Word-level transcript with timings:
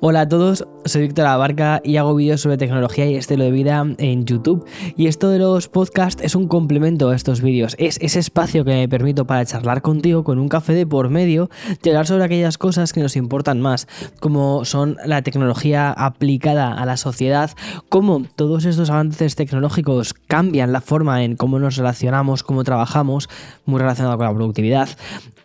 Hola 0.00 0.20
a 0.20 0.28
todos, 0.28 0.64
soy 0.84 1.02
Víctor 1.02 1.26
Abarca 1.26 1.80
y 1.82 1.96
hago 1.96 2.14
vídeos 2.14 2.42
sobre 2.42 2.56
tecnología 2.56 3.06
y 3.06 3.16
estilo 3.16 3.42
de 3.42 3.50
vida 3.50 3.84
en 3.98 4.24
YouTube. 4.26 4.64
Y 4.96 5.08
esto 5.08 5.28
de 5.28 5.40
los 5.40 5.66
podcasts 5.66 6.22
es 6.22 6.36
un 6.36 6.46
complemento 6.46 7.10
a 7.10 7.16
estos 7.16 7.42
vídeos. 7.42 7.74
Es 7.80 7.98
ese 8.00 8.20
espacio 8.20 8.64
que 8.64 8.70
me 8.70 8.88
permito 8.88 9.26
para 9.26 9.44
charlar 9.44 9.82
contigo 9.82 10.22
con 10.22 10.38
un 10.38 10.48
café 10.48 10.72
de 10.74 10.86
por 10.86 11.08
medio 11.08 11.50
y 11.82 11.88
hablar 11.88 12.06
sobre 12.06 12.22
aquellas 12.22 12.58
cosas 12.58 12.92
que 12.92 13.00
nos 13.00 13.16
importan 13.16 13.60
más, 13.60 13.88
como 14.20 14.64
son 14.64 14.98
la 15.04 15.22
tecnología 15.22 15.90
aplicada 15.90 16.74
a 16.74 16.86
la 16.86 16.96
sociedad, 16.96 17.50
cómo 17.88 18.22
todos 18.36 18.66
estos 18.66 18.90
avances 18.90 19.34
tecnológicos 19.34 20.14
cambian 20.14 20.70
la 20.70 20.80
forma 20.80 21.24
en 21.24 21.34
cómo 21.34 21.58
nos 21.58 21.76
relacionamos, 21.76 22.44
cómo 22.44 22.62
trabajamos, 22.62 23.28
muy 23.66 23.80
relacionado 23.80 24.16
con 24.16 24.26
la 24.26 24.32
productividad. 24.32 24.90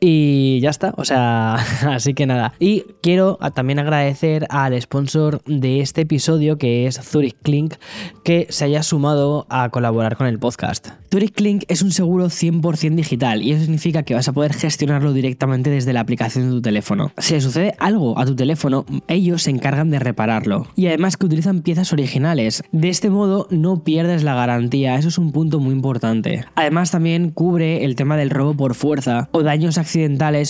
Y 0.05 0.59
ya 0.59 0.70
está, 0.70 0.93
o 0.97 1.05
sea, 1.05 1.53
así 1.89 2.13
que 2.13 2.25
nada. 2.25 2.53
Y 2.59 2.84
quiero 3.02 3.39
también 3.53 3.80
agradecer 3.80 4.45
al 4.49 4.80
sponsor 4.81 5.41
de 5.45 5.80
este 5.80 6.02
episodio, 6.02 6.57
que 6.57 6.88
es 6.88 6.99
Zurich 6.99 7.38
Clink, 7.41 7.75
que 8.25 8.45
se 8.49 8.66
haya 8.66 8.84
sumado 8.84 9.45
a 9.47 9.70
colaborar 9.70 10.17
con 10.17 10.27
el 10.27 10.39
podcast. 10.39 10.89
Zurich 11.09 11.34
Clink 11.34 11.63
es 11.70 11.81
un 11.84 11.91
seguro 11.91 12.25
100% 12.25 12.95
digital 12.95 13.44
y 13.44 13.53
eso 13.53 13.61
significa 13.61 14.03
que 14.03 14.13
vas 14.13 14.27
a 14.27 14.34
poder 14.34 14.53
gestionarlo 14.53 15.13
directamente 15.13 15.70
desde 15.70 15.94
la 15.94 16.02
aplicación 16.02 16.49
de 16.49 16.52
tu 16.52 16.61
teléfono. 16.61 17.13
Si 17.17 17.35
le 17.35 17.39
sucede 17.39 17.73
algo 17.80 18.20
a 18.20 18.25
tu 18.25 18.35
teléfono, 18.35 18.85
ellos 19.08 19.44
se 19.44 19.52
encargan 19.52 19.89
de 19.89 19.99
repararlo. 19.99 20.67
Y 20.75 20.88
además 20.88 21.16
que 21.16 21.27
utilizan 21.27 21.61
piezas 21.61 21.94
originales. 21.94 22.61
De 22.73 22.89
este 22.89 23.09
modo 23.09 23.47
no 23.52 23.85
pierdes 23.85 24.23
la 24.23 24.35
garantía, 24.35 24.95
eso 24.95 25.08
es 25.08 25.17
un 25.17 25.31
punto 25.31 25.61
muy 25.61 25.72
importante. 25.72 26.44
Además 26.55 26.91
también 26.91 27.30
cubre 27.30 27.85
el 27.85 27.95
tema 27.95 28.17
del 28.17 28.31
robo 28.31 28.53
por 28.53 28.75
fuerza 28.75 29.30
o 29.31 29.44
daños 29.44 29.77
accidentales 29.77 29.92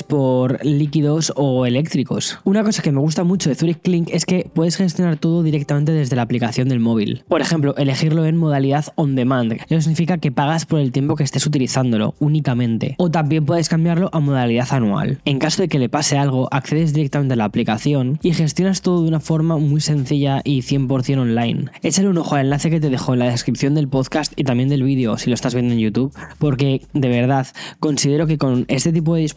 por 0.07 0.65
líquidos 0.65 1.33
o 1.35 1.65
eléctricos. 1.65 2.39
Una 2.45 2.63
cosa 2.63 2.81
que 2.81 2.93
me 2.93 2.99
gusta 2.99 3.25
mucho 3.25 3.49
de 3.49 3.55
Zurich 3.55 3.81
Clink 3.81 4.09
es 4.11 4.25
que 4.25 4.49
puedes 4.53 4.77
gestionar 4.77 5.17
todo 5.17 5.43
directamente 5.43 5.91
desde 5.91 6.15
la 6.15 6.21
aplicación 6.21 6.69
del 6.69 6.79
móvil. 6.79 7.23
Por 7.27 7.41
ejemplo, 7.41 7.75
elegirlo 7.75 8.25
en 8.25 8.37
modalidad 8.37 8.85
on 8.95 9.15
demand. 9.15 9.53
Eso 9.67 9.81
significa 9.81 10.17
que 10.17 10.31
pagas 10.31 10.65
por 10.65 10.79
el 10.79 10.93
tiempo 10.93 11.15
que 11.15 11.25
estés 11.25 11.45
utilizándolo 11.45 12.15
únicamente. 12.19 12.95
O 12.97 13.11
también 13.11 13.45
puedes 13.45 13.67
cambiarlo 13.67 14.09
a 14.13 14.21
modalidad 14.21 14.67
anual. 14.71 15.19
En 15.25 15.39
caso 15.39 15.61
de 15.61 15.67
que 15.67 15.79
le 15.79 15.89
pase 15.89 16.17
algo, 16.17 16.47
accedes 16.51 16.93
directamente 16.93 17.33
a 17.33 17.37
la 17.37 17.45
aplicación 17.45 18.19
y 18.23 18.33
gestionas 18.33 18.81
todo 18.81 19.01
de 19.01 19.09
una 19.09 19.19
forma 19.19 19.57
muy 19.57 19.81
sencilla 19.81 20.41
y 20.45 20.61
100% 20.61 21.19
online. 21.19 21.65
Échale 21.81 22.07
un 22.07 22.17
ojo 22.17 22.35
al 22.35 22.45
enlace 22.45 22.69
que 22.69 22.79
te 22.79 22.89
dejo 22.89 23.13
en 23.13 23.19
la 23.19 23.29
descripción 23.29 23.75
del 23.75 23.89
podcast 23.89 24.31
y 24.37 24.45
también 24.45 24.69
del 24.69 24.83
vídeo 24.83 25.17
si 25.17 25.29
lo 25.29 25.33
estás 25.33 25.53
viendo 25.53 25.73
en 25.73 25.79
YouTube, 25.79 26.13
porque 26.39 26.81
de 26.93 27.09
verdad 27.09 27.47
considero 27.79 28.25
que 28.25 28.37
con 28.37 28.65
este 28.69 28.93
tipo 28.93 29.15
de 29.15 29.21
dispositivos 29.21 29.32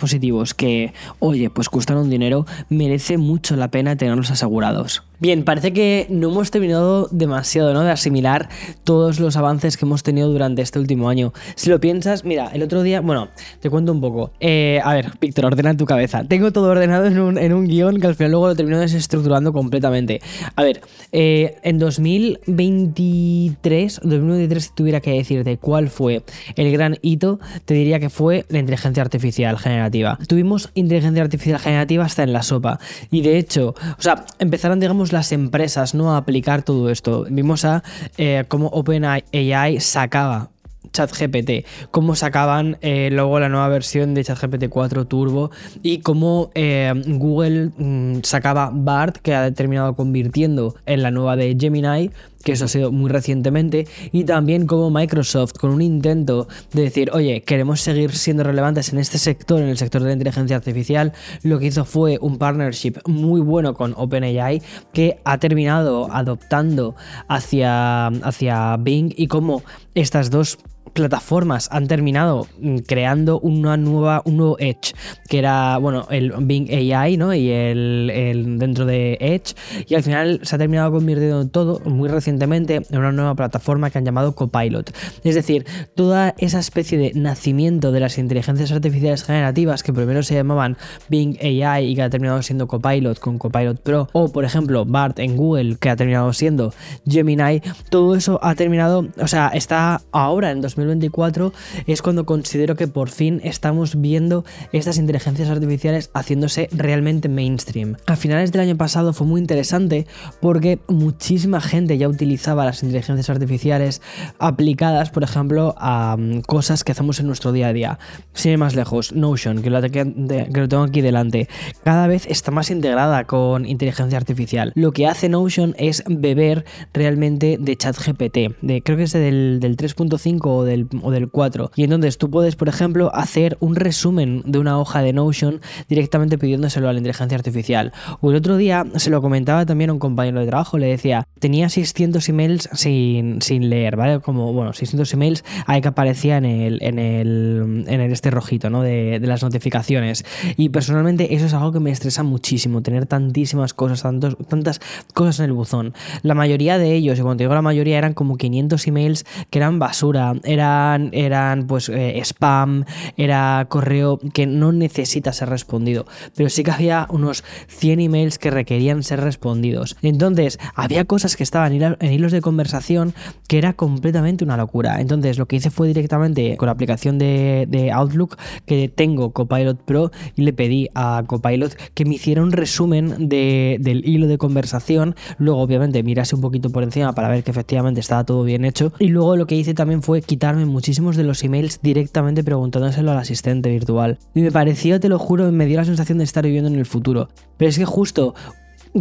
que, 0.55 0.92
oye, 1.19 1.50
pues 1.50 1.69
cuestan 1.69 1.97
un 1.98 2.11
dinero, 2.11 2.47
merece 2.69 3.19
mucho 3.19 3.56
la 3.56 3.70
pena 3.70 3.97
tenerlos 3.97 4.30
asegurados. 4.30 5.03
Bien, 5.19 5.45
parece 5.45 5.72
que 5.72 6.06
no 6.11 6.31
hemos 6.31 6.50
terminado 6.50 7.09
demasiado 7.11 7.72
¿no? 7.72 7.83
de 7.83 7.91
asimilar 7.91 8.50
todos 8.84 9.19
los 9.19 9.39
avances 9.39 9.78
que 9.78 9.86
hemos 9.86 10.03
tenido 10.03 10.28
durante 10.28 10.61
este 10.61 10.78
último 10.78 11.09
año. 11.09 11.33
Si 11.55 11.70
lo 11.70 11.81
piensas, 11.81 12.27
mira, 12.27 12.50
el 12.53 12.62
otro 12.62 12.83
día, 12.83 13.00
bueno, 13.00 13.28
te 13.61 13.70
cuento 13.70 13.92
un 13.92 14.03
poco. 14.03 14.33
Eh, 14.41 14.78
a 14.84 14.92
ver, 14.92 15.12
Víctor, 15.19 15.47
ordena 15.47 15.75
tu 15.75 15.87
cabeza. 15.87 16.25
Tengo 16.25 16.53
todo 16.53 16.70
ordenado 16.70 17.06
en 17.06 17.19
un, 17.19 17.39
en 17.39 17.55
un, 17.55 17.67
guion 17.67 17.98
que 17.98 18.09
al 18.09 18.14
final 18.14 18.33
luego 18.33 18.48
lo 18.48 18.55
termino 18.55 18.78
desestructurando 18.78 19.55
completamente. 19.55 20.20
A 20.55 20.62
ver, 20.62 20.83
eh, 21.12 21.56
en 21.62 21.78
2023, 21.78 24.00
2023, 24.03 24.64
si 24.64 24.70
tuviera 24.75 25.00
que 25.00 25.12
decirte 25.12 25.56
cuál 25.56 25.89
fue 25.89 26.25
el 26.56 26.70
gran 26.72 26.98
hito, 27.00 27.41
te 27.64 27.72
diría 27.72 28.00
que 28.00 28.11
fue 28.11 28.44
la 28.50 28.59
inteligencia 28.59 29.03
artificial 29.03 29.59
generativa. 29.59 30.19
Tuvimos 30.28 30.69
inteligencia 30.75 31.22
artificial 31.22 31.59
generativa 31.59 32.05
hasta 32.05 32.22
en 32.22 32.34
la 32.34 32.42
sopa. 32.42 32.78
Y 33.11 33.22
de 33.22 33.39
hecho, 33.39 33.75
o 33.98 34.03
sea, 34.03 34.27
empezaron, 34.39 34.78
digamos, 34.78 35.05
las 35.12 35.32
empresas 35.32 35.94
¿no? 35.94 36.14
a 36.14 36.18
aplicar 36.18 36.62
todo 36.62 36.90
esto. 36.90 37.26
Vimos 37.31 37.64
a 37.64 37.82
eh, 38.19 38.44
cómo 38.48 38.69
OpenAI 38.69 39.81
sacaba 39.81 40.50
ChatGPT, 40.92 41.66
cómo 41.91 42.14
sacaban 42.14 42.78
eh, 42.81 43.10
luego 43.12 43.38
la 43.38 43.48
nueva 43.48 43.69
versión 43.69 44.14
de 44.14 44.25
ChatGPT 44.25 44.69
4 44.69 45.06
Turbo 45.06 45.50
y 45.82 45.98
cómo 45.98 46.50
eh, 46.54 46.92
Google 47.06 47.70
mm, 47.76 48.20
sacaba 48.22 48.70
BART, 48.72 49.19
que 49.19 49.34
ha 49.34 49.50
terminado 49.53 49.94
convirtiendo 49.94 50.75
en 50.86 51.03
la 51.03 51.10
nueva 51.10 51.36
de 51.36 51.56
Gemini, 51.58 52.10
que 52.46 52.52
eso 52.52 52.66
ha 52.66 52.68
sido 52.68 52.92
muy 52.92 53.10
recientemente, 53.10 53.88
y 54.12 54.22
también 54.22 54.68
como 54.68 54.88
Microsoft, 54.88 55.54
con 55.58 55.72
un 55.72 55.82
intento 55.82 56.46
de 56.72 56.82
decir, 56.82 57.10
oye, 57.12 57.42
queremos 57.42 57.80
seguir 57.80 58.12
siendo 58.12 58.44
relevantes 58.44 58.92
en 58.92 59.00
este 59.00 59.18
sector, 59.18 59.60
en 59.60 59.66
el 59.66 59.76
sector 59.76 60.00
de 60.00 60.06
la 60.06 60.12
inteligencia 60.12 60.54
artificial, 60.54 61.12
lo 61.42 61.58
que 61.58 61.66
hizo 61.66 61.84
fue 61.84 62.18
un 62.20 62.38
partnership 62.38 62.98
muy 63.04 63.40
bueno 63.40 63.74
con 63.74 63.94
OpenAI, 63.96 64.62
que 64.92 65.18
ha 65.24 65.38
terminado 65.38 66.08
adoptando 66.12 66.94
hacia, 67.26 68.06
hacia 68.06 68.76
Bing 68.76 69.12
y 69.16 69.26
como 69.26 69.64
estas 69.96 70.30
dos 70.30 70.58
plataformas 70.96 71.68
han 71.70 71.86
terminado 71.86 72.46
mm, 72.58 72.78
creando 72.78 73.38
una 73.40 73.76
nueva, 73.76 74.22
un 74.24 74.38
nuevo 74.38 74.56
Edge, 74.58 74.94
que 75.28 75.38
era, 75.38 75.76
bueno, 75.78 76.06
el 76.10 76.32
Bing 76.40 76.68
AI, 76.70 77.16
¿no? 77.16 77.34
Y 77.34 77.50
el, 77.50 78.56
dentro 78.58 78.86
de 78.86 79.18
Edge. 79.20 79.54
Y 79.86 79.94
al 79.94 80.02
final 80.02 80.40
se 80.42 80.56
ha 80.56 80.58
terminado 80.58 80.90
convirtiendo 80.90 81.46
todo 81.48 81.80
muy 81.84 82.08
recientemente 82.08 82.82
en 82.88 82.98
una 82.98 83.12
nueva 83.12 83.34
plataforma 83.34 83.90
que 83.90 83.98
han 83.98 84.04
llamado 84.04 84.34
Copilot. 84.34 84.90
Es 85.22 85.34
decir, 85.34 85.66
toda 85.94 86.34
esa 86.38 86.58
especie 86.58 86.98
de 86.98 87.12
nacimiento 87.14 87.92
de 87.92 88.00
las 88.00 88.18
inteligencias 88.18 88.72
artificiales 88.72 89.22
generativas 89.22 89.82
que 89.82 89.92
primero 89.92 90.22
se 90.22 90.34
llamaban 90.34 90.76
Bing 91.08 91.36
AI 91.40 91.90
y 91.90 91.94
que 91.94 92.02
ha 92.02 92.10
terminado 92.10 92.42
siendo 92.42 92.66
Copilot 92.66 93.18
con 93.18 93.38
Copilot 93.38 93.80
Pro, 93.80 94.08
o 94.12 94.32
por 94.32 94.44
ejemplo 94.44 94.84
BART 94.86 95.18
en 95.18 95.36
Google 95.36 95.76
que 95.76 95.90
ha 95.90 95.96
terminado 95.96 96.32
siendo 96.32 96.72
Gemini, 97.06 97.60
todo 97.90 98.14
eso 98.14 98.40
ha 98.42 98.54
terminado, 98.54 99.06
o 99.20 99.28
sea, 99.28 99.48
está 99.48 100.00
ahora 100.12 100.50
en 100.50 100.62
2020 100.62 100.85
2024 100.86 101.52
es 101.86 102.02
cuando 102.02 102.26
considero 102.26 102.76
que 102.76 102.88
por 102.88 103.10
fin 103.10 103.41
estamos 103.44 104.00
viendo 104.00 104.44
estas 104.72 104.98
inteligencias 104.98 105.48
artificiales 105.48 106.10
haciéndose 106.14 106.69
realmente 106.72 107.28
mainstream. 107.28 107.97
A 108.06 108.16
finales 108.16 108.52
del 108.52 108.62
año 108.62 108.76
pasado 108.76 109.12
fue 109.12 109.26
muy 109.26 109.41
interesante 109.41 110.06
porque 110.41 110.78
muchísima 110.88 111.60
gente 111.60 111.98
ya 111.98 112.08
utilizaba 112.08 112.64
las 112.64 112.82
inteligencias 112.82 113.30
artificiales 113.30 114.02
aplicadas, 114.38 115.10
por 115.10 115.22
ejemplo, 115.22 115.75
a 115.78 116.16
mm, 116.19 116.41
cosas 116.42 116.84
que 116.84 116.92
hacemos 116.92 117.20
en 117.20 117.26
nuestro 117.26 117.52
día 117.52 117.69
a 117.69 117.72
día. 117.72 117.98
Sin 118.32 118.52
ir 118.52 118.58
más 118.58 118.75
lejos, 118.75 119.12
Notion, 119.12 119.62
que 119.62 119.70
lo, 119.70 119.80
tengo 119.82 120.82
aquí 120.82 121.00
delante, 121.00 121.48
cada 121.84 122.06
vez 122.06 122.26
está 122.26 122.50
más 122.50 122.70
integrada 122.70 123.25
con 123.25 123.66
inteligencia 123.66 124.19
artificial. 124.19 124.72
Lo 124.75 124.92
que 124.92 125.06
hace 125.06 125.28
Notion 125.28 125.75
es 125.78 126.02
beber 126.06 126.64
realmente 126.92 127.58
de 127.60 127.76
ChatGPT, 127.76 128.56
de, 128.62 128.82
creo 128.82 128.96
que 128.96 129.04
es 129.04 129.12
del, 129.12 129.58
del 129.60 129.76
3.5 129.76 130.41
o 130.46 130.64
del 130.64 130.75
o 131.03 131.10
del 131.10 131.28
4. 131.28 131.70
Y 131.76 131.84
entonces 131.84 132.19
tú 132.19 132.31
puedes, 132.31 132.56
por 132.56 132.69
ejemplo, 132.69 133.14
hacer 133.14 133.56
un 133.60 133.76
resumen 133.76 134.42
de 134.44 134.59
una 134.59 134.78
hoja 134.78 135.03
de 135.03 135.12
Notion 135.12 135.60
directamente 135.88 136.38
pidiéndoselo 136.38 136.88
a 136.88 136.92
la 136.92 136.98
inteligencia 136.98 137.37
artificial. 137.37 137.92
O 138.20 138.31
el 138.31 138.37
otro 138.37 138.56
día 138.56 138.84
se 138.97 139.10
lo 139.10 139.22
comentaba 139.22 139.66
también 139.66 139.91
a 139.91 139.92
un 139.92 139.98
compañero 139.98 140.41
de 140.41 140.47
trabajo, 140.47 140.78
le 140.78 140.88
decía, 140.88 141.26
tenía 141.38 141.69
600 141.69 142.28
emails 142.28 142.69
sin, 142.72 143.41
sin 143.42 143.70
leer, 143.70 143.97
¿vale? 143.97 144.20
Como, 144.20 144.53
bueno, 144.53 144.72
600 144.72 145.12
emails 145.14 145.44
ahí 145.66 145.81
que 145.81 145.88
aparecía 145.88 146.37
en 146.38 146.44
el, 146.44 146.78
en 146.82 146.98
el, 146.98 147.84
en 147.87 148.00
el 148.00 148.12
este 148.12 148.31
rojito, 148.31 148.70
¿no? 148.70 148.82
De, 148.82 149.19
de 149.20 149.26
las 149.26 149.43
notificaciones. 149.43 150.25
Y 150.56 150.69
personalmente 150.69 151.34
eso 151.34 151.47
es 151.47 151.54
algo 151.54 151.72
que 151.72 151.81
me 151.81 151.91
estresa 151.91 152.22
muchísimo, 152.22 152.82
tener 152.82 153.06
tantísimas 153.06 153.75
cosas, 153.75 154.03
tantos, 154.03 154.37
tantas 154.48 154.81
cosas 155.14 155.41
en 155.41 155.47
el 155.47 155.53
buzón. 155.53 155.94
La 156.22 156.34
mayoría 156.34 156.78
de 156.78 156.94
ellos, 156.94 157.19
y 157.19 157.22
cuando 157.22 157.43
digo 157.43 157.54
la 157.54 157.62
mayoría, 157.62 157.98
eran 157.98 158.14
como 158.14 158.37
500 158.37 158.87
emails 158.87 159.25
que 159.50 159.58
eran 159.58 159.78
basura, 159.78 160.34
eran, 160.61 161.67
pues 161.67 161.89
eh, 161.89 162.21
spam, 162.25 162.84
era 163.17 163.67
correo 163.69 164.19
que 164.33 164.47
no 164.47 164.72
necesita 164.72 165.32
ser 165.32 165.49
respondido. 165.49 166.06
Pero 166.35 166.49
sí 166.49 166.62
que 166.62 166.70
había 166.70 167.06
unos 167.11 167.44
100 167.69 168.00
emails 168.00 168.38
que 168.38 168.50
requerían 168.50 169.03
ser 169.03 169.20
respondidos. 169.20 169.97
Entonces, 170.03 170.58
había 170.75 171.05
cosas 171.05 171.37
que 171.37 171.43
estaban 171.43 171.73
en 171.73 172.12
hilos 172.12 172.32
de 172.32 172.41
conversación 172.41 173.14
que 173.49 173.58
era 173.58 173.73
completamente 173.73 174.44
una 174.44 174.56
locura. 174.56 175.00
Entonces, 175.00 175.38
lo 175.38 175.47
que 175.47 175.56
hice 175.56 175.70
fue 175.70 175.88
directamente 175.88 176.56
con 176.56 176.67
la 176.67 176.73
aplicación 176.73 177.19
de, 177.19 177.91
Outlook 177.93 178.37
que 178.67 178.88
tengo 178.88 179.32
Copilot 179.32 179.81
Pro 179.82 180.11
y 180.35 180.43
le 180.43 180.52
pedí 180.52 180.88
a 180.94 181.23
Copilot 181.26 181.76
que 181.94 182.05
me 182.05 182.14
hiciera 182.14 182.43
un 182.43 182.52
resumen 182.52 183.29
del 183.29 184.02
hilo 184.05 184.26
de 184.26 184.38
conversación. 184.38 185.14
Luego, 185.38 185.61
obviamente, 185.61 186.02
mirase 186.02 186.35
un 186.35 186.41
poquito 186.41 186.70
por 186.70 186.82
encima 186.82 187.14
para 187.14 187.29
ver 187.29 187.44
que 187.44 187.50
efectivamente 187.50 188.00
estaba 188.00 188.25
todo 188.25 188.43
bien 188.44 188.64
hecho. 188.64 188.93
Y 188.99 189.09
luego 189.09 189.37
lo 189.37 189.47
que 189.47 189.56
hice 189.56 189.75
también 189.75 190.02
fue 190.02 190.23
quitar 190.23 190.45
muchísimos 190.54 191.16
de 191.16 191.25
los 191.25 191.43
emails 191.43 191.81
directamente 191.82 192.44
preguntándoselo 192.44 193.10
al 193.10 193.19
asistente 193.19 193.70
virtual. 193.70 194.19
Y 194.34 194.43
me 194.43 194.52
pareció, 194.52 195.00
te 195.00 195.08
lo 195.08 195.19
juro, 195.19 195.50
me 195.50 195.66
dio 195.66 195.78
la 195.78 195.84
sensación 195.84 196.19
de 196.19 196.25
estar 196.25 196.44
viviendo 196.44 196.70
en 196.70 196.76
el 196.76 196.87
futuro. 196.87 197.28
Pero 197.56 197.69
es 197.69 197.78
que 197.78 197.84
justo 197.84 198.34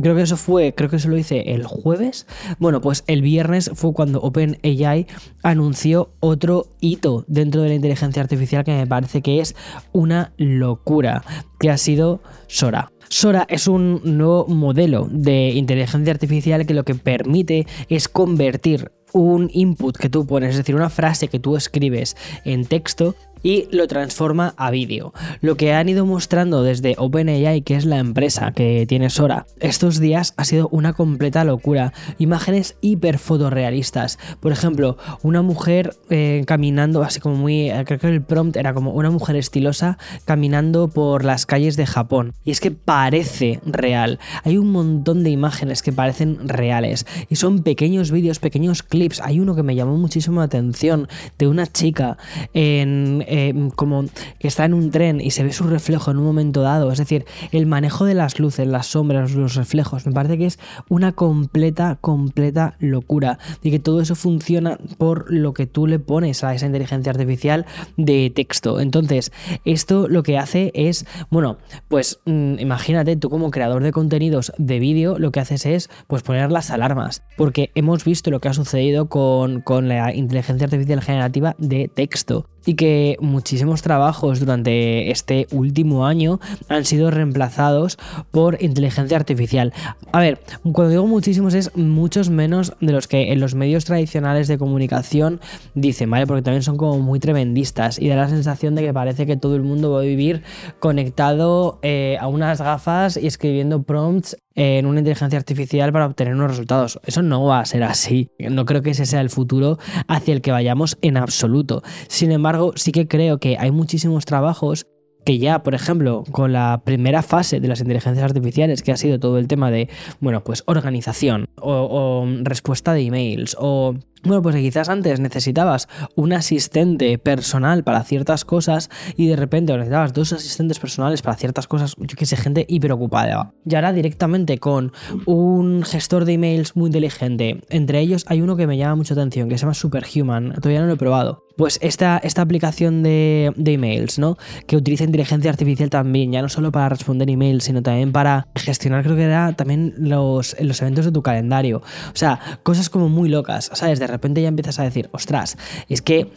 creo 0.01 0.15
que 0.15 0.21
eso 0.21 0.38
fue, 0.38 0.74
creo 0.74 0.89
que 0.89 0.97
eso 0.97 1.09
lo 1.09 1.18
hice 1.18 1.53
el 1.53 1.65
jueves. 1.65 2.25
Bueno, 2.59 2.81
pues 2.81 3.03
el 3.07 3.21
viernes 3.21 3.71
fue 3.74 3.94
cuando 3.94 4.21
OpenAI 4.21 5.07
anunció 5.44 6.12
otro 6.19 6.68
hito 6.80 7.25
dentro 7.27 7.62
de 7.62 7.69
la 7.69 7.75
inteligencia 7.75 8.21
artificial 8.21 8.63
que 8.63 8.74
me 8.74 8.88
parece 8.88 9.21
que 9.21 9.39
es 9.39 9.56
una 9.91 10.33
locura, 10.38 11.24
que 11.59 11.69
ha 11.69 11.77
sido 11.77 12.21
Sora. 12.48 12.91
Sora 13.09 13.45
es 13.50 13.68
un 13.68 14.01
nuevo 14.03 14.48
modelo 14.48 15.07
de 15.12 15.51
inteligencia 15.51 16.12
artificial 16.12 16.65
que 16.65 16.74
lo 16.74 16.83
que 16.83 16.95
permite 16.95 17.68
es 17.88 18.07
convertir 18.07 18.91
un 19.15 19.50
input 19.53 19.95
que 19.95 20.09
tú 20.09 20.25
pones, 20.25 20.51
es 20.51 20.57
decir, 20.57 20.75
una 20.75 20.89
frase 20.89 21.29
que 21.29 21.39
tú 21.39 21.56
escribes 21.56 22.17
en 22.44 22.65
texto 22.65 23.15
y 23.45 23.68
lo 23.69 23.88
transforma 23.88 24.56
a 24.57 24.71
vídeo. 24.71 25.13
Lo 25.39 25.56
que 25.56 25.71
han 25.71 25.88
ido 25.88 26.03
mostrando 26.03 26.63
desde 26.63 26.95
OpenAI, 26.97 27.62
que 27.62 27.75
es 27.75 27.86
la 27.86 28.00
empresa 28.00 28.51
que 28.53 28.88
tiene 28.88 29.12
Sora, 29.12 29.45
estos 29.59 30.00
días 30.00 30.33
ha 30.36 30.45
sido 30.45 30.68
una 30.69 30.94
completa 30.94 31.44
locura. 31.44 31.94
Imágenes 32.18 32.75
hiper 32.81 33.19
fotorrealistas. 33.19 34.18
Por 34.39 34.51
ejemplo, 34.51 34.97
una 35.21 35.44
mujer 35.44 35.95
eh, 36.09 36.44
caminando, 36.47 37.03
así 37.03 37.19
como 37.19 37.36
muy. 37.36 37.69
Eh, 37.69 37.83
creo 37.86 38.00
que 38.00 38.07
el 38.07 38.24
prompt 38.24 38.57
era 38.57 38.74
como 38.74 38.94
una 38.94 39.12
mujer 39.12 39.36
estilosa 39.36 40.00
caminando 40.25 40.88
por 40.88 41.24
las 41.24 41.45
calles 41.45 41.77
de 41.77 41.86
Japón. 41.86 42.33
Y 42.45 42.50
es 42.50 42.59
que 42.59 42.71
parece 42.71 43.59
real. 43.63 44.18
Hay 44.44 44.57
un 44.57 44.71
montón 44.71 45.24
de 45.24 45.30
imágenes 45.30 45.83
que 45.83 45.91
parecen 45.91 46.50
reales. 46.50 47.06
Y 47.30 47.36
son 47.36 47.62
pequeños 47.62 48.09
vídeos, 48.09 48.39
pequeños 48.39 48.81
clips. 48.81 49.21
Hay 49.21 49.39
uno 49.39 49.53
que 49.56 49.62
me 49.62 49.75
llamó 49.75 49.98
muchísimo 49.98 50.39
la 50.39 50.45
atención 50.45 51.07
de 51.38 51.48
una 51.48 51.68
chica 51.68 52.18
en 52.56 53.24
eh, 53.38 53.54
como 53.76 54.06
que 54.40 54.48
está 54.48 54.64
en 54.64 54.74
un 54.74 54.92
tren 54.92 55.20
y 55.20 55.32
se 55.32 55.44
ve 55.44 55.52
su 55.52 55.66
reflejo 55.66 56.10
en 56.10 56.18
un 56.20 56.24
momento 56.24 56.62
dado. 56.62 56.90
Es 56.90 57.00
decir, 57.00 57.26
el 57.52 57.66
manejo 57.66 58.06
de 58.06 58.14
las 58.14 58.40
luces, 58.40 58.66
las 58.66 58.88
sombras, 58.88 59.34
los 59.34 59.56
reflejos, 59.56 60.06
me 60.06 60.14
parece 60.14 60.38
que 60.38 60.46
es 60.46 60.58
una 60.88 61.12
completa, 61.12 61.98
completa 62.00 62.78
locura. 62.80 63.38
Y 63.62 63.72
que 63.72 63.80
todo 63.80 64.00
eso 64.00 64.16
funciona 64.16 64.78
por 64.98 65.30
lo 65.34 65.54
que 65.54 65.68
tú 65.68 65.86
le 65.86 66.00
pones 66.00 66.46
a 66.46 66.56
esa 66.56 66.66
inteligencia 66.66 67.12
artificial 67.12 67.66
de 67.98 68.32
texto. 68.34 68.80
Entonces, 68.80 69.34
esto 69.66 70.08
lo 70.08 70.24
que 70.24 70.38
hace 70.38 70.72
es, 70.74 71.06
bueno, 71.30 71.58
pues 71.90 72.22
mm, 72.26 72.60
imagínate, 72.60 73.18
tú 73.18 73.30
como 73.30 73.52
creador 73.52 73.84
de 73.84 73.92
contenidos 73.92 74.54
de 74.58 74.80
vídeo, 74.80 75.20
lo 75.20 75.34
que 75.34 75.42
haces 75.42 75.66
es 75.66 75.90
pues 76.08 76.24
poner 76.24 76.54
las 76.54 76.72
alarmas. 76.72 77.22
Porque 77.36 77.72
hemos 77.76 78.06
visto 78.06 78.32
lo 78.32 78.40
que 78.40 78.48
ha 78.48 78.54
sucedido 78.54 79.10
con, 79.10 79.60
con 79.60 79.90
la 79.90 80.16
inteligencia 80.16 80.66
artificial 80.68 81.02
generativa 81.02 81.54
de 81.60 81.90
texto 81.94 82.48
y 82.65 82.75
que 82.75 83.17
muchísimos 83.19 83.81
trabajos 83.81 84.39
durante 84.39 85.12
este 85.12 85.47
último 85.51 86.06
año 86.06 86.39
han 86.67 86.85
sido 86.85 87.12
reemplazados 87.12 87.97
por 88.31 88.62
inteligencia 88.62 89.17
artificial. 89.17 89.73
A 90.12 90.19
ver, 90.19 90.39
cuando 90.63 90.89
digo 90.89 91.07
muchísimos 91.07 91.53
es 91.53 91.75
muchos 91.75 92.29
menos 92.29 92.73
de 92.81 92.91
los 92.91 93.07
que 93.07 93.31
en 93.31 93.39
los 93.39 93.56
medios 93.56 93.85
tradicionales 93.85 94.47
de 94.47 94.57
comunicación 94.57 95.39
dicen, 95.73 96.09
¿vale? 96.09 96.27
Porque 96.27 96.41
también 96.41 96.63
son 96.63 96.77
como 96.77 97.00
muy 97.00 97.19
tremendistas 97.19 98.00
y 98.00 98.07
da 98.07 98.15
la 98.15 98.29
sensación 98.29 98.75
de 98.75 98.83
que 98.83 98.94
parece 98.94 99.25
que 99.25 99.38
todo 99.38 99.56
el 99.56 99.63
mundo 99.63 99.91
va 99.91 100.00
a 100.00 100.03
vivir 100.03 100.44
conectado 100.79 101.79
eh, 101.81 102.17
a 102.19 102.27
unas 102.27 102.62
gafas 102.62 103.17
y 103.17 103.27
escribiendo 103.27 103.83
prompts 103.83 104.38
en 104.56 104.86
una 104.86 105.00
inteligencia 105.00 105.38
artificial 105.38 105.92
para 105.92 106.06
obtener 106.06 106.34
unos 106.34 106.52
resultados. 106.52 107.00
Eso 107.06 107.22
no 107.22 107.44
va 107.44 107.60
a 107.60 107.66
ser 107.66 107.84
así. 107.84 108.30
No 108.40 108.66
creo 108.66 108.81
que 108.81 108.92
ese 108.92 109.06
sea 109.06 109.22
el 109.22 109.30
futuro 109.30 109.78
hacia 110.07 110.34
el 110.34 110.42
que 110.42 110.52
vayamos 110.52 110.98
en 111.02 111.18
absoluto. 111.18 111.84
Sin 112.07 112.31
embargo, 112.31 112.74
sí 112.75 112.92
que 112.92 113.07
creo 113.07 113.40
que 113.40 113.57
hay 113.60 113.72
muchísimos 113.72 114.25
trabajos 114.25 114.88
que 115.25 115.40
ya, 115.40 115.63
por 115.63 115.74
ejemplo, 115.74 116.24
con 116.31 116.54
la 116.54 116.84
primera 116.86 117.24
fase 117.24 117.60
de 117.60 117.68
las 117.68 117.81
inteligencias 117.81 118.24
artificiales, 118.24 118.84
que 118.84 118.92
ha 118.92 118.98
sido 118.98 119.19
todo 119.19 119.40
el 119.40 119.48
tema 119.48 119.72
de, 119.72 119.90
bueno, 120.19 120.44
pues 120.44 120.63
organización 120.68 121.50
o, 121.60 121.72
o 121.90 122.28
respuesta 122.44 122.94
de 122.94 123.01
emails 123.01 123.58
o 123.60 123.96
bueno, 124.25 124.42
pues 124.42 124.56
quizás 124.56 124.89
antes 124.89 125.19
necesitabas 125.19 125.88
un 126.16 126.33
asistente 126.33 127.18
personal 127.18 127.83
para 127.83 128.04
ciertas 128.04 128.45
cosas 128.45 128.89
y 129.16 129.27
de 129.27 129.36
repente 129.36 129.74
necesitabas 129.74 130.13
dos 130.13 130.33
asistentes 130.33 130.80
personales 130.80 131.22
para 131.22 131.38
ciertas 131.38 131.68
cosas, 131.68 131.95
yo 131.98 132.16
que 132.18 132.25
sé, 132.25 132.36
gente 132.36 132.66
hiperocupada. 132.68 133.54
Y 133.66 133.75
ahora 133.75 133.94
directamente 133.94 134.57
con 134.57 134.92
un 135.25 135.83
gestor 135.83 136.25
de 136.25 136.33
emails 136.33 136.75
muy 136.75 136.88
inteligente, 136.88 137.62
entre 137.69 138.00
ellos 138.00 138.25
hay 138.27 138.42
uno 138.42 138.56
que 138.56 138.68
me 138.68 138.77
llama 138.77 138.95
mucha 138.95 139.13
atención, 139.13 139.50
que 139.50 139.57
se 139.57 139.62
llama 139.62 139.74
Superhuman, 139.74 140.54
todavía 140.54 140.81
no 140.81 140.88
lo 140.88 140.94
he 140.94 140.98
probado. 140.98 141.44
Pues 141.57 141.80
esta, 141.81 142.18
esta 142.18 142.42
aplicación 142.42 143.01
de, 143.01 143.54
de 143.56 143.74
emails, 143.74 144.19
¿no? 144.19 144.38
Que 144.68 144.75
utiliza 144.75 145.06
inteligencia 145.06 145.50
artificial 145.50 145.89
también, 145.89 146.33
ya 146.33 146.42
no 146.42 146.50
solo 146.50 146.69
para 146.69 146.89
responder 146.89 147.30
emails, 147.30 147.63
sino 147.63 147.81
también 147.81 148.12
para 148.12 148.50
gestionar, 148.56 149.04
creo 149.04 149.16
que 149.16 149.24
era 149.24 149.54
también 149.54 149.94
los, 149.98 150.57
los 150.60 150.81
eventos 150.81 151.06
de 151.06 151.13
tu 151.13 151.22
calendario. 151.22 151.77
O 151.77 152.18
sea, 152.18 152.39
cosas 152.63 152.89
como 152.89 153.07
muy 153.07 153.30
locas, 153.30 153.72
¿sabes? 153.74 154.00
De 154.00 154.07
repente 154.15 154.41
ya 154.41 154.47
empiezas 154.47 154.79
a 154.79 154.83
decir, 154.83 155.09
ostras, 155.12 155.57
es 155.89 156.01
que 156.01 156.31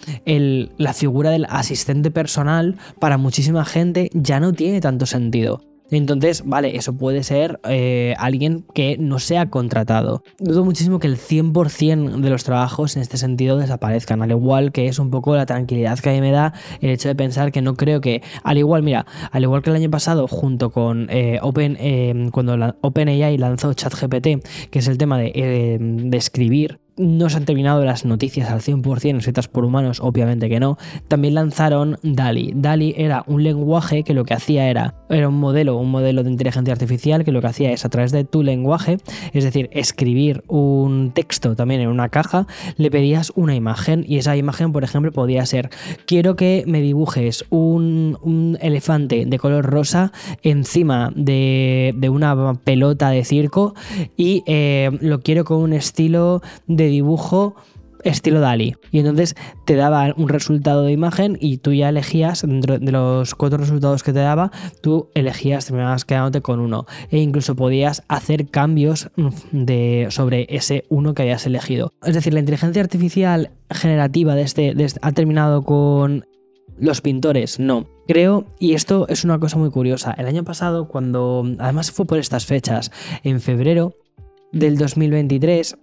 la 0.77 0.93
figura 0.93 1.31
del 1.31 1.47
asistente 1.49 2.11
personal 2.11 2.77
para 2.99 3.19
muchísima 3.19 3.65
gente 3.65 4.11
ya 4.13 4.41
no 4.41 4.53
tiene 4.53 4.81
tanto 4.81 5.07
sentido. 5.07 5.63
Entonces, 5.91 6.43
vale, 6.45 6.77
eso 6.77 6.93
puede 6.93 7.23
ser 7.23 7.61
eh, 7.65 8.15
alguien 8.19 8.65
que 8.75 8.99
no 8.99 9.19
sea 9.19 9.49
contratado. 9.49 10.23
Dudo 10.39 10.65
muchísimo 10.65 10.99
que 10.99 11.07
el 11.07 11.17
100% 11.17 12.21
de 12.21 12.31
los 12.31 12.45
trabajos 12.45 12.97
en 12.97 13.03
este 13.03 13.17
sentido 13.17 13.57
desaparezcan, 13.57 14.23
al 14.23 14.31
igual 14.31 14.73
que 14.73 14.87
es 14.89 14.99
un 14.99 15.11
poco 15.11 15.35
la 15.35 15.47
tranquilidad 15.47 15.99
que 15.99 16.11
a 16.11 16.13
mí 16.13 16.21
me 16.21 16.31
da 16.31 16.53
el 16.81 16.91
hecho 16.91 17.09
de 17.09 17.15
pensar 17.15 17.53
que 17.53 17.63
no 17.63 17.75
creo 17.75 18.01
que, 18.01 18.23
al 18.43 18.59
igual, 18.59 18.83
mira, 18.83 19.07
al 19.31 19.43
igual 19.43 19.63
que 19.63 19.71
el 19.71 19.77
año 19.77 19.91
pasado, 19.91 20.29
junto 20.29 20.71
con 20.71 21.09
eh, 21.11 21.39
Open, 21.41 21.77
eh, 21.81 22.29
cuando 22.33 22.77
OpenAI 22.83 23.39
lanzó 23.39 23.73
ChatGPT, 23.73 24.45
que 24.71 24.79
es 24.79 24.89
el 24.89 24.99
tema 24.99 25.19
de, 25.19 25.79
de 25.81 26.17
escribir 26.17 26.81
no 26.99 27.31
se 27.31 27.37
han 27.37 27.45
terminado 27.45 27.85
las 27.85 28.05
noticias 28.05 28.51
al 28.51 28.61
100% 28.61 29.19
escritas 29.19 29.49
por 29.49 29.65
humanos, 29.65 30.01
obviamente 30.01 30.49
que 30.49 30.61
no. 30.61 30.79
También 31.09 31.35
lanzaron 31.35 31.99
DALI. 32.03 32.53
DALI 32.55 32.95
era 32.97 33.25
un 33.27 33.43
lenguaje 33.43 34.03
que 34.03 34.15
lo 34.15 34.25
que 34.25 34.35
hacía 34.35 34.69
era, 34.69 34.95
era 35.09 35.29
un 35.29 35.39
modelo, 35.39 35.77
un 35.77 35.91
modelo 35.91 36.23
de 36.23 36.31
inteligencia 36.31 36.73
artificial 36.73 37.25
que 37.25 37.33
lo 37.33 37.41
que 37.41 37.47
hacía 37.47 37.73
es 37.73 37.85
a 37.85 37.89
través 37.89 38.13
de 38.13 38.25
tu 38.25 38.43
lenguaje, 38.43 38.99
es 39.33 39.45
decir, 39.45 39.69
escribir 39.73 40.43
un 40.49 41.13
texto 41.15 41.55
también 41.55 41.81
en 41.81 41.89
una 41.89 42.09
caja, 42.09 42.47
le 42.77 42.91
pedías 42.91 43.33
una 43.35 43.55
imagen 43.55 44.05
y 44.07 44.19
esa 44.19 44.37
imagen, 44.37 44.73
por 44.73 44.85
ejemplo, 44.85 45.13
podía 45.13 45.45
ser, 45.47 45.71
quiero 46.07 46.37
que 46.37 46.65
me 46.67 46.81
dibujes 46.81 47.45
un, 47.51 48.59
elefante 48.61 49.25
de 49.27 49.39
color 49.39 49.65
rosa 49.65 50.13
encima 50.43 51.13
de, 51.15 51.95
una 52.11 52.55
pelota 52.65 53.11
de 53.11 53.25
circo 53.25 53.75
y 54.17 54.43
eh, 54.47 54.91
lo 55.01 55.21
quiero 55.21 55.45
con 55.45 55.59
un 55.59 55.73
estilo 55.73 56.43
de 56.67 56.88
dibujo 56.89 57.57
estilo 58.05 58.41
DALI. 58.41 58.77
Y 58.91 59.01
entonces 59.01 59.35
te 59.65 59.75
daba 59.75 60.15
un 60.17 60.29
resultado 60.29 60.83
de 60.83 60.93
imagen 60.93 61.37
y 61.41 61.59
tú 61.59 61.73
ya 61.73 61.89
elegías, 61.89 62.43
dentro 62.43 62.79
de 62.79 62.93
los 62.93 63.35
cuatro 63.35 63.59
resultados 63.59 64.03
que 64.03 64.13
te 64.13 64.21
daba, 64.21 64.51
tú 64.83 65.11
elegías, 65.15 65.67
te 65.67 65.75
vas 65.75 66.05
quedándote 66.05 66.41
con 66.41 66.61
uno. 66.61 66.87
E 67.11 67.19
incluso 67.19 67.57
podías 67.57 68.03
hacer 68.09 68.49
cambios 68.49 69.11
de, 69.53 70.07
sobre 70.11 70.47
ese 70.51 70.85
uno 70.89 71.15
que 71.15 71.23
hayas 71.23 71.47
elegido. 71.47 71.93
Es 72.05 72.15
decir, 72.15 72.35
la 72.35 72.41
inteligencia 72.41 72.83
artificial 72.83 73.51
generativa 73.71 74.39
este, 74.39 74.75
de 74.75 74.85
este 74.85 75.01
ha 75.03 75.13
terminado 75.13 75.63
con 75.63 76.27
los 76.79 77.01
pintores, 77.01 77.59
no. 77.59 77.87
Creo, 78.07 78.47
y 78.59 78.75
esto 78.75 79.07
es 79.09 79.25
una 79.25 79.39
cosa 79.39 79.59
muy 79.59 79.71
curiosa, 79.71 80.13
el 80.13 80.27
año 80.27 80.45
pasado, 80.45 80.89
cuando, 80.89 81.45
además 81.59 81.91
fue 81.91 82.07
por 82.07 82.19
estas 82.19 82.47
fechas, 82.47 82.91
en 83.25 83.41
febrero 83.41 83.95
del 84.53 84.79
2023, 84.79 85.77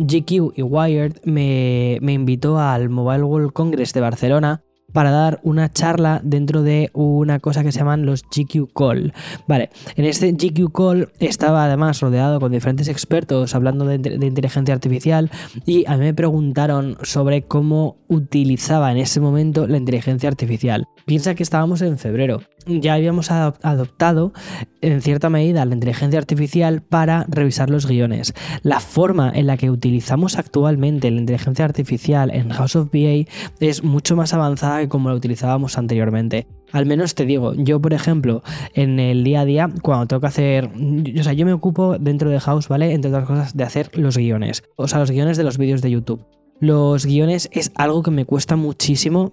GQ 0.00 0.52
y 0.56 0.62
Wired 0.62 1.20
me, 1.24 1.98
invitó 2.00 2.58
al 2.58 2.88
Mobile 2.88 3.24
World 3.24 3.52
Congress 3.52 3.92
de 3.92 4.00
Barcelona 4.00 4.62
para 4.92 5.10
dar 5.10 5.40
una 5.44 5.70
charla 5.70 6.20
dentro 6.24 6.62
de 6.62 6.90
una 6.94 7.38
cosa 7.38 7.62
que 7.62 7.70
se 7.70 7.78
llaman 7.78 8.06
los 8.06 8.24
GQ 8.24 8.72
Call. 8.74 9.12
Vale, 9.46 9.70
en 9.94 10.04
este 10.04 10.32
GQ 10.32 10.72
Call 10.72 11.12
estaba 11.20 11.64
además 11.64 12.00
rodeado 12.00 12.40
con 12.40 12.50
diferentes 12.50 12.88
expertos 12.88 13.54
hablando 13.54 13.84
de, 13.84 13.94
inteligencia 13.94 14.74
artificial 14.74 15.30
y 15.64 15.86
a 15.86 15.96
mí 15.96 16.04
me 16.04 16.14
preguntaron 16.14 16.96
sobre 17.02 17.42
cómo 17.42 17.98
utilizaba 18.08 18.90
en 18.90 18.98
ese 18.98 19.20
momento 19.20 19.68
la 19.68 19.76
inteligencia 19.76 20.28
artificial. 20.28 20.86
Piensa 21.06 21.34
que 21.34 21.42
estábamos 21.42 21.82
en 21.82 21.98
febrero. 21.98 22.40
Ya 22.66 22.94
habíamos 22.94 23.30
adoptado 23.30 24.32
en 24.80 25.02
cierta 25.02 25.30
medida 25.30 25.64
la 25.64 25.74
inteligencia 25.74 26.18
artificial 26.18 26.82
para 26.82 27.24
revisar 27.28 27.70
los 27.70 27.86
guiones. 27.86 28.34
La 28.62 28.80
forma 28.80 29.30
en 29.34 29.46
la 29.46 29.56
que 29.56 29.70
utilizamos 29.70 30.38
actualmente 30.38 31.10
la 31.10 31.20
inteligencia 31.20 31.64
artificial 31.64 32.30
en 32.30 32.50
House 32.50 32.76
of 32.76 32.90
BA 32.92 33.30
es 33.60 33.82
mucho 33.82 34.16
más 34.16 34.34
avanzada 34.34 34.88
como 34.88 35.08
la 35.08 35.14
utilizábamos 35.14 35.78
anteriormente. 35.78 36.46
Al 36.72 36.86
menos 36.86 37.14
te 37.14 37.26
digo, 37.26 37.54
yo 37.54 37.80
por 37.80 37.92
ejemplo, 37.92 38.42
en 38.74 39.00
el 39.00 39.24
día 39.24 39.40
a 39.40 39.44
día, 39.44 39.68
cuando 39.82 40.06
tengo 40.06 40.20
que 40.20 40.28
hacer, 40.28 40.70
o 41.18 41.22
sea, 41.22 41.32
yo 41.32 41.44
me 41.44 41.52
ocupo 41.52 41.98
dentro 41.98 42.30
de 42.30 42.38
House, 42.40 42.68
¿vale? 42.68 42.92
Entre 42.92 43.10
otras 43.10 43.26
cosas, 43.26 43.56
de 43.56 43.64
hacer 43.64 43.90
los 43.98 44.16
guiones, 44.16 44.62
o 44.76 44.86
sea, 44.86 45.00
los 45.00 45.10
guiones 45.10 45.36
de 45.36 45.44
los 45.44 45.58
vídeos 45.58 45.82
de 45.82 45.90
YouTube. 45.90 46.24
Los 46.60 47.06
guiones 47.06 47.48
es 47.52 47.72
algo 47.74 48.02
que 48.02 48.10
me 48.10 48.26
cuesta 48.26 48.54
muchísimo, 48.54 49.32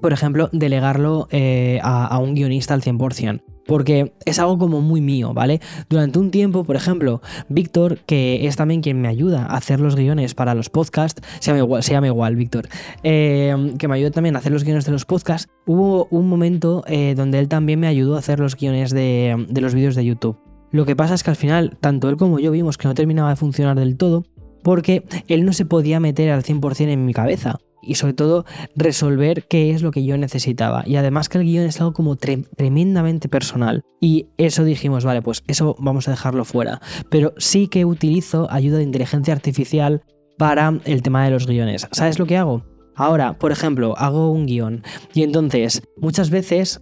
por 0.00 0.12
ejemplo, 0.12 0.48
delegarlo 0.52 1.28
eh, 1.30 1.80
a, 1.82 2.18
un 2.18 2.34
guionista 2.34 2.74
al 2.74 2.82
100%. 2.82 3.42
porque 3.66 4.12
es 4.26 4.38
algo 4.38 4.58
como 4.58 4.82
muy 4.82 5.00
mío, 5.00 5.32
¿vale? 5.32 5.60
Durante 5.88 6.18
un 6.18 6.30
tiempo, 6.30 6.64
por 6.64 6.76
ejemplo, 6.76 7.22
Víctor, 7.48 8.00
que 8.06 8.46
es 8.46 8.56
también 8.56 8.82
quien 8.82 9.00
me 9.00 9.08
ayuda 9.08 9.46
a 9.46 9.56
hacer 9.56 9.80
los 9.80 9.96
guiones 9.96 10.34
para 10.34 10.54
los 10.54 10.68
podcasts, 10.68 11.22
se 11.40 11.50
llama 11.50 11.60
igual, 11.60 11.82
se 11.82 11.94
igual 11.94 12.36
Víctor, 12.36 12.68
eh, 13.02 13.72
que 13.78 13.88
me 13.88 13.94
ayuda 13.94 14.10
también 14.10 14.36
a 14.36 14.40
hacer 14.40 14.52
los 14.52 14.64
guiones 14.64 14.84
de 14.84 14.92
los 14.92 15.06
podcasts, 15.06 15.48
hubo 15.66 16.08
un 16.10 16.28
momento 16.28 16.84
eh, 16.86 17.14
donde 17.16 17.38
él 17.38 17.48
también 17.48 17.80
me 17.80 17.86
ayudó 17.86 18.16
a 18.16 18.18
hacer 18.18 18.38
los 18.38 18.54
guiones 18.56 18.90
de, 18.90 19.46
de 19.48 19.60
los 19.62 19.74
vídeos 19.74 19.94
de 19.94 20.04
YouTube. 20.04 20.38
Lo 20.70 20.84
que 20.84 20.96
pasa 20.96 21.14
es 21.14 21.22
que 21.22 21.30
al 21.30 21.36
final, 21.36 21.78
tanto 21.80 22.10
él 22.10 22.16
como 22.16 22.38
yo 22.40 22.50
vimos 22.50 22.76
que 22.76 22.88
no 22.88 22.94
terminaba 22.94 23.30
de 23.30 23.36
funcionar 23.36 23.78
del 23.78 23.96
todo, 23.96 24.24
porque 24.62 25.04
él 25.28 25.44
no 25.44 25.52
se 25.52 25.64
podía 25.64 26.00
meter 26.00 26.30
al 26.30 26.42
100% 26.42 26.88
en 26.88 27.06
mi 27.06 27.14
cabeza 27.14 27.60
y 27.86 27.94
sobre 27.96 28.14
todo 28.14 28.44
resolver 28.74 29.46
qué 29.46 29.70
es 29.70 29.82
lo 29.82 29.90
que 29.90 30.04
yo 30.04 30.16
necesitaba. 30.16 30.82
Y 30.86 30.96
además 30.96 31.28
que 31.28 31.38
el 31.38 31.44
guion 31.44 31.66
es 31.66 31.80
algo 31.80 31.92
como 31.92 32.16
tremendamente 32.16 33.28
personal. 33.28 33.82
Y 34.00 34.28
eso 34.36 34.64
dijimos, 34.64 35.04
vale, 35.04 35.22
pues 35.22 35.42
eso 35.46 35.76
vamos 35.78 36.08
a 36.08 36.12
dejarlo 36.12 36.44
fuera. 36.44 36.80
Pero 37.10 37.34
sí 37.38 37.68
que 37.68 37.84
utilizo 37.84 38.48
ayuda 38.50 38.78
de 38.78 38.84
inteligencia 38.84 39.34
artificial 39.34 40.02
para 40.38 40.80
el 40.84 41.02
tema 41.02 41.24
de 41.24 41.30
los 41.30 41.46
guiones. 41.46 41.86
¿Sabes 41.92 42.18
lo 42.18 42.26
que 42.26 42.36
hago? 42.36 42.64
Ahora, 42.96 43.38
por 43.38 43.50
ejemplo, 43.50 43.94
hago 43.98 44.30
un 44.30 44.46
guion 44.46 44.82
y 45.14 45.22
entonces 45.22 45.82
muchas 45.96 46.30
veces 46.30 46.80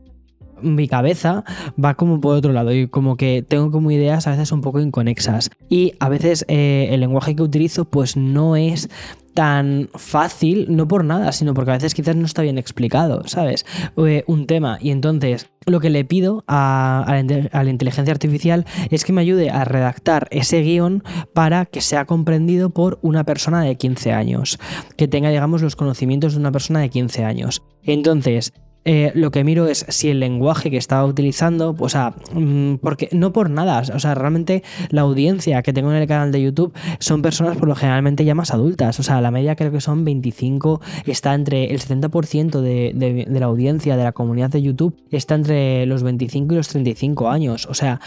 mi 0.62 0.88
cabeza 0.88 1.44
va 1.82 1.94
como 1.94 2.20
por 2.20 2.36
otro 2.36 2.52
lado 2.52 2.72
y 2.72 2.88
como 2.88 3.16
que 3.16 3.44
tengo 3.46 3.70
como 3.70 3.90
ideas 3.90 4.26
a 4.26 4.32
veces 4.32 4.52
un 4.52 4.60
poco 4.60 4.80
inconexas 4.80 5.50
y 5.68 5.94
a 6.00 6.08
veces 6.08 6.44
eh, 6.48 6.88
el 6.90 7.00
lenguaje 7.00 7.36
que 7.36 7.42
utilizo 7.42 7.84
pues 7.84 8.16
no 8.16 8.56
es 8.56 8.88
tan 9.34 9.88
fácil, 9.94 10.66
no 10.68 10.86
por 10.88 11.04
nada, 11.04 11.32
sino 11.32 11.54
porque 11.54 11.70
a 11.70 11.74
veces 11.74 11.94
quizás 11.94 12.16
no 12.16 12.26
está 12.26 12.42
bien 12.42 12.58
explicado, 12.58 13.22
¿sabes? 13.26 13.64
Eh, 13.96 14.24
un 14.26 14.46
tema. 14.46 14.78
Y 14.80 14.90
entonces 14.90 15.48
lo 15.66 15.80
que 15.80 15.90
le 15.90 16.04
pido 16.04 16.44
a, 16.48 17.04
la, 17.52 17.70
inteligencia 17.70 18.12
artificial 18.12 18.66
es 18.90 19.04
que 19.04 19.12
me 19.12 19.20
ayude 19.20 19.50
a 19.50 19.64
redactar 19.64 20.28
ese 20.30 20.60
guion 20.62 21.02
para 21.32 21.66
que 21.66 21.80
sea 21.80 22.04
comprendido 22.04 22.70
por 22.70 22.98
una 23.02 23.24
persona 23.24 23.62
de 23.62 23.76
15 23.76 24.12
años, 24.12 24.58
que 24.96 25.08
tenga, 25.08 25.30
digamos, 25.30 25.62
los 25.62 25.76
conocimientos 25.76 26.34
de 26.34 26.40
una 26.40 26.52
persona 26.52 26.80
de 26.80 26.90
15 26.90 27.24
años. 27.24 27.62
Entonces, 27.84 28.52
eh, 28.84 29.12
lo 29.14 29.30
que 29.30 29.44
miro 29.44 29.68
es 29.68 29.86
si 29.88 30.10
el 30.10 30.18
lenguaje 30.20 30.70
que 30.70 30.76
estaba 30.76 31.04
utilizando, 31.04 31.76
o 31.78 31.88
sea, 31.88 32.14
mm, 32.34 32.76
porque 32.76 33.08
no 33.12 33.32
por 33.32 33.48
nada, 33.48 33.82
o 33.94 33.98
sea, 34.00 34.14
realmente 34.14 34.64
la 34.90 35.02
audiencia 35.02 35.62
que 35.62 35.72
tengo 35.72 35.90
en 35.92 35.98
el 35.98 36.08
canal 36.08 36.32
de 36.32 36.42
YouTube 36.42 36.72
son 36.98 37.22
personas 37.22 37.56
por 37.56 37.68
lo 37.68 37.76
generalmente 37.76 38.24
ya 38.24 38.34
más 38.34 38.50
adultas, 38.52 38.98
o 38.98 39.02
sea, 39.02 39.20
la 39.20 39.30
media 39.30 39.54
creo 39.54 39.70
que 39.70 39.80
son 39.80 40.04
25, 40.04 40.80
está 41.06 41.34
entre 41.34 41.72
el 41.72 41.80
70% 41.80 42.60
de, 42.60 43.26
la 43.28 43.46
audiencia 43.46 43.96
de 43.96 44.02
la 44.02 44.12
comunidad 44.12 44.50
de 44.50 44.62
YouTube, 44.62 44.96
está 45.10 45.36
entre 45.36 45.86
los 45.86 46.02
25 46.02 46.54
y 46.54 46.56
los 46.56 46.68
35 46.68 47.30
años, 47.30 47.66
o 47.66 47.74
sea, 47.74 48.00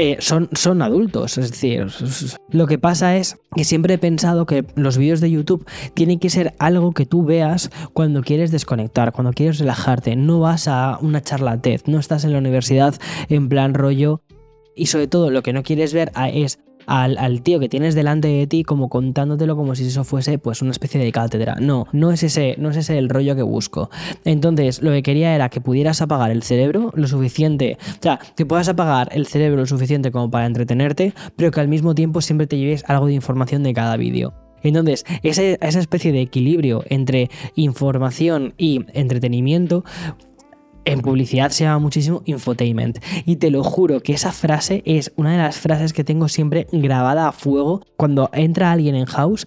eh, 0.00 0.16
son, 0.20 0.48
son 0.52 0.80
adultos. 0.80 1.38
Es 1.38 1.50
decir, 1.50 1.88
lo 2.50 2.68
que 2.68 2.78
pasa 2.78 3.16
es 3.16 3.36
que 3.56 3.64
siempre 3.64 3.94
he 3.94 3.98
pensado 3.98 4.46
que 4.46 4.64
los 4.76 4.96
vídeos 4.96 5.20
de 5.20 5.28
YouTube 5.28 5.66
tienen 5.94 6.20
que 6.20 6.30
ser 6.30 6.54
algo 6.60 6.92
que 6.92 7.04
tú 7.04 7.24
veas 7.24 7.70
cuando 7.94 8.22
quieres 8.22 8.52
desconectar, 8.52 9.12
cuando 9.12 9.32
quieres 9.32 9.58
relajarte. 9.58 10.14
No 10.26 10.40
vas 10.40 10.68
a 10.68 10.98
una 11.00 11.22
charla 11.22 11.60
TED, 11.60 11.82
no 11.86 11.98
estás 11.98 12.24
en 12.24 12.32
la 12.32 12.38
universidad 12.38 12.94
en 13.28 13.48
plan 13.48 13.74
rollo. 13.74 14.22
Y 14.74 14.86
sobre 14.86 15.08
todo 15.08 15.30
lo 15.30 15.42
que 15.42 15.52
no 15.52 15.62
quieres 15.62 15.92
ver 15.92 16.12
es 16.32 16.60
al, 16.88 17.42
tío 17.42 17.60
que 17.60 17.68
tienes 17.68 17.94
delante 17.94 18.28
de 18.28 18.46
ti 18.46 18.64
como 18.64 18.88
contándotelo 18.88 19.56
como 19.56 19.74
si 19.74 19.86
eso 19.86 20.04
fuese 20.04 20.38
pues 20.38 20.62
una 20.62 20.70
especie 20.70 21.00
de 21.00 21.12
cátedra. 21.12 21.56
No, 21.60 21.86
no 21.92 22.10
es 22.10 22.22
ese, 22.22 22.56
no 22.58 22.70
es 22.70 22.76
ese 22.76 22.96
el 22.98 23.08
rollo 23.08 23.36
que 23.36 23.42
busco. 23.42 23.90
Entonces, 24.24 24.82
lo 24.82 24.90
que 24.90 25.02
quería 25.02 25.34
era 25.34 25.50
que 25.50 25.60
pudieras 25.60 26.00
apagar 26.00 26.30
el 26.30 26.42
cerebro 26.42 26.90
lo 26.94 27.06
suficiente, 27.06 27.76
o 27.98 28.02
sea, 28.02 28.18
que 28.36 28.46
puedas 28.46 28.68
apagar 28.68 29.10
el 29.12 29.26
cerebro 29.26 29.60
lo 29.60 29.66
suficiente 29.66 30.10
como 30.10 30.30
para 30.30 30.46
entretenerte, 30.46 31.12
pero 31.36 31.50
que 31.50 31.60
al 31.60 31.68
mismo 31.68 31.94
tiempo 31.94 32.20
siempre 32.20 32.46
te 32.46 32.56
lleves 32.56 32.84
algo 32.88 33.06
de 33.06 33.14
información 33.14 33.62
de 33.62 33.74
cada 33.74 33.96
vídeo. 33.96 34.47
Entonces, 34.62 35.04
esa, 35.22 35.42
esa, 35.42 35.78
especie 35.78 36.12
de 36.12 36.20
equilibrio 36.20 36.84
entre 36.88 37.30
información 37.54 38.54
y 38.58 38.84
entretenimiento, 38.92 39.84
en 40.84 41.00
publicidad 41.00 41.50
se 41.50 41.64
llama 41.64 41.78
muchísimo 41.80 42.22
infotainment. 42.24 42.98
Y 43.26 43.36
te 43.36 43.50
lo 43.50 43.62
juro 43.62 44.00
que 44.00 44.14
esa 44.14 44.32
frase 44.32 44.82
es 44.86 45.12
una 45.16 45.32
de 45.32 45.38
las 45.38 45.58
frases 45.58 45.92
que 45.92 46.04
tengo 46.04 46.28
siempre 46.28 46.66
grabada 46.72 47.28
a 47.28 47.32
fuego 47.32 47.82
cuando 47.96 48.30
entra 48.32 48.72
alguien 48.72 48.94
en 48.94 49.04
house 49.04 49.46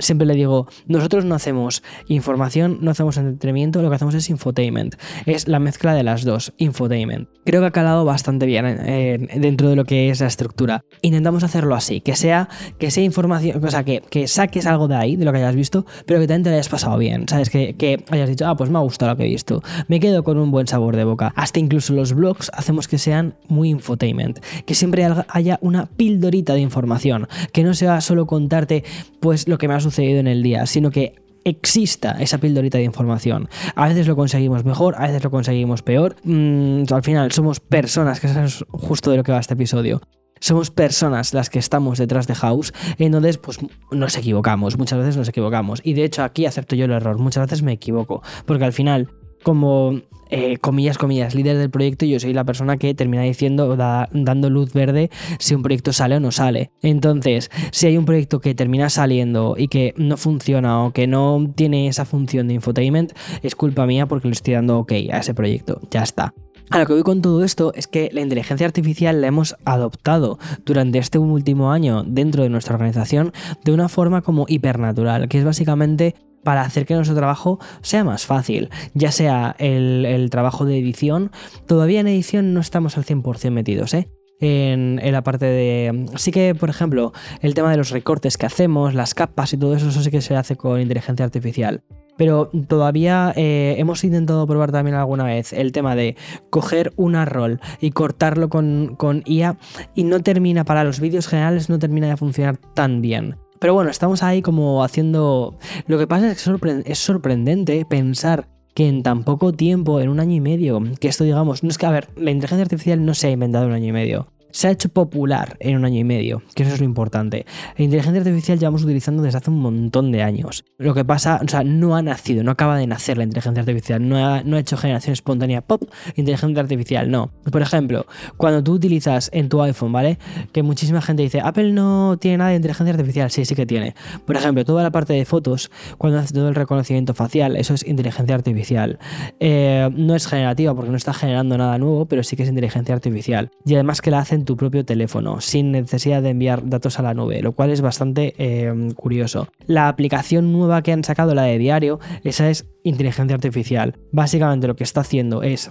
siempre 0.00 0.26
le 0.26 0.34
digo, 0.34 0.66
nosotros 0.86 1.24
no 1.24 1.34
hacemos 1.34 1.82
información, 2.08 2.78
no 2.80 2.90
hacemos 2.90 3.16
entretenimiento, 3.16 3.82
lo 3.82 3.88
que 3.88 3.96
hacemos 3.96 4.14
es 4.14 4.28
infotainment. 4.30 4.96
Es 5.26 5.48
la 5.48 5.58
mezcla 5.58 5.94
de 5.94 6.02
las 6.02 6.24
dos, 6.24 6.52
infotainment. 6.58 7.28
Creo 7.44 7.60
que 7.60 7.66
ha 7.66 7.70
calado 7.72 8.04
bastante 8.04 8.46
bien 8.46 8.66
eh, 8.66 9.28
dentro 9.36 9.68
de 9.68 9.76
lo 9.76 9.84
que 9.84 10.10
es 10.10 10.20
la 10.20 10.26
estructura. 10.26 10.84
Intentamos 11.00 11.42
hacerlo 11.44 11.74
así, 11.74 12.00
que 12.00 12.16
sea, 12.16 12.48
que 12.78 12.90
sea 12.90 13.02
información, 13.02 13.64
o 13.64 13.70
sea, 13.70 13.84
que, 13.84 14.02
que 14.08 14.28
saques 14.28 14.66
algo 14.66 14.88
de 14.88 14.96
ahí, 14.96 15.16
de 15.16 15.24
lo 15.24 15.32
que 15.32 15.38
hayas 15.38 15.56
visto, 15.56 15.84
pero 16.06 16.20
que 16.20 16.26
también 16.26 16.44
te 16.44 16.50
hayas 16.50 16.68
pasado 16.68 16.98
bien, 16.98 17.28
¿sabes? 17.28 17.50
Que, 17.50 17.74
que 17.74 18.04
hayas 18.10 18.28
dicho, 18.28 18.46
ah, 18.46 18.56
pues 18.56 18.70
me 18.70 18.78
ha 18.78 18.82
gustado 18.82 19.12
lo 19.12 19.16
que 19.16 19.24
he 19.24 19.28
visto, 19.28 19.62
me 19.88 20.00
quedo 20.00 20.22
con 20.22 20.38
un 20.38 20.50
buen 20.50 20.66
sabor 20.66 20.96
de 20.96 21.04
boca. 21.04 21.32
Hasta 21.36 21.58
incluso 21.58 21.92
los 21.94 22.12
blogs 22.12 22.50
hacemos 22.54 22.88
que 22.88 22.98
sean 22.98 23.34
muy 23.48 23.70
infotainment, 23.70 24.38
que 24.64 24.74
siempre 24.74 25.06
haya 25.28 25.58
una 25.62 25.86
pildorita 25.86 26.54
de 26.54 26.60
información, 26.60 27.28
que 27.52 27.64
no 27.64 27.74
sea 27.74 28.00
solo 28.00 28.26
contarte, 28.26 28.84
pues, 29.20 29.48
lo 29.48 29.58
que 29.58 29.68
me 29.68 29.74
ha 29.74 29.80
sucedido 29.82 30.20
en 30.20 30.26
el 30.26 30.42
día, 30.42 30.66
sino 30.66 30.90
que 30.90 31.14
exista 31.44 32.12
esa 32.20 32.38
pildorita 32.38 32.78
de 32.78 32.84
información. 32.84 33.48
A 33.74 33.88
veces 33.88 34.06
lo 34.06 34.16
conseguimos 34.16 34.64
mejor, 34.64 34.94
a 34.96 35.06
veces 35.06 35.24
lo 35.24 35.30
conseguimos 35.30 35.82
peor. 35.82 36.16
Mm, 36.24 36.84
al 36.90 37.02
final 37.02 37.32
somos 37.32 37.60
personas, 37.60 38.20
que 38.20 38.28
eso 38.28 38.42
es 38.42 38.64
justo 38.70 39.10
de 39.10 39.16
lo 39.16 39.24
que 39.24 39.32
va 39.32 39.40
este 39.40 39.54
episodio. 39.54 40.00
Somos 40.40 40.70
personas 40.70 41.34
las 41.34 41.50
que 41.50 41.60
estamos 41.60 41.98
detrás 41.98 42.26
de 42.26 42.34
House, 42.34 42.72
entonces 42.98 43.38
pues 43.38 43.58
nos 43.92 44.16
equivocamos, 44.16 44.76
muchas 44.76 44.98
veces 44.98 45.16
nos 45.16 45.28
equivocamos. 45.28 45.80
Y 45.84 45.94
de 45.94 46.04
hecho 46.04 46.24
aquí 46.24 46.46
acepto 46.46 46.74
yo 46.74 46.86
el 46.86 46.90
error, 46.90 47.18
muchas 47.18 47.46
veces 47.46 47.62
me 47.62 47.72
equivoco, 47.72 48.22
porque 48.44 48.64
al 48.64 48.72
final 48.72 49.08
como 49.44 50.00
eh, 50.32 50.56
comillas, 50.56 50.96
comillas, 50.96 51.34
líder 51.34 51.58
del 51.58 51.70
proyecto, 51.70 52.06
yo 52.06 52.18
soy 52.18 52.32
la 52.32 52.44
persona 52.44 52.78
que 52.78 52.94
termina 52.94 53.22
diciendo, 53.22 53.76
dando 53.76 54.48
luz 54.48 54.72
verde 54.72 55.10
si 55.38 55.54
un 55.54 55.62
proyecto 55.62 55.92
sale 55.92 56.16
o 56.16 56.20
no 56.20 56.32
sale. 56.32 56.70
Entonces, 56.80 57.50
si 57.70 57.86
hay 57.86 57.98
un 57.98 58.06
proyecto 58.06 58.40
que 58.40 58.54
termina 58.54 58.88
saliendo 58.88 59.56
y 59.58 59.68
que 59.68 59.92
no 59.98 60.16
funciona 60.16 60.84
o 60.84 60.92
que 60.92 61.06
no 61.06 61.52
tiene 61.54 61.86
esa 61.86 62.06
función 62.06 62.48
de 62.48 62.54
infotainment, 62.54 63.12
es 63.42 63.54
culpa 63.54 63.84
mía 63.84 64.06
porque 64.06 64.28
le 64.28 64.32
estoy 64.32 64.54
dando 64.54 64.78
ok 64.78 64.92
a 65.12 65.18
ese 65.18 65.34
proyecto. 65.34 65.80
Ya 65.90 66.02
está. 66.02 66.32
A 66.70 66.78
lo 66.78 66.86
que 66.86 66.94
voy 66.94 67.02
con 67.02 67.20
todo 67.20 67.44
esto 67.44 67.74
es 67.74 67.86
que 67.86 68.08
la 68.14 68.22
inteligencia 68.22 68.66
artificial 68.66 69.20
la 69.20 69.26
hemos 69.26 69.54
adoptado 69.66 70.38
durante 70.64 70.98
este 70.98 71.18
último 71.18 71.70
año 71.70 72.04
dentro 72.04 72.42
de 72.42 72.48
nuestra 72.48 72.74
organización 72.74 73.32
de 73.62 73.72
una 73.72 73.90
forma 73.90 74.22
como 74.22 74.46
hipernatural, 74.48 75.28
que 75.28 75.38
es 75.38 75.44
básicamente 75.44 76.14
para 76.42 76.62
hacer 76.62 76.86
que 76.86 76.94
nuestro 76.94 77.16
trabajo 77.16 77.58
sea 77.80 78.04
más 78.04 78.26
fácil, 78.26 78.70
ya 78.94 79.12
sea 79.12 79.54
el, 79.58 80.28
trabajo 80.30 80.64
de 80.64 80.78
edición. 80.78 81.30
Todavía 81.66 82.00
en 82.00 82.08
edición 82.08 82.54
no 82.54 82.60
estamos 82.60 82.96
al 82.96 83.04
100% 83.04 83.50
metidos, 83.50 83.94
¿eh? 83.94 84.08
En, 84.40 85.00
la 85.12 85.22
parte 85.22 85.46
de... 85.46 86.06
Sí 86.16 86.32
que, 86.32 86.54
por 86.54 86.68
ejemplo, 86.68 87.12
el 87.42 87.54
tema 87.54 87.70
de 87.70 87.76
los 87.76 87.90
recortes 87.90 88.36
que 88.36 88.46
hacemos, 88.46 88.92
las 88.92 89.14
capas 89.14 89.52
y 89.52 89.56
todo 89.56 89.76
eso, 89.76 89.88
eso 89.88 90.02
sí 90.02 90.10
que 90.10 90.20
se 90.20 90.34
hace 90.34 90.56
con 90.56 90.80
inteligencia 90.80 91.24
artificial. 91.24 91.84
Pero 92.16 92.50
todavía 92.68 93.32
eh, 93.36 93.76
hemos 93.78 94.02
intentado 94.04 94.46
probar 94.46 94.72
también 94.72 94.96
alguna 94.96 95.24
vez 95.24 95.52
el 95.52 95.70
tema 95.72 95.94
de 95.94 96.16
coger 96.50 96.92
un 96.96 97.14
rol 97.24 97.60
y 97.80 97.90
cortarlo 97.92 98.48
con, 98.48 98.96
con 98.96 99.22
IA 99.26 99.56
y 99.94 100.04
no 100.04 100.20
termina, 100.20 100.64
para 100.64 100.84
los 100.84 101.00
vídeos 101.00 101.28
generales, 101.28 101.70
no 101.70 101.78
termina 101.78 102.08
de 102.08 102.16
funcionar 102.16 102.56
tan 102.56 103.00
bien. 103.00 103.36
Pero 103.62 103.74
bueno, 103.74 103.92
estamos 103.92 104.24
ahí 104.24 104.42
como 104.42 104.82
haciendo... 104.82 105.56
Lo 105.86 105.96
que 105.96 106.08
pasa 106.08 106.32
es 106.32 106.42
que 106.42 106.82
es 106.84 106.98
sorprendente 106.98 107.84
pensar 107.84 108.48
que 108.74 108.88
en 108.88 109.04
tan 109.04 109.22
poco 109.22 109.52
tiempo, 109.52 110.00
en 110.00 110.08
un 110.08 110.18
año 110.18 110.34
y 110.34 110.40
medio, 110.40 110.82
que 110.98 111.06
esto 111.06 111.22
digamos, 111.22 111.62
no 111.62 111.68
es 111.68 111.78
que, 111.78 111.86
a 111.86 111.92
ver, 111.92 112.08
la 112.16 112.32
inteligencia 112.32 112.64
artificial 112.64 113.04
no 113.04 113.14
se 113.14 113.28
ha 113.28 113.30
inventado 113.30 113.66
en 113.66 113.70
un 113.70 113.76
año 113.76 113.86
y 113.86 113.92
medio 113.92 114.26
se 114.52 114.68
ha 114.68 114.70
hecho 114.70 114.88
popular 114.88 115.56
en 115.60 115.76
un 115.76 115.84
año 115.84 115.98
y 115.98 116.04
medio, 116.04 116.42
que 116.54 116.62
eso 116.62 116.74
es 116.74 116.78
lo 116.78 116.84
importante. 116.84 117.46
La 117.76 117.84
inteligencia 117.84 118.20
artificial 118.20 118.58
llevamos 118.58 118.84
utilizando 118.84 119.22
desde 119.22 119.38
hace 119.38 119.50
un 119.50 119.60
montón 119.60 120.12
de 120.12 120.22
años. 120.22 120.64
Lo 120.78 120.94
que 120.94 121.04
pasa, 121.04 121.40
o 121.44 121.48
sea, 121.48 121.64
no 121.64 121.96
ha 121.96 122.02
nacido, 122.02 122.44
no 122.44 122.50
acaba 122.50 122.76
de 122.76 122.86
nacer 122.86 123.18
la 123.18 123.24
inteligencia 123.24 123.60
artificial, 123.60 124.06
no 124.06 124.16
ha, 124.16 124.42
no 124.42 124.56
ha 124.56 124.60
hecho 124.60 124.76
generación 124.76 125.12
espontánea 125.12 125.62
pop, 125.62 125.82
inteligencia 126.16 126.62
artificial, 126.62 127.10
no. 127.10 127.30
Por 127.50 127.62
ejemplo, 127.62 128.06
cuando 128.36 128.62
tú 128.62 128.72
utilizas 128.74 129.30
en 129.32 129.48
tu 129.48 129.62
iPhone, 129.62 129.92
¿vale? 129.92 130.18
Que 130.52 130.62
muchísima 130.62 131.00
gente 131.00 131.22
dice, 131.22 131.40
Apple 131.40 131.72
no 131.72 132.16
tiene 132.20 132.38
nada 132.38 132.50
de 132.50 132.56
inteligencia 132.56 132.92
artificial, 132.92 133.30
sí, 133.30 133.44
sí 133.44 133.54
que 133.54 133.66
tiene. 133.66 133.94
Por 134.26 134.36
ejemplo, 134.36 134.64
toda 134.64 134.82
la 134.82 134.90
parte 134.90 135.12
de 135.14 135.24
fotos, 135.24 135.70
cuando 135.98 136.18
hace 136.18 136.34
todo 136.34 136.48
el 136.48 136.54
reconocimiento 136.54 137.14
facial, 137.14 137.56
eso 137.56 137.74
es 137.74 137.86
inteligencia 137.86 138.34
artificial. 138.34 138.98
Eh, 139.40 139.88
no 139.94 140.14
es 140.14 140.26
generativa 140.26 140.74
porque 140.74 140.90
no 140.90 140.96
está 140.96 141.14
generando 141.14 141.56
nada 141.56 141.78
nuevo, 141.78 142.06
pero 142.06 142.22
sí 142.22 142.36
que 142.36 142.42
es 142.42 142.48
inteligencia 142.48 142.94
artificial. 142.94 143.50
Y 143.64 143.74
además 143.74 144.00
que 144.00 144.10
la 144.10 144.18
hacen 144.18 144.41
tu 144.42 144.56
propio 144.56 144.84
teléfono, 144.84 145.40
sin 145.40 145.72
necesidad 145.72 146.22
de 146.22 146.30
enviar 146.30 146.68
datos 146.68 146.98
a 146.98 147.02
la 147.02 147.14
nube, 147.14 147.42
lo 147.42 147.52
cual 147.52 147.70
es 147.70 147.80
bastante 147.80 148.34
eh, 148.38 148.72
curioso. 148.96 149.48
La 149.66 149.88
aplicación 149.88 150.52
nueva 150.52 150.82
que 150.82 150.92
han 150.92 151.04
sacado, 151.04 151.34
la 151.34 151.44
de 151.44 151.58
diario, 151.58 152.00
esa 152.24 152.50
es 152.50 152.66
inteligencia 152.84 153.34
artificial. 153.34 153.96
Básicamente 154.12 154.66
lo 154.66 154.76
que 154.76 154.84
está 154.84 155.00
haciendo 155.00 155.42
es 155.42 155.70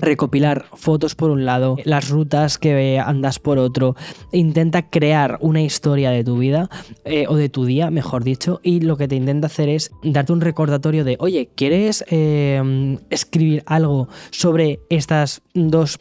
recopilar 0.00 0.64
fotos 0.74 1.14
por 1.14 1.30
un 1.30 1.44
lado, 1.44 1.76
las 1.84 2.08
rutas 2.08 2.58
que 2.58 2.98
andas 2.98 3.38
por 3.38 3.58
otro, 3.58 3.96
intenta 4.32 4.88
crear 4.88 5.38
una 5.40 5.62
historia 5.62 6.10
de 6.10 6.24
tu 6.24 6.38
vida 6.38 6.70
eh, 7.04 7.26
o 7.28 7.36
de 7.36 7.48
tu 7.48 7.64
día, 7.64 7.90
mejor 7.90 8.24
dicho, 8.24 8.60
y 8.62 8.80
lo 8.80 8.96
que 8.96 9.08
te 9.08 9.16
intenta 9.16 9.46
hacer 9.46 9.68
es 9.68 9.90
darte 10.02 10.32
un 10.32 10.40
recordatorio 10.40 11.04
de, 11.04 11.16
oye, 11.20 11.50
¿quieres 11.54 12.04
eh, 12.08 12.98
escribir 13.10 13.62
algo 13.66 14.08
sobre 14.30 14.80
estas 14.88 15.42
dos 15.54 15.98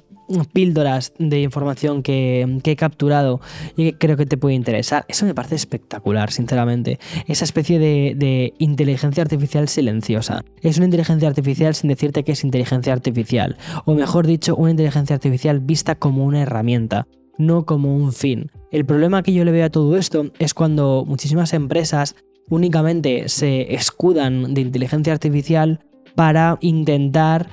píldoras 0.52 1.14
de 1.18 1.42
información 1.42 2.04
que, 2.04 2.60
he 2.64 2.76
capturado 2.76 3.42
y 3.76 3.92
que 3.92 3.98
creo 3.98 4.18
que 4.18 4.26
te 4.26 4.38
puede 4.38 4.56
interesar. 4.56 5.06
Eso 5.08 5.26
me 5.26 5.34
parece 5.34 5.56
espectacular, 5.56 6.32
sinceramente. 6.32 7.00
Esa 7.28 7.46
especie 7.46 7.80
de, 7.80 8.14
de, 8.16 8.54
inteligencia 8.60 9.24
artificial 9.24 9.68
silenciosa. 9.68 10.44
Es 10.62 10.78
una 10.78 10.86
inteligencia 10.86 11.28
artificial 11.28 11.76
sin 11.76 11.90
decirte 11.90 12.24
que 12.24 12.34
es 12.34 12.44
inteligencia 12.44 12.94
artificial. 12.94 13.58
O 13.86 13.94
mejor 13.96 14.28
dicho, 14.28 14.56
una 14.56 14.72
inteligencia 14.72 15.16
artificial 15.16 15.60
vista 15.60 15.96
como 15.96 16.26
una 16.26 16.42
herramienta, 16.42 17.08
no 17.38 17.66
como 17.66 17.96
un 17.96 18.14
fin. 18.14 18.52
El 18.72 18.86
problema 18.86 19.24
que 19.24 19.34
yo 19.34 19.44
le 19.46 19.52
veo 19.52 19.66
a 19.66 19.70
todo 19.70 19.98
esto 19.98 20.32
es 20.38 20.54
cuando 20.54 21.06
muchísimas 21.08 21.54
empresas 21.54 22.16
únicamente 22.50 23.30
se 23.30 23.74
escudan 23.74 24.54
de 24.54 24.62
inteligencia 24.62 25.14
artificial 25.14 25.80
para 26.16 26.58
intentar 26.62 27.48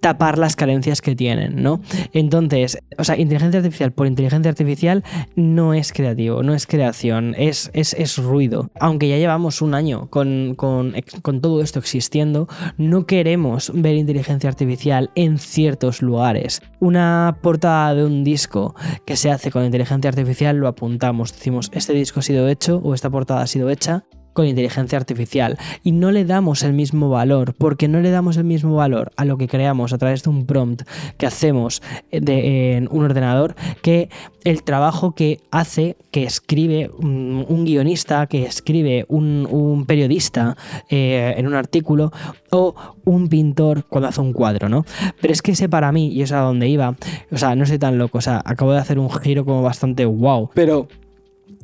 tapar 0.00 0.38
las 0.38 0.56
carencias 0.56 1.00
que 1.00 1.14
tienen, 1.14 1.62
¿no? 1.62 1.80
Entonces, 2.12 2.78
o 2.98 3.04
sea, 3.04 3.16
inteligencia 3.16 3.58
artificial 3.58 3.92
por 3.92 4.06
inteligencia 4.06 4.50
artificial 4.50 5.04
no 5.36 5.74
es 5.74 5.92
creativo, 5.92 6.42
no 6.42 6.54
es 6.54 6.66
creación, 6.66 7.34
es, 7.36 7.70
es, 7.72 8.18
ruido. 8.18 8.70
Aunque 8.80 9.08
ya 9.08 9.16
llevamos 9.16 9.62
un 9.62 9.74
año 9.74 10.08
con, 10.10 10.54
con, 10.54 10.92
todo 11.40 11.62
esto 11.62 11.78
existiendo, 11.78 12.48
no 12.76 13.06
queremos 13.06 13.72
ver 13.74 13.96
inteligencia 13.96 14.48
artificial 14.48 15.10
en 15.14 15.38
ciertos 15.38 16.02
lugares. 16.02 16.62
Una 16.80 17.38
portada 17.42 17.94
de 17.94 18.04
un 18.04 18.24
disco 18.24 18.74
que 19.06 19.16
se 19.16 19.30
hace 19.30 19.50
con 19.50 19.64
inteligencia 19.64 20.08
artificial 20.08 20.56
lo 20.56 20.68
apuntamos, 20.68 21.32
decimos, 21.32 21.70
este 21.72 21.92
disco 21.92 22.20
ha 22.20 22.22
sido 22.22 22.48
hecho 22.48 22.80
o 22.82 22.94
esta 22.94 23.10
portada 23.10 23.42
ha 23.42 23.46
sido 23.46 23.70
hecha 23.70 24.04
con 24.38 24.46
inteligencia 24.46 24.96
artificial 24.96 25.58
y 25.82 25.90
no 25.90 26.12
le 26.12 26.24
damos 26.24 26.62
el 26.62 26.72
mismo 26.72 27.10
valor, 27.10 27.54
porque 27.58 27.88
no 27.88 27.98
le 27.98 28.12
damos 28.12 28.36
el 28.36 28.44
mismo 28.44 28.76
valor 28.76 29.10
a 29.16 29.24
lo 29.24 29.36
que 29.36 29.48
creamos 29.48 29.92
a 29.92 29.98
través 29.98 30.22
de 30.22 30.30
un 30.30 30.46
prompt 30.46 30.82
que 31.16 31.26
hacemos 31.26 31.82
en 32.12 32.86
un 32.92 33.02
ordenador 33.02 33.56
que 33.82 34.10
el 34.44 34.62
trabajo 34.62 35.16
que 35.16 35.40
hace, 35.50 35.96
que 36.12 36.22
escribe 36.22 36.88
un, 37.00 37.64
guionista, 37.64 38.28
que 38.28 38.44
escribe 38.44 39.06
un, 39.08 39.84
periodista 39.88 40.56
eh, 40.88 41.34
en 41.36 41.48
un 41.48 41.54
artículo 41.54 42.12
o 42.52 42.76
un 43.04 43.28
pintor 43.28 43.86
cuando 43.88 44.06
hace 44.06 44.20
un 44.20 44.32
cuadro, 44.32 44.68
¿no? 44.68 44.84
Pero 45.20 45.32
es 45.32 45.42
que 45.42 45.50
ese 45.50 45.68
para 45.68 45.90
mí, 45.90 46.12
y 46.12 46.22
es 46.22 46.30
a 46.30 46.42
donde 46.42 46.68
iba, 46.68 46.94
o 47.32 47.38
sea, 47.38 47.56
no 47.56 47.66
soy 47.66 47.80
tan 47.80 47.98
loco, 47.98 48.18
o 48.18 48.20
sea, 48.20 48.40
acabo 48.44 48.70
de 48.70 48.78
hacer 48.78 49.00
un 49.00 49.10
giro 49.10 49.44
como 49.44 49.62
bastante 49.62 50.04
wow, 50.04 50.50
pero 50.54 50.86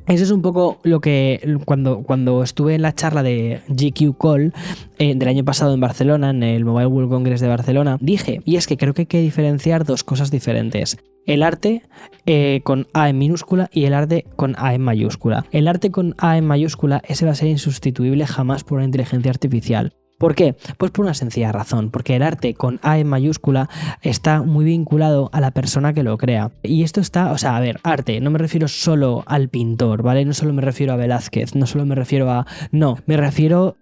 eso 0.06 0.24
es 0.24 0.30
un 0.30 0.42
poco 0.42 0.78
lo 0.82 1.00
que 1.00 1.58
cuando, 1.64 2.02
cuando 2.02 2.42
estuve 2.42 2.74
en 2.74 2.82
la 2.82 2.94
charla 2.94 3.22
de 3.22 3.60
GQ 3.68 4.18
Call 4.18 4.52
eh, 4.98 5.14
del 5.14 5.28
año 5.28 5.44
pasado 5.44 5.74
en 5.74 5.80
Barcelona, 5.80 6.30
en 6.30 6.42
el 6.42 6.64
Mobile 6.64 6.86
World 6.86 7.10
Congress 7.10 7.40
de 7.40 7.48
Barcelona, 7.48 7.98
dije, 8.00 8.40
y 8.44 8.56
es 8.56 8.66
que 8.66 8.76
creo 8.76 8.92
que 8.94 9.02
hay 9.02 9.06
que 9.06 9.20
diferenciar 9.20 9.84
dos 9.84 10.04
cosas 10.04 10.30
diferentes. 10.30 10.98
El 11.26 11.42
arte 11.42 11.82
eh, 12.26 12.60
con 12.64 12.86
A 12.92 13.08
en 13.08 13.16
minúscula 13.18 13.70
y 13.72 13.84
el 13.84 13.94
arte 13.94 14.26
con 14.36 14.54
A 14.58 14.74
en 14.74 14.82
mayúscula. 14.82 15.46
El 15.52 15.68
arte 15.68 15.90
con 15.90 16.14
A 16.18 16.36
en 16.36 16.46
mayúscula, 16.46 17.02
ese 17.08 17.24
va 17.24 17.32
a 17.32 17.36
ser 17.36 17.48
insustituible 17.48 18.26
jamás 18.26 18.62
por 18.62 18.76
una 18.76 18.84
inteligencia 18.84 19.30
artificial. 19.30 19.94
¿Por 20.18 20.34
qué? 20.34 20.54
Pues 20.78 20.90
por 20.92 21.04
una 21.04 21.14
sencilla 21.14 21.52
razón, 21.52 21.90
porque 21.90 22.16
el 22.16 22.22
arte 22.22 22.54
con 22.54 22.78
A 22.82 22.98
en 22.98 23.08
mayúscula 23.08 23.68
está 24.02 24.42
muy 24.42 24.64
vinculado 24.64 25.28
a 25.32 25.40
la 25.40 25.50
persona 25.50 25.92
que 25.92 26.02
lo 26.02 26.16
crea. 26.18 26.52
Y 26.62 26.82
esto 26.82 27.00
está, 27.00 27.32
o 27.32 27.38
sea, 27.38 27.56
a 27.56 27.60
ver, 27.60 27.80
arte, 27.82 28.20
no 28.20 28.30
me 28.30 28.38
refiero 28.38 28.68
solo 28.68 29.24
al 29.26 29.48
pintor, 29.48 30.02
¿vale? 30.02 30.24
No 30.24 30.32
solo 30.32 30.52
me 30.52 30.62
refiero 30.62 30.92
a 30.92 30.96
Velázquez, 30.96 31.54
no 31.54 31.66
solo 31.66 31.84
me 31.84 31.94
refiero 31.94 32.30
a... 32.30 32.46
No, 32.70 32.98
me 33.06 33.16
refiero 33.16 33.76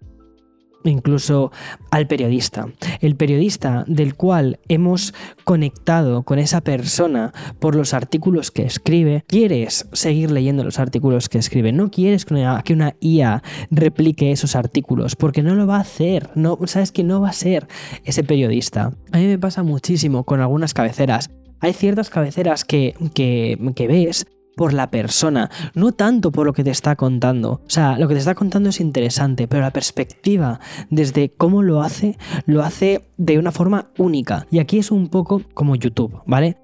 incluso 0.83 1.51
al 1.91 2.07
periodista. 2.07 2.67
El 3.01 3.15
periodista 3.15 3.83
del 3.87 4.15
cual 4.15 4.59
hemos 4.67 5.13
conectado 5.43 6.23
con 6.23 6.39
esa 6.39 6.61
persona 6.61 7.33
por 7.59 7.75
los 7.75 7.93
artículos 7.93 8.51
que 8.51 8.63
escribe, 8.63 9.23
quieres 9.27 9.87
seguir 9.93 10.31
leyendo 10.31 10.63
los 10.63 10.79
artículos 10.79 11.29
que 11.29 11.37
escribe, 11.37 11.71
no 11.71 11.91
quieres 11.91 12.25
que 12.25 12.33
una, 12.33 12.95
IA 12.99 13.43
replique 13.71 14.31
esos 14.31 14.55
artículos, 14.55 15.15
porque 15.15 15.43
no 15.43 15.55
lo 15.55 15.67
va 15.67 15.77
a 15.77 15.81
hacer, 15.81 16.29
no, 16.35 16.57
sabes 16.65 16.91
que 16.91 17.03
no 17.03 17.21
va 17.21 17.29
a 17.29 17.33
ser 17.33 17.67
ese 18.03 18.23
periodista. 18.23 18.93
A 19.11 19.17
mí 19.17 19.27
me 19.27 19.39
pasa 19.39 19.63
muchísimo 19.63 20.23
con 20.23 20.41
algunas 20.41 20.73
cabeceras. 20.73 21.29
Hay 21.59 21.73
ciertas 21.73 22.09
cabeceras 22.09 22.65
que, 22.65 22.95
que, 23.13 23.57
que 23.75 23.87
ves 23.87 24.25
por 24.55 24.73
la 24.73 24.89
persona, 24.89 25.49
no 25.73 25.91
tanto 25.91 26.31
por 26.31 26.45
lo 26.45 26.53
que 26.53 26.63
te 26.63 26.69
está 26.69 26.95
contando. 26.95 27.61
O 27.65 27.69
sea, 27.69 27.97
lo 27.97 28.07
que 28.07 28.13
te 28.13 28.19
está 28.19 28.35
contando 28.35 28.69
es 28.69 28.79
interesante, 28.79 29.47
pero 29.47 29.61
la 29.61 29.71
perspectiva 29.71 30.59
desde 30.89 31.29
cómo 31.29 31.61
lo 31.61 31.81
hace, 31.81 32.17
lo 32.45 32.63
hace 32.63 33.01
de 33.17 33.37
una 33.39 33.51
forma 33.51 33.89
única. 33.97 34.47
Y 34.51 34.59
aquí 34.59 34.79
es 34.79 34.91
un 34.91 35.09
poco 35.09 35.41
como 35.53 35.75
YouTube, 35.75 36.21
¿vale? 36.25 36.57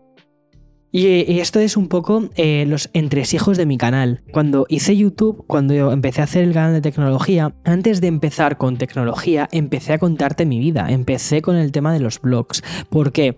Y 0.91 1.39
esto 1.39 1.59
es 1.59 1.77
un 1.77 1.87
poco 1.87 2.29
eh, 2.35 2.65
los 2.67 2.89
entresijos 2.93 3.57
de 3.57 3.67
mi 3.67 3.77
canal. 3.77 4.23
Cuando 4.31 4.65
hice 4.69 4.97
YouTube, 4.97 5.43
cuando 5.45 5.75
yo 5.75 5.91
empecé 5.91 6.21
a 6.21 6.23
hacer 6.23 6.43
el 6.43 6.53
canal 6.53 6.73
de 6.73 6.81
tecnología, 6.81 7.53
antes 7.63 8.01
de 8.01 8.07
empezar 8.07 8.57
con 8.57 8.77
tecnología, 8.77 9.47
empecé 9.51 9.93
a 9.93 9.99
contarte 9.99 10.47
mi 10.47 10.57
vida. 10.57 10.87
Empecé 10.89 11.43
con 11.43 11.57
el 11.57 11.71
tema 11.71 11.93
de 11.93 11.99
los 11.99 12.19
blogs. 12.19 12.63
¿Por 12.89 13.11
qué? 13.11 13.35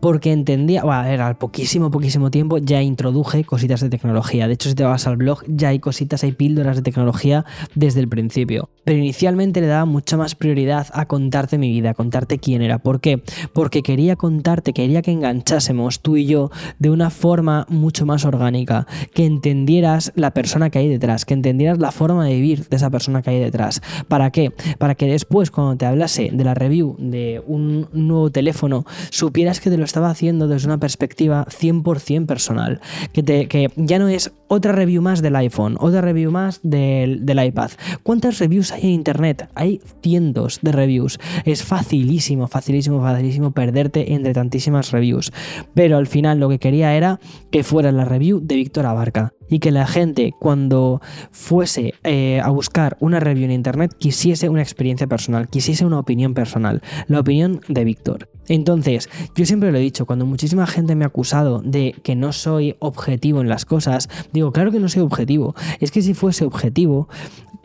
Porque 0.00 0.30
entendía, 0.30 0.84
bueno, 0.84 1.04
era 1.04 1.26
al 1.26 1.38
poquísimo, 1.38 1.90
poquísimo 1.90 2.30
tiempo 2.30 2.58
ya 2.58 2.82
introduje 2.82 3.44
cositas 3.44 3.80
de 3.80 3.88
tecnología. 3.88 4.46
De 4.46 4.54
hecho, 4.54 4.68
si 4.68 4.74
te 4.74 4.84
vas 4.84 5.06
al 5.06 5.16
blog, 5.16 5.42
ya 5.46 5.68
hay 5.68 5.78
cositas, 5.78 6.22
hay 6.22 6.32
píldoras 6.32 6.76
de 6.76 6.82
tecnología 6.82 7.46
desde 7.74 8.00
el 8.00 8.08
principio. 8.08 8.68
Pero 8.84 8.98
inicialmente 8.98 9.62
le 9.62 9.68
daba 9.68 9.86
mucha 9.86 10.18
más 10.18 10.34
prioridad 10.34 10.88
a 10.92 11.06
contarte 11.06 11.56
mi 11.56 11.70
vida, 11.70 11.90
a 11.90 11.94
contarte 11.94 12.38
quién 12.38 12.60
era. 12.60 12.78
¿Por 12.78 13.00
qué? 13.00 13.22
Porque 13.54 13.82
quería 13.82 14.16
contarte, 14.16 14.74
quería 14.74 15.00
que 15.00 15.12
enganchásemos 15.12 16.00
tú 16.00 16.18
y 16.18 16.26
yo 16.26 16.50
de 16.78 16.89
una 16.90 17.10
forma 17.10 17.66
mucho 17.68 18.06
más 18.06 18.24
orgánica, 18.24 18.86
que 19.14 19.26
entendieras 19.26 20.12
la 20.14 20.32
persona 20.32 20.70
que 20.70 20.78
hay 20.78 20.88
detrás, 20.88 21.24
que 21.24 21.34
entendieras 21.34 21.78
la 21.78 21.92
forma 21.92 22.24
de 22.24 22.34
vivir 22.34 22.68
de 22.68 22.76
esa 22.76 22.90
persona 22.90 23.22
que 23.22 23.30
hay 23.30 23.40
detrás. 23.40 23.80
¿Para 24.08 24.30
qué? 24.30 24.52
Para 24.78 24.94
que 24.94 25.06
después 25.06 25.50
cuando 25.50 25.76
te 25.76 25.86
hablase 25.86 26.30
de 26.32 26.44
la 26.44 26.54
review 26.54 26.96
de 26.98 27.42
un 27.46 27.88
nuevo 27.92 28.30
teléfono, 28.30 28.84
supieras 29.10 29.60
que 29.60 29.70
te 29.70 29.76
lo 29.76 29.84
estaba 29.84 30.10
haciendo 30.10 30.48
desde 30.48 30.66
una 30.66 30.78
perspectiva 30.78 31.46
100% 31.46 32.26
personal, 32.26 32.80
que, 33.12 33.22
te, 33.22 33.48
que 33.48 33.70
ya 33.76 33.98
no 33.98 34.08
es 34.08 34.32
otra 34.48 34.72
review 34.72 35.02
más 35.02 35.22
del 35.22 35.36
iPhone, 35.36 35.76
otra 35.78 36.00
review 36.00 36.30
más 36.30 36.60
del, 36.62 37.24
del 37.24 37.44
iPad. 37.44 37.70
¿Cuántas 38.02 38.38
reviews 38.38 38.72
hay 38.72 38.82
en 38.82 38.90
Internet? 38.90 39.48
Hay 39.54 39.80
cientos 40.02 40.58
de 40.62 40.72
reviews. 40.72 41.18
Es 41.44 41.62
facilísimo, 41.62 42.48
facilísimo, 42.48 43.00
facilísimo 43.00 43.52
perderte 43.52 44.12
entre 44.12 44.32
tantísimas 44.32 44.90
reviews. 44.90 45.32
Pero 45.74 45.96
al 45.96 46.06
final 46.06 46.40
lo 46.40 46.48
que 46.48 46.58
quería 46.58 46.79
era 46.80 47.20
que 47.50 47.64
fuera 47.64 47.92
la 47.92 48.04
review 48.04 48.40
de 48.42 48.56
Víctor 48.56 48.86
Abarca 48.86 49.34
y 49.48 49.58
que 49.58 49.70
la 49.70 49.86
gente 49.86 50.32
cuando 50.38 51.00
fuese 51.30 51.94
eh, 52.04 52.40
a 52.42 52.50
buscar 52.50 52.96
una 53.00 53.20
review 53.20 53.44
en 53.46 53.52
internet 53.52 53.94
quisiese 53.98 54.48
una 54.48 54.62
experiencia 54.62 55.06
personal, 55.06 55.48
quisiese 55.48 55.84
una 55.84 55.98
opinión 55.98 56.34
personal, 56.34 56.82
la 57.08 57.20
opinión 57.20 57.60
de 57.68 57.84
Víctor. 57.84 58.28
Entonces, 58.48 59.08
yo 59.36 59.46
siempre 59.46 59.70
lo 59.70 59.78
he 59.78 59.82
dicho, 59.82 60.06
cuando 60.06 60.26
muchísima 60.26 60.66
gente 60.66 60.94
me 60.94 61.04
ha 61.04 61.08
acusado 61.08 61.60
de 61.60 61.94
que 62.02 62.16
no 62.16 62.32
soy 62.32 62.76
objetivo 62.78 63.40
en 63.40 63.48
las 63.48 63.64
cosas, 63.64 64.08
digo, 64.32 64.52
claro 64.52 64.72
que 64.72 64.80
no 64.80 64.88
soy 64.88 65.02
objetivo, 65.02 65.54
es 65.80 65.90
que 65.90 66.02
si 66.02 66.14
fuese 66.14 66.44
objetivo, 66.44 67.08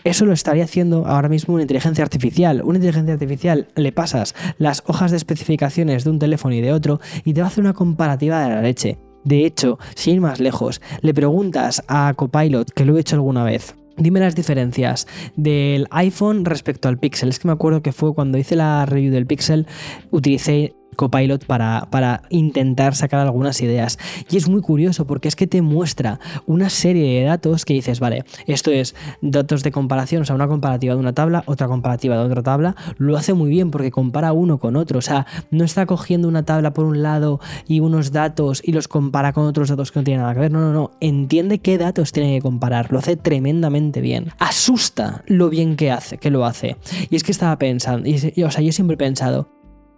eso 0.06 0.28
lo 0.28 0.34
estaría 0.34 0.64
haciendo 0.64 1.08
ahora 1.08 1.30
mismo 1.30 1.56
una 1.56 1.64
inteligencia 1.64 2.04
artificial. 2.04 2.62
Una 2.64 2.78
inteligencia 2.78 3.14
artificial 3.14 3.68
le 3.76 3.92
pasas 3.92 4.36
las 4.60 4.84
hojas 4.86 5.10
de 5.10 5.18
especificaciones 5.18 6.04
de 6.04 6.12
un 6.12 6.20
teléfono 6.20 6.54
y 6.54 6.62
de 6.62 6.72
otro 6.72 7.00
y 7.24 7.34
te 7.34 7.42
va 7.42 7.48
a 7.48 7.50
hacer 7.50 7.64
una 7.64 7.74
comparativa 7.74 8.44
de 8.44 8.50
la 8.50 8.62
leche. 8.62 9.00
De 9.26 9.46
hecho, 9.46 9.78
sin 9.96 10.16
ir 10.16 10.22
más 10.22 10.40
lejos, 10.40 10.82
le 11.02 11.14
preguntas 11.14 11.84
a 11.88 12.14
Copilot, 12.16 12.72
que 12.72 12.86
lo 12.86 12.96
he 12.96 13.02
hecho 13.02 13.18
alguna 13.18 13.44
vez, 13.44 13.76
Dime 13.98 14.20
las 14.20 14.36
diferencias 14.36 15.08
del 15.38 15.88
iPhone 15.90 16.44
respecto 16.44 16.90
al 16.90 16.98
Pixel. 16.98 17.30
Es 17.30 17.40
que 17.40 17.48
me 17.48 17.54
acuerdo 17.54 17.82
que 17.82 17.94
fue 17.94 18.14
cuando 18.14 18.38
hice 18.38 18.58
la 18.58 18.86
review 18.86 19.14
del 19.14 19.26
Pixel, 19.26 19.68
utilicé 20.12 20.76
Copilot 20.96 21.46
para, 21.46 21.88
para 21.92 22.24
intentar 22.30 22.96
sacar 22.96 23.20
algunas 23.20 23.62
ideas. 23.62 23.98
Y 24.30 24.38
es 24.38 24.50
muy 24.50 24.62
curioso 24.62 25.06
porque 25.06 25.28
es 25.28 25.36
que 25.36 25.48
te 25.48 25.62
muestra 25.62 26.20
una 26.46 26.70
serie 26.70 27.20
de 27.20 27.26
datos 27.26 27.66
que 27.66 27.74
dices, 27.74 28.00
vale, 28.00 28.26
esto 28.48 28.72
es 28.72 28.96
datos 29.22 29.64
de 29.64 29.72
comparación, 29.72 30.22
o 30.22 30.26
sea, 30.26 30.36
una 30.36 30.48
comparativa 30.48 30.94
de 30.94 31.00
una 31.00 31.14
tabla, 31.14 31.44
otra 31.46 31.68
comparativa 31.68 32.18
de 32.18 32.24
otra 32.24 32.44
tabla, 32.44 32.76
lo 32.98 33.18
hace 33.18 33.34
muy 33.34 33.50
bien 33.50 33.72
porque 33.72 33.92
compara 33.92 34.34
uno 34.34 34.60
con 34.60 34.76
otro, 34.76 35.00
o 35.00 35.02
sea, 35.02 35.26
no 35.52 35.64
está 35.64 35.86
cogiendo 35.86 36.28
una 36.28 36.44
tabla 36.44 36.74
por 36.74 36.86
un 36.86 37.04
lado 37.04 37.40
y 37.68 37.80
unos 37.80 38.12
datos 38.12 38.62
y 38.64 38.72
los 38.72 38.88
compara 38.88 39.34
con 39.34 39.46
otros 39.46 39.70
datos 39.70 39.92
que 39.92 40.00
no 40.00 40.04
tienen 40.04 40.22
nada 40.22 40.34
que 40.34 40.40
ver, 40.42 40.52
no, 40.52 40.60
no, 40.60 40.74
no, 40.74 40.92
entiende 41.00 41.60
qué 41.60 41.78
datos 41.78 42.12
tiene 42.12 42.36
que 42.36 42.42
comparar, 42.42 42.92
lo 42.92 43.00
hace 43.00 43.16
tremendamente 43.18 44.02
bien, 44.02 44.32
asusta 44.40 45.24
lo 45.28 45.50
bien 45.50 45.76
que 45.76 45.92
hace, 45.92 46.18
que 46.18 46.30
lo 46.30 46.46
hace. 46.46 46.78
Y 47.10 47.16
es 47.16 47.24
que 47.24 47.32
estaba 47.32 47.58
pensando, 47.58 48.08
y, 48.08 48.44
o 48.44 48.52
sea, 48.52 48.62
yo 48.62 48.72
siempre 48.72 48.96
he 48.96 48.98
pensado, 48.98 49.50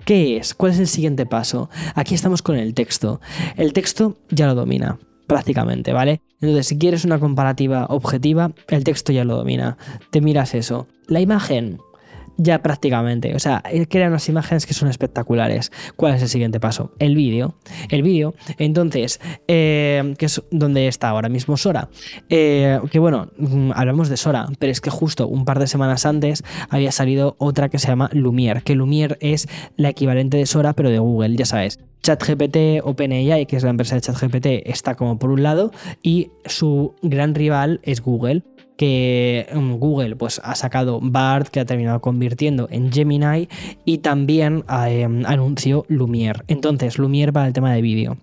¿Qué 0.07 0.37
es? 0.37 0.53
¿Cuál 0.53 0.71
es 0.71 0.79
el 0.79 0.87
siguiente 0.87 1.25
paso? 1.25 1.69
Aquí 1.93 2.15
estamos 2.15 2.41
con 2.41 2.55
el 2.55 2.73
texto. 2.73 3.19
El 3.57 3.73
texto 3.73 4.15
ya 4.29 4.47
lo 4.47 4.55
domina 4.55 4.97
prácticamente, 5.27 5.91
¿vale? 5.91 6.21
Entonces, 6.39 6.67
si 6.67 6.77
quieres 6.77 7.03
una 7.03 7.19
comparativa 7.19 7.87
objetiva, 7.89 8.53
el 8.69 8.85
texto 8.85 9.11
ya 9.11 9.25
lo 9.25 9.35
domina. 9.35 9.77
Te 10.09 10.21
miras 10.21 10.55
eso. 10.55 10.87
La 11.07 11.19
imagen, 11.19 11.79
ya 12.37 12.61
prácticamente. 12.61 13.35
O 13.35 13.39
sea, 13.39 13.63
crea 13.89 14.07
unas 14.07 14.27
imágenes 14.29 14.65
que 14.65 14.73
son 14.73 14.89
espectaculares. 14.89 15.71
¿Cuál 15.95 16.15
es 16.15 16.21
el 16.21 16.29
siguiente 16.29 16.59
paso? 16.59 16.91
El 16.99 17.15
vídeo. 17.15 17.55
El 17.89 18.03
vídeo, 18.03 18.35
entonces, 18.57 19.19
eh, 19.47 20.13
que 20.17 20.25
es 20.27 20.41
donde 20.51 20.87
está 20.87 21.09
ahora 21.09 21.29
mismo 21.29 21.57
Sora. 21.57 21.89
Eh, 22.29 22.79
que 22.91 22.99
bueno, 22.99 23.29
mm, 23.37 23.71
hablamos 23.73 24.09
de 24.09 24.17
Sora, 24.17 24.47
pero 24.59 24.71
es 24.71 24.81
que 24.81 24.89
justo 24.89 25.27
un 25.27 25.45
par 25.45 25.59
de 25.59 25.67
semanas 25.67 26.05
antes 26.05 26.43
había 26.69 26.91
salido 26.91 27.35
otra 27.39 27.69
que 27.69 27.79
se 27.79 27.87
llama 27.87 28.09
Lumiere, 28.13 28.61
que 28.61 28.75
Lumiere 28.75 29.17
es 29.19 29.47
la 29.75 29.89
equivalente 29.89 30.37
de 30.37 30.45
Sora, 30.45 30.73
pero 30.73 30.89
de 30.89 30.99
Google, 30.99 31.35
ya 31.35 31.45
sabes. 31.45 31.79
ChatGPT, 32.03 32.83
OpenAI, 32.83 33.45
que 33.47 33.57
es 33.57 33.63
la 33.63 33.69
empresa 33.69 33.95
de 33.95 34.01
ChatGPT, 34.01 34.45
está 34.65 34.95
como 34.95 35.19
por 35.19 35.29
un 35.31 35.43
lado 35.43 35.71
y 36.01 36.31
su 36.45 36.93
gran 37.01 37.35
rival 37.35 37.79
es 37.83 38.01
Google 38.01 38.43
que 38.77 39.47
mm, 39.53 39.73
Google 39.73 40.15
pues, 40.15 40.39
ha 40.43 40.55
sacado 40.55 40.99
BART, 41.01 41.49
que 41.49 41.59
ha 41.59 41.65
terminado 41.65 41.99
convirtiendo 41.99 42.67
en 42.71 42.91
Gemini, 42.91 43.49
y 43.83 43.97
también 43.97 44.63
em, 44.87 45.25
anunció 45.25 45.85
Lumiere. 45.89 46.41
Entonces, 46.47 46.97
Lumiere 46.97 47.33
para 47.33 47.47
el 47.47 47.53
tema 47.53 47.73
de 47.73 47.81
vídeo. 47.81 48.17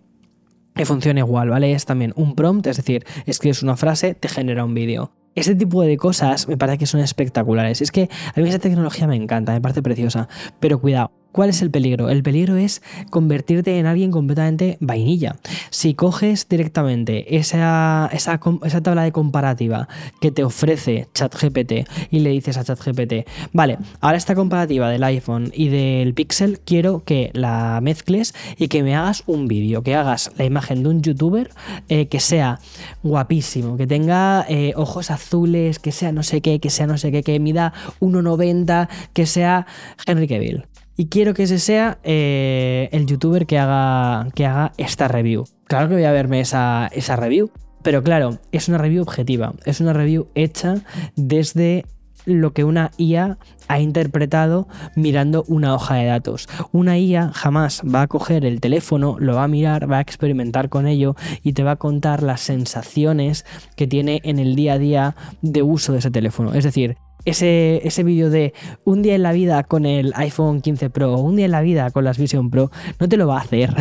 Que 0.75 0.87
funciona 0.87 1.21
igual, 1.21 1.51
¿vale? 1.51 1.73
Es 1.73 1.85
también 1.85 2.13
un 2.17 2.35
prompt, 2.35 2.67
es 2.67 2.77
decir, 2.77 3.05
escribes 3.27 3.63
una 3.63 3.77
frase, 3.77 4.15
te 4.15 4.29
genera 4.29 4.65
un 4.65 4.75
vídeo. 4.75 5.13
Este 5.35 5.55
tipo 5.55 5.83
de 5.83 5.97
cosas 5.97 6.49
me 6.49 6.57
parece 6.57 6.79
que 6.79 6.87
son 6.87 7.01
espectaculares. 7.01 7.81
Es 7.81 7.91
que 7.91 8.09
a 8.35 8.41
mí 8.41 8.49
esa 8.49 8.59
tecnología 8.59 9.07
me 9.07 9.17
encanta, 9.17 9.53
me 9.53 9.61
parece 9.61 9.83
preciosa. 9.83 10.29
Pero 10.61 10.81
cuidado, 10.81 11.11
¿Cuál 11.35 11.51
es 11.51 11.63
el 11.63 11.71
peligro? 11.73 12.11
El 12.11 12.23
peligro 12.23 12.55
es 12.55 12.81
convertirte 13.11 13.77
en 13.81 13.87
alguien 13.87 14.13
completamente 14.13 14.79
vainilla. 14.79 15.35
Si 15.71 15.95
coges 15.95 16.49
directamente 16.49 17.37
esa, 17.37 18.09
esa, 18.13 18.39
tabla 18.39 19.03
de 19.03 19.11
comparativa 19.11 19.89
que 20.21 20.31
te 20.31 20.45
ofrece 20.45 21.09
ChatGPT 21.13 21.89
y 22.13 22.21
le 22.21 22.31
dices 22.31 22.57
a 22.57 22.63
ChatGPT, 22.63 23.29
vale, 23.53 23.79
ahora 24.01 24.17
esta 24.17 24.37
comparativa 24.37 24.89
del 24.89 25.03
iPhone 25.03 25.51
y 25.53 25.71
del 25.71 26.15
Pixel 26.15 26.61
quiero 26.61 27.03
que 27.05 27.33
la 27.33 27.81
mezcles 27.83 28.33
y 28.57 28.69
que 28.69 28.85
me 28.85 28.95
hagas 28.95 29.25
un 29.27 29.49
vídeo, 29.49 29.83
que 29.83 29.97
hagas 29.97 30.31
la 30.39 30.45
imagen 30.45 30.85
de 30.85 30.89
un 30.89 31.03
youtuber 31.03 31.51
eh, 31.89 32.07
que 32.07 32.21
sea 32.21 32.61
guapísimo, 33.03 33.77
que 33.77 33.89
tenga 33.89 34.47
eh, 34.49 34.73
ojos 34.77 35.11
azules, 35.11 35.81
que 35.81 35.91
sea 35.91 36.13
no 36.13 36.23
sé 36.23 36.41
qué, 36.43 36.61
que 36.61 36.71
sea 36.71 36.87
no 36.87 36.97
sé 36.97 37.11
qué, 37.11 37.25
que 37.25 37.41
mida 37.41 37.73
1,90, 37.99 38.89
que 39.13 39.27
sea 39.27 39.67
Henry 40.07 40.29
Cavill. 40.29 40.65
Y 40.97 41.07
quiero 41.07 41.35
que 41.35 41.45
ese 41.45 41.59
sea 41.59 41.99
eh, 42.05 42.89
el 42.93 43.07
youtuber 43.07 43.47
que 43.47 43.59
haga, 43.59 44.29
que 44.35 44.47
haga 44.47 44.73
esta 44.77 45.09
review. 45.09 45.45
Claro 45.65 45.89
que 45.89 45.95
voy 45.95 46.05
a 46.05 46.13
verme 46.13 46.41
esa, 46.41 46.89
esa 46.93 47.17
review, 47.17 47.51
pero 47.83 48.03
claro, 48.03 48.39
es 48.53 48.69
una 48.69 48.79
review 48.79 49.03
objetiva, 49.03 49.55
es 49.65 49.81
una 49.81 49.93
review 49.93 50.29
hecha 50.35 50.77
desde 51.17 51.85
lo 52.27 52.53
que 52.53 52.65
una 52.65 52.91
IA 52.97 53.39
ha 53.69 53.81
interpretado 53.81 54.69
mirando 54.95 55.45
una 55.49 55.75
hoja 55.75 55.97
de 55.97 56.07
datos. 56.07 56.49
Una 56.73 56.99
IA 56.99 57.31
jamás 57.33 57.83
va 57.83 58.03
a 58.03 58.07
coger 58.07 58.45
el 58.45 58.61
teléfono, 58.61 59.17
lo 59.19 59.35
va 59.35 59.45
a 59.45 59.49
mirar, 59.49 59.91
va 59.91 59.99
a 59.99 60.03
experimentar 60.03 60.69
con 60.69 60.87
ello 60.87 61.17
y 61.43 61.53
te 61.55 61.63
va 61.63 61.73
a 61.73 61.77
contar 61.77 62.23
las 62.23 62.41
sensaciones 62.41 63.45
que 63.77 63.87
tiene 63.87 64.21
en 64.25 64.39
el 64.39 64.55
día 64.55 64.75
a 64.75 64.79
día 64.79 65.17
de 65.43 65.63
uso 65.63 65.93
de 65.93 65.99
ese 65.99 66.11
teléfono. 66.11 66.55
Es 66.55 66.65
decir, 66.65 66.97
ese, 67.25 67.81
ese 67.87 68.03
vídeo 68.03 68.31
de 68.31 68.53
un 68.85 69.03
día 69.03 69.15
en 69.15 69.23
la 69.23 69.33
vida 69.33 69.63
con 69.63 69.87
el 69.87 70.13
iPhone 70.17 70.61
15 70.61 70.91
Pro 70.91 71.17
un 71.19 71.37
día 71.37 71.47
en 71.47 71.53
la 71.53 71.63
vida 71.63 71.91
con 71.91 72.05
las 72.05 72.19
Vision 72.19 72.51
Pro, 72.51 72.71
no 72.99 73.09
te 73.09 73.17
lo 73.17 73.27
va 73.27 73.39
a 73.39 73.43
hacer 73.43 73.75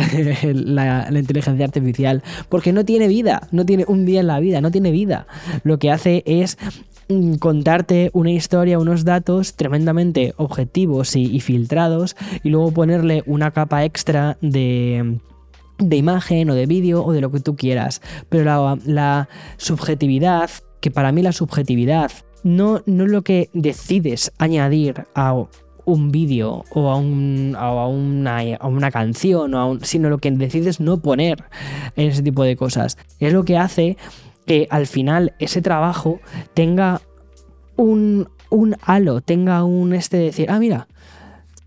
la, 0.54 1.08
inteligencia 1.10 1.64
artificial 1.64 2.22
porque 2.48 2.72
no 2.72 2.84
tiene 2.84 3.08
vida, 3.08 3.48
no 3.52 3.64
tiene 3.66 3.84
un 3.86 4.06
día 4.06 4.20
en 4.20 4.26
la 4.26 4.40
vida, 4.40 4.60
no 4.60 4.70
tiene 4.70 4.90
vida. 4.90 5.26
Lo 5.62 5.78
que 5.78 5.90
hace 5.90 6.22
es 6.26 6.58
mm, 7.08 7.34
contarte 7.34 8.10
una 8.12 8.30
historia, 8.30 8.78
unos 8.78 9.04
datos 9.04 9.54
tremendamente 9.54 10.34
objetivos 10.36 11.16
y, 11.16 11.40
filtrados 11.40 12.16
y 12.42 12.50
luego 12.50 12.72
ponerle 12.72 13.22
una 13.26 13.50
capa 13.50 13.84
extra 13.84 14.38
de 14.40 15.18
de 15.78 15.96
imagen 15.96 16.48
o 16.50 16.54
de 16.54 16.66
vídeo 16.66 17.04
o 17.04 17.12
de 17.12 17.20
lo 17.20 17.32
que 17.32 17.40
tú 17.40 17.56
quieras. 17.56 18.00
Pero 18.28 18.44
la, 18.44 18.78
la 18.86 19.28
subjetividad, 19.56 20.48
que 20.80 20.92
para 20.92 21.10
mí 21.10 21.20
la 21.20 21.32
subjetividad 21.32 22.12
no, 22.44 22.82
no 22.86 23.06
lo 23.06 23.22
que 23.22 23.50
decides 23.52 24.30
añadir 24.38 25.06
a 25.14 25.34
un 25.84 26.12
vídeo 26.12 26.64
o 26.70 26.90
a, 26.90 26.96
un, 26.96 27.56
a, 27.58 27.86
una, 27.88 28.38
a, 28.60 28.66
una, 28.68 28.90
canción, 28.90 29.54
o 29.54 29.78
sino 29.82 30.08
lo 30.08 30.18
que 30.18 30.30
decides 30.30 30.80
no 30.80 30.98
poner 30.98 31.44
en 31.96 32.08
ese 32.08 32.22
tipo 32.22 32.44
de 32.44 32.56
cosas. 32.56 32.96
Es 33.18 33.32
lo 33.32 33.44
que 33.44 33.58
hace 33.58 33.96
que 34.46 34.68
al 34.70 34.86
final 34.86 35.34
ese 35.38 35.62
trabajo 35.62 36.20
tenga 36.54 37.00
un, 37.76 38.28
un 38.50 38.76
halo, 38.82 39.20
tenga 39.20 39.64
un 39.64 39.94
este 39.94 40.18
de 40.18 40.24
decir, 40.24 40.50
ah, 40.50 40.58
mira, 40.58 40.86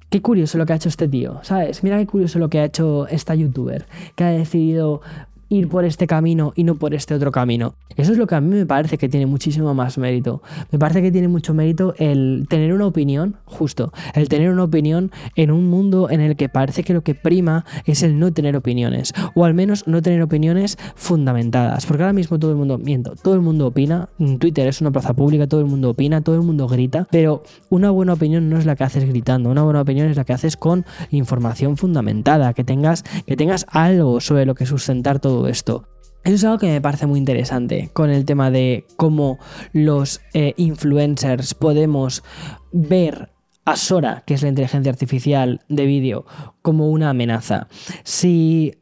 qué 0.10 0.22
curioso 0.22 0.58
lo 0.58 0.66
que 0.66 0.74
ha 0.74 0.78
hecho 0.78 0.90
este 0.90 1.08
tío, 1.08 1.40
¿sabes? 1.44 1.84
Mira 1.84 1.98
qué 1.98 2.06
curioso 2.06 2.40
lo 2.40 2.50
que 2.50 2.60
ha 2.60 2.66
hecho 2.66 3.08
esta 3.08 3.36
youtuber, 3.36 3.86
que 4.16 4.24
ha 4.24 4.30
decidido 4.30 5.02
ir 5.50 5.68
por 5.70 5.86
este 5.86 6.08
camino 6.08 6.54
y 6.56 6.64
no 6.64 6.76
por 6.76 6.94
este 6.94 7.14
otro 7.14 7.32
camino. 7.32 7.76
Eso 7.96 8.12
es 8.12 8.18
lo 8.18 8.28
que 8.28 8.36
a 8.36 8.42
mí 8.42 8.54
me 8.56 8.66
parece 8.66 8.98
que 8.98 9.10
tiene 9.10 9.26
muchísimo 9.26 9.74
más 9.74 9.98
mérito. 9.98 10.42
Me 10.72 10.80
parece 10.80 11.02
que 11.02 11.12
tiene 11.12 11.28
mucho 11.28 11.54
mérito 11.54 11.96
el 11.98 12.46
tener 12.50 12.74
una 12.74 12.86
opinión, 12.86 13.38
justo, 13.46 13.92
el 14.14 14.30
tener 14.30 14.52
una 14.52 14.64
opinión 14.64 15.12
en 15.36 15.52
un 15.52 15.68
mundo 15.70 16.10
en 16.10 16.22
el 16.22 16.36
que 16.36 16.50
parece 16.50 16.84
que 16.84 16.94
lo 16.94 17.02
que 17.02 17.16
prima 17.16 17.66
es 17.86 18.04
el 18.04 18.20
no 18.20 18.32
tener 18.32 18.56
opiniones, 18.56 19.14
o 19.36 19.46
al 19.46 19.54
menos 19.54 19.88
no 19.88 20.02
tener 20.02 20.22
opiniones 20.22 20.78
fundamentadas, 20.96 21.86
porque 21.86 22.04
ahora 22.04 22.14
mismo 22.14 22.38
todo 22.40 22.52
el 22.52 22.58
mundo, 22.58 22.78
miento, 22.78 23.16
todo 23.16 23.34
el 23.34 23.42
mundo 23.42 23.68
opina, 23.68 24.10
Twitter 24.40 24.68
es 24.68 24.82
una 24.82 24.92
plaza 24.92 25.14
pública, 25.14 25.48
todo 25.48 25.62
el 25.62 25.68
mundo 25.68 25.90
opina, 25.90 26.22
todo 26.22 26.36
el 26.36 26.42
mundo 26.42 26.68
grita, 26.68 27.08
pero 27.12 27.44
una 27.70 27.90
buena 27.90 28.14
opinión 28.14 28.50
no 28.50 28.58
es 28.58 28.66
la 28.66 28.76
que 28.76 28.84
haces 28.84 29.06
gritando, 29.06 29.50
una 29.50 29.64
buena 29.64 29.82
opinión 29.82 30.08
es 30.08 30.18
la 30.18 30.24
que 30.24 30.34
haces 30.34 30.58
con 30.58 30.86
información 31.12 31.78
fundamentada, 31.78 32.54
que 32.54 32.64
tengas, 32.64 33.04
que 33.26 33.36
tengas 33.36 33.66
algo 33.70 34.20
sobre 34.20 34.46
lo 34.46 34.56
que 34.56 34.66
sustentar 34.66 35.20
todo 35.20 35.37
esto. 35.46 35.88
Eso 36.24 36.36
es 36.36 36.44
algo 36.44 36.58
que 36.58 36.68
me 36.68 36.82
parece 36.82 37.06
muy 37.06 37.20
interesante 37.20 37.90
con 37.94 38.10
el 38.10 38.26
tema 38.26 38.52
de 38.52 38.86
cómo 38.98 39.38
los 39.72 40.20
eh, 40.34 40.54
influencers 40.58 41.54
podemos 41.54 42.24
ver 42.72 43.30
a 43.64 43.76
Sora, 43.76 44.24
que 44.26 44.34
es 44.34 44.42
la 44.42 44.50
inteligencia 44.50 44.92
artificial 44.92 45.62
de 45.70 45.86
vídeo, 45.86 46.26
como 46.62 46.90
una 46.90 47.12
amenaza. 47.12 47.68
Si 48.04 48.74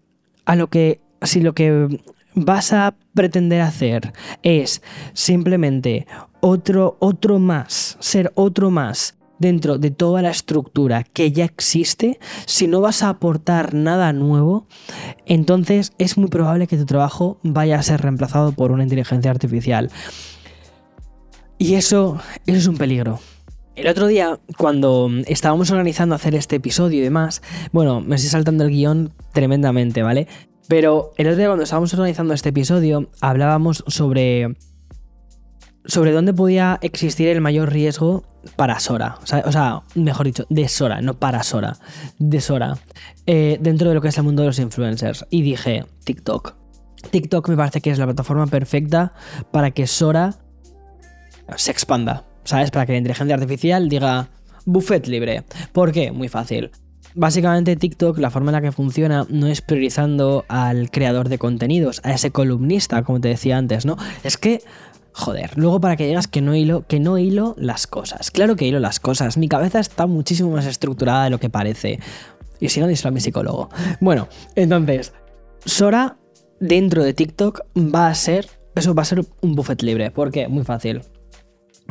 a 0.46 0.56
lo 0.56 0.68
que 0.68 1.02
si 1.22 1.42
lo 1.42 1.54
que 1.54 2.02
vas 2.36 2.74
a 2.74 2.96
pretender 3.14 3.62
hacer 3.62 4.14
es 4.44 4.82
simplemente 5.14 6.08
otro 6.40 6.98
otro 7.00 7.40
más, 7.40 7.98
ser 8.00 8.32
otro 8.36 8.70
más 8.72 9.18
dentro 9.40 9.78
de 9.78 9.92
toda 9.92 10.22
la 10.22 10.30
estructura 10.30 11.04
que 11.04 11.32
ya 11.32 11.46
existe, 11.46 12.20
si 12.46 12.68
no 12.68 12.82
vas 12.82 13.04
a 13.04 13.10
aportar 13.10 13.74
nada 13.74 14.14
nuevo, 14.14 14.68
entonces 15.26 15.94
es 15.98 16.18
muy 16.18 16.30
probable 16.30 16.68
que 16.68 16.78
tu 16.78 16.86
trabajo 16.86 17.40
vaya 17.44 17.78
a 17.78 17.84
ser 17.84 18.02
reemplazado 18.02 18.52
por 18.52 18.72
una 18.72 18.84
inteligencia 18.84 19.32
artificial. 19.32 19.90
Y 21.58 21.76
eso, 21.76 22.20
es 22.46 22.68
un 22.68 22.78
peligro. 22.78 23.20
El 23.76 23.88
otro 23.88 24.08
día, 24.08 24.40
cuando 24.58 25.10
estábamos 25.28 25.70
organizando 25.70 26.16
hacer 26.16 26.34
este 26.36 26.58
episodio 26.58 27.00
y 27.00 27.04
demás, 27.04 27.42
bueno, 27.74 28.02
me 28.02 28.16
estoy 28.16 28.30
saltando 28.30 28.64
el 28.64 28.70
guion 28.72 29.14
tremendamente, 29.34 30.02
¿vale? 30.02 30.28
Pero 30.68 31.12
el 31.18 31.28
otro 31.28 31.38
día 31.38 31.48
cuando 31.48 31.64
estábamos 31.64 31.94
organizando 31.94 32.34
este 32.34 32.50
episodio, 32.50 33.10
hablábamos 33.22 33.84
sobre 33.88 34.56
sobre 35.88 36.12
dónde 36.12 36.34
podía 36.34 36.80
existir 36.82 37.28
el 37.28 37.42
mayor 37.42 37.72
riesgo 37.72 38.24
para 38.56 38.80
Sora. 38.80 39.18
O 39.22 39.52
sea, 39.52 39.84
mejor 39.96 40.26
dicho, 40.26 40.46
de 40.50 40.68
Sora, 40.68 41.02
no 41.02 41.16
para 41.20 41.44
Sora. 41.44 41.78
De 42.20 42.42
Sora. 42.42 42.78
Eh, 43.26 43.58
dentro 43.60 43.90
de 43.90 43.96
lo 43.96 44.02
que 44.02 44.10
es 44.10 44.18
el 44.18 44.24
mundo 44.24 44.42
de 44.44 44.48
los 44.48 44.60
influencers. 44.60 45.26
Y 45.30 45.42
dije, 45.42 45.86
TikTok. 46.04 46.56
TikTok 47.12 47.50
me 47.50 47.58
parece 47.58 47.82
que 47.82 47.92
es 47.92 48.00
la 48.00 48.06
plataforma 48.06 48.48
perfecta 48.48 49.14
para 49.52 49.72
que 49.72 49.88
Sora 49.88 50.36
se 51.56 51.72
expanda. 51.72 52.26
¿Sabes? 52.44 52.70
Para 52.70 52.86
que 52.86 52.92
la 52.92 53.00
inteligencia 53.00 53.36
artificial 53.36 53.90
diga 53.90 54.30
buffet 54.66 55.08
libre. 55.08 55.44
¿Por 55.72 55.92
qué? 55.92 56.12
Muy 56.12 56.30
fácil. 56.30 56.72
Básicamente 57.18 57.78
TikTok, 57.78 58.18
la 58.18 58.30
forma 58.30 58.52
en 58.52 58.56
la 58.56 58.62
que 58.62 58.74
funciona 58.74 59.26
no 59.30 59.48
es 59.48 59.62
priorizando 59.62 60.44
al 60.50 60.92
creador 60.92 61.30
de 61.30 61.38
contenidos, 61.38 62.02
a 62.04 62.12
ese 62.12 62.32
columnista, 62.32 63.04
como 63.04 63.22
te 63.22 63.30
decía 63.30 63.58
antes, 63.58 63.86
¿no? 63.86 63.96
Es 64.24 64.38
que 64.38 64.62
Joder, 65.18 65.58
luego 65.58 65.80
para 65.80 65.96
que 65.96 66.06
digas 66.06 66.28
que 66.28 66.42
no 66.42 66.56
hilo, 66.56 66.86
que 66.88 67.00
no 67.00 67.18
hilo 67.18 67.56
las 67.58 67.88
cosas. 67.88 68.32
Claro 68.32 68.58
que 68.58 68.68
hilo 68.68 68.80
las 68.82 69.00
cosas. 69.00 69.38
Mi 69.38 69.48
cabeza 69.48 69.80
está 69.80 70.08
muchísimo 70.08 70.52
más 70.52 70.66
estructurada 70.66 71.24
de 71.24 71.30
lo 71.30 71.40
que 71.40 71.50
parece. 71.50 72.00
Y 72.60 72.68
si 72.68 72.82
no, 72.82 72.88
díselo 72.88 73.08
a 73.08 73.12
mi 73.12 73.22
psicólogo. 73.22 73.70
Bueno, 74.02 74.28
entonces, 74.56 75.14
Sora 75.64 76.18
dentro 76.60 77.02
de 77.02 77.14
TikTok 77.14 77.62
va 77.78 78.08
a 78.08 78.16
ser. 78.16 78.50
Eso 78.76 78.94
va 78.94 79.04
a 79.04 79.06
ser 79.06 79.26
un 79.40 79.56
buffet 79.56 79.82
libre. 79.84 80.12
¿Por 80.12 80.32
qué? 80.32 80.50
Muy 80.50 80.66
fácil. 80.66 81.02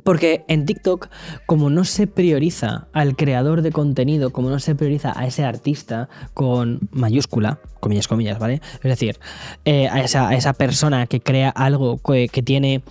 Porque 0.02 0.44
en 0.48 0.66
TikTok, 0.66 1.08
como 1.46 1.70
no 1.70 1.84
se 1.84 2.06
prioriza 2.06 2.88
al 2.92 3.16
creador 3.16 3.62
de 3.62 3.70
contenido, 3.70 4.30
como 4.30 4.50
no 4.50 4.58
se 4.58 4.74
prioriza 4.74 5.12
a 5.18 5.26
ese 5.26 5.44
artista 5.44 6.08
con 6.34 6.88
mayúscula, 6.90 7.60
comillas, 7.80 8.08
comillas, 8.08 8.38
¿vale? 8.38 8.60
Es 8.76 8.82
decir, 8.82 9.18
eh, 9.64 9.88
a, 9.88 10.02
esa, 10.02 10.52
persona 10.54 11.06
que 11.06 11.20
crea 11.20 11.48
algo 11.50 11.98
que, 11.98 12.28
tiene 12.44 12.82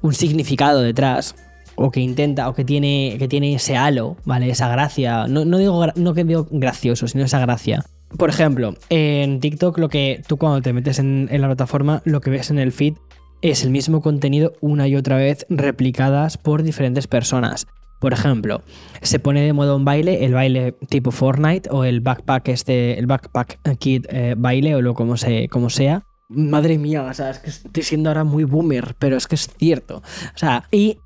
un 0.00 0.14
significado 0.14 0.80
detrás, 0.80 1.36
o 1.76 1.90
que 1.90 2.00
intenta, 2.00 2.48
o 2.48 2.54
que 2.54 2.64
tiene, 2.64 3.16
que 3.18 3.28
tiene 3.28 3.54
ese 3.54 3.76
halo, 3.76 4.16
¿vale? 4.24 4.50
Esa 4.50 4.68
gracia. 4.68 5.28
No, 5.28 5.44
digo, 5.58 5.86
no 5.94 6.14
que 6.14 6.24
digo 6.24 6.48
gracioso, 6.50 7.06
sino 7.06 7.24
esa 7.24 7.38
gracia. 7.38 7.84
Por 8.16 8.30
ejemplo, 8.30 8.74
en 8.88 9.38
TikTok, 9.38 9.78
lo 9.78 9.88
que 9.90 10.22
tú 10.26 10.38
cuando 10.38 10.62
te 10.62 10.72
metes 10.72 10.98
en 10.98 11.28
la 11.30 11.46
plataforma, 11.46 12.00
lo 12.04 12.20
que 12.20 12.30
ves 12.30 12.50
en 12.50 12.58
el 12.58 12.72
feed 12.72 12.94
es 13.42 13.64
el 13.64 13.70
mismo 13.70 14.00
contenido 14.00 14.52
una 14.60 14.88
y 14.88 14.96
otra 14.96 15.16
vez 15.16 15.46
replicadas 15.48 16.38
por 16.38 16.62
diferentes 16.62 17.06
personas. 17.06 17.66
Por 17.98 18.12
ejemplo, 18.12 18.62
se 19.02 19.18
pone 19.18 19.42
de 19.42 19.52
moda 19.52 19.74
un 19.74 19.84
baile, 19.84 20.24
el 20.24 20.32
baile 20.32 20.72
tipo 20.88 21.10
Fortnite 21.10 21.68
o 21.72 21.84
el 21.84 22.00
backpack 22.00 22.48
este, 22.48 22.98
el 22.98 23.06
backpack 23.06 23.58
kid 23.78 24.06
eh, 24.10 24.34
baile 24.38 24.76
o 24.76 24.82
lo 24.82 24.94
como, 24.94 25.16
se, 25.16 25.48
como 25.48 25.68
sea. 25.68 26.04
Madre 26.28 26.78
mía, 26.78 27.02
o 27.02 27.14
sea, 27.14 27.30
es 27.30 27.38
que 27.38 27.50
estoy 27.50 27.82
siendo 27.82 28.10
ahora 28.10 28.22
muy 28.22 28.44
boomer, 28.44 28.94
pero 28.98 29.16
es 29.16 29.26
que 29.26 29.34
es 29.34 29.48
cierto. 29.58 30.02
O 30.34 30.38
sea, 30.38 30.68
y 30.70 30.98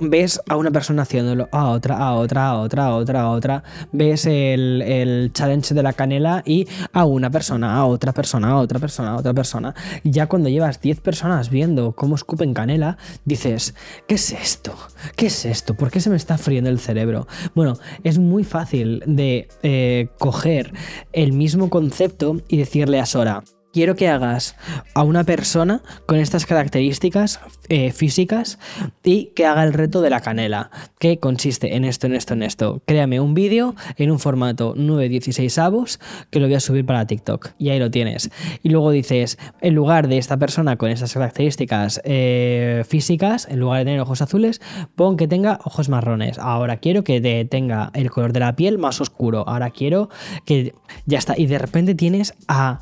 ves 0.00 0.40
a 0.48 0.56
una 0.56 0.70
persona 0.70 1.02
haciéndolo, 1.02 1.48
a 1.52 1.68
otra, 1.68 1.98
a 1.98 2.14
otra, 2.14 2.48
a 2.48 2.58
otra, 2.58 2.86
a 2.86 2.94
otra, 2.96 3.20
a 3.22 3.30
otra. 3.30 3.62
Ves 3.92 4.26
el, 4.26 5.30
challenge 5.34 5.74
de 5.74 5.82
la 5.82 5.92
canela 5.92 6.42
y 6.44 6.66
a 6.92 7.04
una 7.04 7.30
persona, 7.30 7.76
a 7.76 7.84
otra 7.84 8.12
persona, 8.12 8.50
a 8.50 8.56
otra 8.56 8.78
persona, 8.78 9.10
a 9.10 9.16
otra 9.16 9.34
persona. 9.34 9.74
Ya 10.04 10.26
cuando 10.26 10.48
llevas 10.48 10.80
10 10.80 11.00
personas 11.00 11.50
viendo 11.50 11.92
cómo 11.92 12.14
escupen 12.14 12.54
canela, 12.54 12.96
dices, 13.24 13.74
¿qué 14.06 14.14
es 14.14 14.32
esto? 14.32 14.74
¿Qué 15.16 15.26
es 15.26 15.44
esto? 15.44 15.74
¿Por 15.74 15.90
qué 15.90 16.00
se 16.00 16.10
me 16.10 16.16
está 16.16 16.38
friendo 16.38 16.70
el 16.70 16.80
cerebro? 16.80 17.26
Bueno, 17.54 17.78
es 18.04 18.18
muy 18.18 18.44
fácil 18.44 19.02
de 19.06 19.48
eh, 19.62 20.08
coger 20.18 20.72
el 21.12 21.32
mismo 21.32 21.70
concepto 21.70 22.40
y 22.48 22.56
decirle 22.56 23.00
a 23.00 23.06
Sora, 23.06 23.42
quiero 23.72 23.94
que 23.94 24.08
hagas 24.08 24.56
a 24.94 25.02
una 25.02 25.24
persona 25.24 25.82
con 26.06 26.18
estas 26.18 26.46
características 26.46 27.40
eh, 27.68 27.92
físicas 27.92 28.58
y 29.04 29.26
que 29.36 29.46
haga 29.46 29.64
el 29.64 29.72
reto 29.72 30.00
de 30.00 30.10
la 30.10 30.20
canela, 30.20 30.70
que 30.98 31.18
consiste 31.18 31.76
en 31.76 31.84
esto, 31.84 32.06
en 32.06 32.14
esto, 32.14 32.34
en 32.34 32.42
esto. 32.42 32.82
Créame 32.86 33.20
un 33.20 33.34
vídeo 33.34 33.74
en 33.96 34.10
un 34.10 34.18
formato 34.18 34.74
9-16 34.74 35.58
avos 35.58 36.00
que 36.30 36.40
lo 36.40 36.46
voy 36.46 36.54
a 36.54 36.60
subir 36.60 36.84
para 36.84 37.06
TikTok 37.06 37.50
y 37.58 37.70
ahí 37.70 37.78
lo 37.78 37.90
tienes. 37.90 38.30
Y 38.62 38.70
luego 38.70 38.90
dices, 38.90 39.38
en 39.60 39.74
lugar 39.74 40.08
de 40.08 40.18
esta 40.18 40.36
persona 40.36 40.76
con 40.76 40.90
estas 40.90 41.14
características 41.14 42.00
eh, 42.04 42.84
físicas, 42.88 43.46
en 43.48 43.60
lugar 43.60 43.78
de 43.78 43.84
tener 43.84 44.00
ojos 44.00 44.22
azules, 44.22 44.60
pon 44.96 45.16
que 45.16 45.28
tenga 45.28 45.60
ojos 45.64 45.88
marrones. 45.88 46.38
Ahora 46.38 46.78
quiero 46.78 47.04
que 47.04 47.20
tenga 47.48 47.90
el 47.94 48.10
color 48.10 48.32
de 48.32 48.40
la 48.40 48.56
piel 48.56 48.78
más 48.78 49.00
oscuro. 49.00 49.48
Ahora 49.48 49.70
quiero 49.70 50.08
que 50.44 50.74
ya 51.06 51.18
está. 51.18 51.34
Y 51.38 51.46
de 51.46 51.58
repente 51.58 51.94
tienes 51.94 52.34
a 52.48 52.80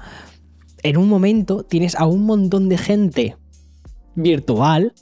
en 0.82 0.96
un 0.96 1.08
momento 1.08 1.62
tienes 1.62 1.94
a 1.94 2.06
un 2.06 2.24
montón 2.24 2.68
de 2.68 2.78
gente 2.78 3.36
virtual 4.14 4.92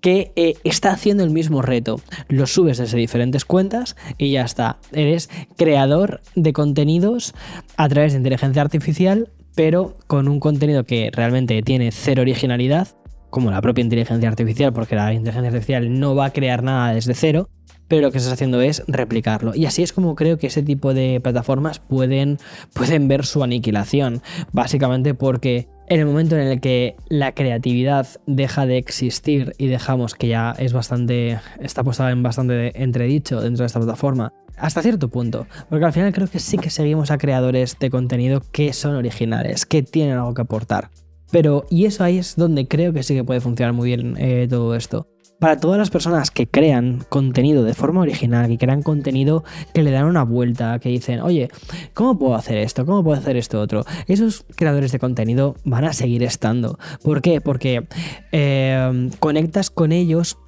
que 0.00 0.32
eh, 0.36 0.56
está 0.64 0.90
haciendo 0.90 1.24
el 1.24 1.30
mismo 1.30 1.62
reto. 1.62 1.98
Lo 2.28 2.46
subes 2.46 2.76
desde 2.76 2.98
diferentes 2.98 3.46
cuentas 3.46 3.96
y 4.18 4.32
ya 4.32 4.42
está. 4.42 4.78
Eres 4.92 5.30
creador 5.56 6.20
de 6.34 6.52
contenidos 6.52 7.32
a 7.78 7.88
través 7.88 8.12
de 8.12 8.18
inteligencia 8.18 8.60
artificial, 8.60 9.30
pero 9.54 9.94
con 10.06 10.28
un 10.28 10.40
contenido 10.40 10.84
que 10.84 11.10
realmente 11.10 11.62
tiene 11.62 11.90
cero 11.90 12.20
originalidad, 12.20 12.88
como 13.30 13.50
la 13.50 13.62
propia 13.62 13.82
inteligencia 13.82 14.28
artificial, 14.28 14.74
porque 14.74 14.94
la 14.94 15.14
inteligencia 15.14 15.48
artificial 15.48 15.98
no 15.98 16.14
va 16.14 16.26
a 16.26 16.32
crear 16.32 16.62
nada 16.62 16.92
desde 16.92 17.14
cero, 17.14 17.48
pero 17.88 18.02
lo 18.02 18.12
que 18.12 18.18
estás 18.18 18.32
haciendo 18.32 18.60
es 18.60 18.82
replicarlo. 18.86 19.54
Y 19.54 19.66
así 19.66 19.82
es 19.82 19.92
como 19.92 20.14
creo 20.14 20.38
que 20.38 20.48
ese 20.48 20.62
tipo 20.62 20.94
de 20.94 21.20
plataformas 21.22 21.78
pueden, 21.78 22.38
pueden 22.72 23.08
ver 23.08 23.24
su 23.26 23.42
aniquilación, 23.42 24.22
básicamente 24.52 25.14
porque 25.14 25.68
en 25.88 26.00
el 26.00 26.06
momento 26.06 26.36
en 26.36 26.46
el 26.46 26.60
que 26.60 26.96
la 27.08 27.32
creatividad 27.32 28.06
deja 28.26 28.66
de 28.66 28.78
existir 28.78 29.54
y 29.58 29.66
dejamos 29.66 30.14
que 30.14 30.28
ya 30.28 30.54
es 30.58 30.72
bastante, 30.72 31.38
está 31.60 31.84
puesta 31.84 32.10
en 32.10 32.22
bastante 32.22 32.82
entredicho 32.82 33.40
dentro 33.40 33.62
de 33.62 33.66
esta 33.66 33.80
plataforma, 33.80 34.32
hasta 34.56 34.82
cierto 34.82 35.08
punto, 35.08 35.46
porque 35.68 35.84
al 35.84 35.92
final 35.92 36.12
creo 36.12 36.28
que 36.28 36.38
sí 36.38 36.56
que 36.58 36.70
seguimos 36.70 37.10
a 37.10 37.18
creadores 37.18 37.76
de 37.78 37.90
contenido 37.90 38.40
que 38.52 38.72
son 38.72 38.94
originales, 38.94 39.66
que 39.66 39.82
tienen 39.82 40.16
algo 40.16 40.32
que 40.32 40.42
aportar. 40.42 40.90
Pero, 41.30 41.66
y 41.68 41.86
eso 41.86 42.04
ahí 42.04 42.18
es 42.18 42.36
donde 42.36 42.68
creo 42.68 42.92
que 42.92 43.02
sí 43.02 43.14
que 43.14 43.24
puede 43.24 43.40
funcionar 43.40 43.74
muy 43.74 43.88
bien 43.88 44.14
eh, 44.18 44.46
todo 44.48 44.74
esto 44.76 45.08
para 45.38 45.58
todas 45.58 45.78
las 45.78 45.90
personas 45.90 46.30
que 46.30 46.46
crean 46.46 47.04
contenido 47.08 47.64
de 47.64 47.74
forma 47.74 48.00
original, 48.00 48.48
que 48.48 48.58
crean 48.58 48.82
contenido 48.82 49.44
que 49.72 49.82
le 49.82 49.90
dan 49.90 50.04
una 50.04 50.24
vuelta, 50.24 50.78
que 50.78 50.88
dicen, 50.88 51.20
oye, 51.20 51.50
¿cómo 51.92 52.18
puedo 52.18 52.34
hacer 52.34 52.58
esto? 52.58 52.86
¿Cómo 52.86 53.02
puedo 53.02 53.18
hacer 53.18 53.36
esto 53.36 53.60
otro? 53.60 53.84
Esos 54.06 54.44
creadores 54.56 54.92
de 54.92 54.98
contenido 54.98 55.56
van 55.64 55.84
a 55.84 55.92
seguir 55.92 56.22
estando. 56.22 56.78
¿Por 57.02 57.20
qué? 57.20 57.40
Porque 57.40 57.86
eh, 58.32 59.10
conectas 59.20 59.70
con 59.70 59.92
ellos 59.92 60.38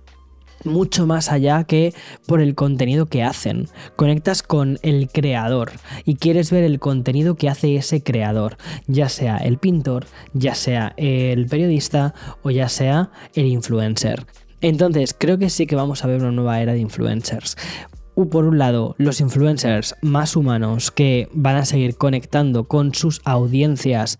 mucho 0.64 1.06
más 1.06 1.30
allá 1.30 1.64
que 1.64 1.94
por 2.26 2.40
el 2.40 2.54
contenido 2.54 3.06
que 3.06 3.22
hacen. 3.22 3.68
Conectas 3.96 4.42
con 4.42 4.78
el 4.82 5.08
creador 5.08 5.72
y 6.04 6.16
quieres 6.16 6.50
ver 6.50 6.64
el 6.64 6.78
contenido 6.78 7.36
que 7.36 7.48
hace 7.48 7.76
ese 7.76 8.02
creador, 8.02 8.56
ya 8.86 9.08
sea 9.08 9.36
el 9.38 9.58
pintor, 9.58 10.06
ya 10.32 10.54
sea 10.54 10.94
el 10.96 11.46
periodista 11.46 12.14
o 12.42 12.50
ya 12.50 12.68
sea 12.68 13.10
el 13.34 13.46
influencer. 13.46 14.26
Entonces, 14.60 15.14
creo 15.18 15.38
que 15.38 15.50
sí 15.50 15.66
que 15.66 15.76
vamos 15.76 16.04
a 16.04 16.08
ver 16.08 16.20
una 16.20 16.32
nueva 16.32 16.60
era 16.60 16.72
de 16.72 16.80
influencers. 16.80 17.56
Por 18.30 18.46
un 18.46 18.58
lado, 18.58 18.94
los 18.98 19.20
influencers 19.20 19.94
más 20.00 20.36
humanos 20.36 20.90
que 20.90 21.28
van 21.32 21.56
a 21.56 21.66
seguir 21.66 21.96
conectando 21.96 22.64
con 22.64 22.94
sus 22.94 23.20
audiencias 23.24 24.18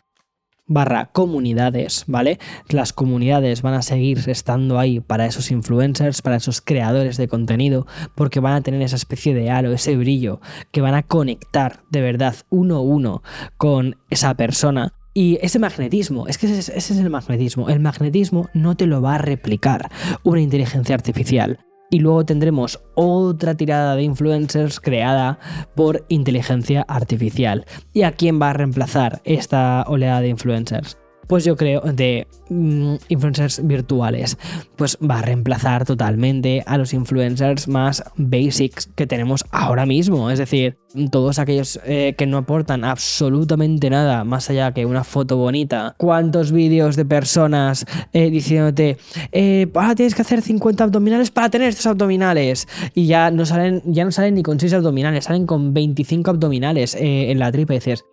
barra 0.67 1.07
comunidades, 1.13 2.05
¿vale? 2.07 2.39
Las 2.69 2.93
comunidades 2.93 3.63
van 3.63 3.75
a 3.75 3.83
seguir 3.83 4.19
estando 4.27 4.79
ahí 4.79 5.01
para 5.01 5.27
esos 5.27 5.51
influencers, 5.51 6.23
para 6.23 6.37
esos 6.37 6.61
creadores 6.61 7.17
de 7.17 7.29
contenido, 7.29 7.87
porque 8.15 8.41
van 8.41 8.55
a 8.55 8.61
tener 8.61 8.83
esa 8.83 8.97
especie 8.97 9.33
de 9.33 9.51
halo, 9.51 9.73
ese 9.73 9.97
brillo, 9.97 10.41
que 10.73 10.81
van 10.81 10.95
a 10.95 11.05
conectar 11.05 11.85
de 11.91 12.01
verdad 12.01 12.35
uno 12.51 12.77
a 12.77 12.81
uno 12.81 13.23
con 13.57 13.97
esa 14.11 14.35
persona 14.35 14.96
y 15.17 15.39
ese 15.41 15.59
magnetismo, 15.59 16.29
es 16.29 16.37
que 16.37 16.47
ese, 16.47 16.77
es 16.77 16.91
el 16.91 17.09
magnetismo. 17.09 17.71
El 17.71 17.81
magnetismo 17.81 18.51
no 18.53 18.77
te 18.77 18.85
lo 18.85 19.01
va 19.01 19.15
a 19.15 19.19
replicar 19.19 19.91
una 20.25 20.43
inteligencia 20.43 20.95
artificial. 20.95 21.59
Y 21.91 22.01
luego 22.01 22.27
tendremos 22.27 22.83
otra 22.97 23.55
tirada 23.55 23.97
de 23.97 24.03
influencers 24.03 24.79
creada 24.79 25.39
por 25.75 26.05
inteligencia 26.09 26.83
artificial. 26.83 27.65
¿Y 27.95 28.03
a 28.03 28.13
quién 28.13 28.39
va 28.43 28.51
a 28.51 28.53
reemplazar 28.53 29.23
esta 29.25 29.87
oleada 29.89 30.21
de 30.21 30.29
influencers? 30.29 30.99
Pues 31.27 31.45
yo 31.45 31.57
creo, 31.57 31.81
de 31.81 32.27
mm, 32.49 32.95
influencers 33.09 33.67
virtuales, 33.67 34.39
pues 34.77 34.99
va 34.99 35.19
a 35.19 35.23
reemplazar 35.23 35.85
totalmente 35.85 36.63
a 36.67 36.79
los 36.79 36.93
influencers 36.93 37.69
más 37.69 38.05
basics 38.17 38.89
que 38.95 39.07
tenemos 39.07 39.45
ahora 39.51 39.87
mismo. 39.87 40.31
Es 40.31 40.39
decir, 40.39 40.79
todos 41.11 41.39
aquellos 41.39 41.81
eh, 41.85 42.15
que 42.17 42.27
no 42.27 42.39
aportan 42.39 42.85
absolutamente 42.85 43.91
nada 43.91 44.25
más 44.25 44.49
allá 44.51 44.73
que 44.73 44.87
una 44.87 45.05
foto 45.05 45.37
bonita. 45.37 45.95
¿Cuántos 45.99 46.53
vídeos 46.53 46.97
de 46.97 47.05
personas 47.05 47.85
eh, 48.13 48.31
diciéndote, 48.31 48.97
eh, 49.33 49.71
ahora 49.75 49.95
tienes 49.95 50.15
que 50.15 50.23
hacer 50.23 50.43
50 50.43 50.85
abdominales 50.85 51.31
para 51.31 51.51
tener 51.51 51.69
estos 51.69 51.87
abdominales? 51.87 52.67
Y 52.95 53.07
ya 53.07 53.31
no 53.31 53.45
salen, 53.45 53.83
ya 53.85 54.05
no 54.05 54.13
salen 54.13 54.35
ni 54.35 54.43
con 54.43 54.59
6 54.59 54.73
abdominales, 54.75 55.25
salen 55.25 55.47
con 55.47 55.75
25 55.75 56.31
abdominales 56.31 56.97
en 56.99 57.39
la 57.39 57.53
tripa 57.53 57.75
y 57.75 57.79
dices, 57.79 58.05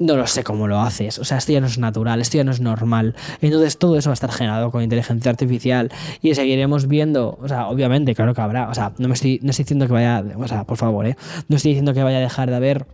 no 0.00 0.16
lo 0.16 0.26
sé 0.26 0.42
cómo 0.42 0.66
lo 0.66 0.80
haces. 0.80 1.18
O 1.20 1.24
sea, 1.24 1.38
esto 1.38 1.52
ya 1.52 1.60
no 1.60 1.68
es 1.68 1.78
natural, 1.78 2.20
esto 2.20 2.38
ya 2.38 2.44
no 2.44 2.50
es 2.50 2.60
normal. 2.60 3.14
Entonces 3.40 3.78
todo 3.78 3.96
eso 3.96 4.08
va 4.08 4.12
a 4.12 4.14
estar 4.14 4.32
generado 4.32 4.72
con 4.72 4.82
inteligencia 4.82 5.30
artificial 5.30 5.92
y 6.22 6.34
seguiremos 6.34 6.88
viendo, 6.88 7.38
o 7.40 7.46
sea, 7.46 7.68
obviamente, 7.68 8.14
claro 8.14 8.34
que 8.34 8.40
habrá. 8.40 8.68
O 8.68 8.74
sea, 8.74 8.92
no 8.98 9.06
me 9.06 9.14
estoy, 9.14 9.38
no 9.42 9.50
estoy 9.50 9.64
diciendo 9.64 9.86
que 9.86 9.92
vaya, 9.92 10.24
o 10.36 10.48
sea, 10.48 10.64
por 10.64 10.78
favor, 10.78 11.06
¿eh? 11.06 11.16
No 11.48 11.56
estoy 11.56 11.72
diciendo 11.72 11.94
que 11.94 12.02
vaya 12.02 12.16
a 12.16 12.20
dejar 12.20 12.50
de 12.50 12.56
haber 12.56 12.86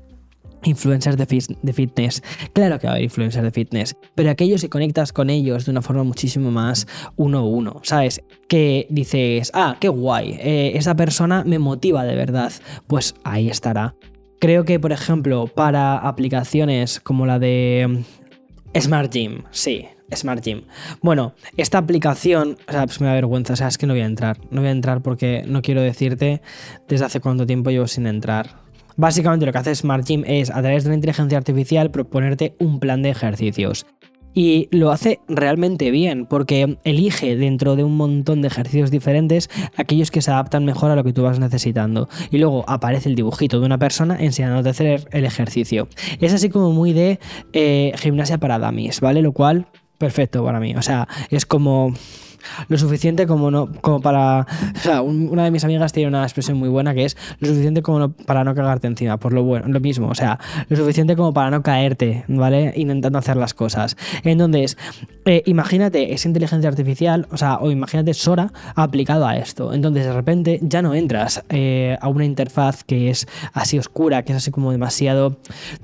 influencers 0.64 1.16
de, 1.16 1.72
fitness. 1.72 2.22
Claro 2.52 2.80
que 2.80 2.88
va 2.88 2.94
a 2.94 2.94
haber 2.94 3.04
influencers 3.04 3.44
de 3.44 3.52
fitness, 3.52 3.96
pero 4.16 4.30
aquellos 4.30 4.60
que 4.60 4.68
conectas 4.68 5.12
con 5.12 5.30
ellos 5.30 5.64
de 5.64 5.70
una 5.70 5.82
forma 5.82 6.02
muchísimo 6.02 6.50
más 6.50 6.88
uno 7.14 7.38
a 7.38 7.44
uno, 7.44 7.80
¿sabes? 7.84 8.20
Que 8.48 8.86
dices, 8.90 9.52
ah, 9.54 9.76
qué 9.78 9.88
guay, 9.88 10.36
eh, 10.40 10.72
esa 10.74 10.96
persona 10.96 11.44
me 11.44 11.60
motiva 11.60 12.04
de 12.04 12.16
verdad, 12.16 12.52
pues 12.88 13.14
ahí 13.22 13.48
estará. 13.48 13.94
Creo 14.38 14.64
que, 14.64 14.78
por 14.78 14.92
ejemplo, 14.92 15.46
para 15.46 15.96
aplicaciones 15.96 17.00
como 17.00 17.26
la 17.26 17.38
de 17.38 18.04
mm, 18.74 18.80
Smart 18.80 19.12
Gym, 19.12 19.42
sí, 19.50 19.86
Smart 20.14 20.44
Gym. 20.44 20.62
Bueno, 21.00 21.34
esta 21.56 21.78
aplicación, 21.78 22.56
o 22.68 22.72
sea, 22.72 22.86
pues 22.86 23.00
me 23.00 23.06
da 23.06 23.14
vergüenza, 23.14 23.54
o 23.54 23.56
sea, 23.56 23.68
es 23.68 23.78
que 23.78 23.86
no 23.86 23.94
voy 23.94 24.02
a 24.02 24.06
entrar. 24.06 24.38
No 24.50 24.60
voy 24.60 24.68
a 24.68 24.72
entrar 24.72 25.02
porque 25.02 25.44
no 25.46 25.62
quiero 25.62 25.80
decirte 25.80 26.42
desde 26.86 27.04
hace 27.04 27.20
cuánto 27.20 27.46
tiempo 27.46 27.70
llevo 27.70 27.86
sin 27.86 28.06
entrar. 28.06 28.66
Básicamente 28.96 29.44
lo 29.46 29.52
que 29.52 29.58
hace 29.58 29.74
Smart 29.74 30.06
Gym 30.06 30.24
es, 30.26 30.50
a 30.50 30.60
través 30.62 30.84
de 30.84 30.90
la 30.90 30.94
inteligencia 30.94 31.36
artificial, 31.36 31.90
proponerte 31.90 32.54
un 32.58 32.80
plan 32.80 33.02
de 33.02 33.10
ejercicios. 33.10 33.86
Y 34.36 34.68
lo 34.70 34.92
hace 34.92 35.18
realmente 35.28 35.90
bien 35.90 36.26
porque 36.26 36.76
elige 36.84 37.36
dentro 37.36 37.74
de 37.74 37.84
un 37.84 37.96
montón 37.96 38.42
de 38.42 38.48
ejercicios 38.48 38.90
diferentes 38.90 39.48
aquellos 39.76 40.10
que 40.10 40.20
se 40.20 40.30
adaptan 40.30 40.66
mejor 40.66 40.90
a 40.90 40.94
lo 40.94 41.02
que 41.02 41.14
tú 41.14 41.22
vas 41.22 41.40
necesitando. 41.40 42.10
Y 42.30 42.36
luego 42.36 42.62
aparece 42.68 43.08
el 43.08 43.14
dibujito 43.14 43.58
de 43.58 43.66
una 43.66 43.78
persona 43.78 44.16
enseñándote 44.20 44.68
a 44.68 44.72
hacer 44.72 45.08
el 45.10 45.24
ejercicio. 45.24 45.88
Es 46.20 46.34
así 46.34 46.50
como 46.50 46.70
muy 46.70 46.92
de 46.92 47.18
eh, 47.54 47.94
gimnasia 47.96 48.36
para 48.36 48.58
dummies, 48.58 49.00
¿vale? 49.00 49.22
Lo 49.22 49.32
cual, 49.32 49.68
perfecto 49.96 50.44
para 50.44 50.60
mí. 50.60 50.74
O 50.76 50.82
sea, 50.82 51.08
es 51.30 51.46
como 51.46 51.94
lo 52.68 52.78
suficiente 52.78 53.26
como 53.26 53.50
no 53.50 53.70
como 53.80 54.00
para 54.00 54.46
o 54.76 54.78
sea, 54.80 55.02
una 55.02 55.44
de 55.44 55.50
mis 55.50 55.64
amigas 55.64 55.92
tiene 55.92 56.08
una 56.08 56.22
expresión 56.22 56.58
muy 56.58 56.68
buena 56.68 56.94
que 56.94 57.04
es 57.04 57.16
lo 57.40 57.48
suficiente 57.48 57.82
como 57.82 58.10
para 58.10 58.44
no 58.44 58.54
cagarte 58.54 58.86
encima 58.86 59.16
por 59.16 59.32
lo 59.32 59.42
bueno 59.42 59.68
lo 59.68 59.80
mismo 59.80 60.08
o 60.08 60.14
sea 60.14 60.38
lo 60.68 60.76
suficiente 60.76 61.16
como 61.16 61.32
para 61.32 61.50
no 61.50 61.62
caerte 61.62 62.24
vale 62.28 62.72
intentando 62.76 63.18
hacer 63.18 63.36
las 63.36 63.54
cosas. 63.54 63.96
Entonces 64.24 64.76
eh, 65.24 65.42
imagínate 65.46 66.12
esa 66.12 66.28
inteligencia 66.28 66.68
artificial 66.68 67.26
o 67.30 67.36
sea 67.36 67.58
o 67.58 67.70
imagínate 67.70 68.14
Sora 68.14 68.52
aplicado 68.74 69.26
a 69.26 69.36
esto. 69.36 69.72
Entonces 69.72 70.04
de 70.06 70.12
repente 70.12 70.58
ya 70.62 70.82
no 70.82 70.94
entras 70.94 71.42
eh, 71.48 71.96
a 72.00 72.08
una 72.08 72.24
interfaz 72.24 72.84
que 72.84 73.10
es 73.10 73.26
así 73.52 73.78
oscura 73.78 74.22
que 74.22 74.32
es 74.32 74.38
así 74.38 74.50
como 74.50 74.72
demasiado 74.72 75.36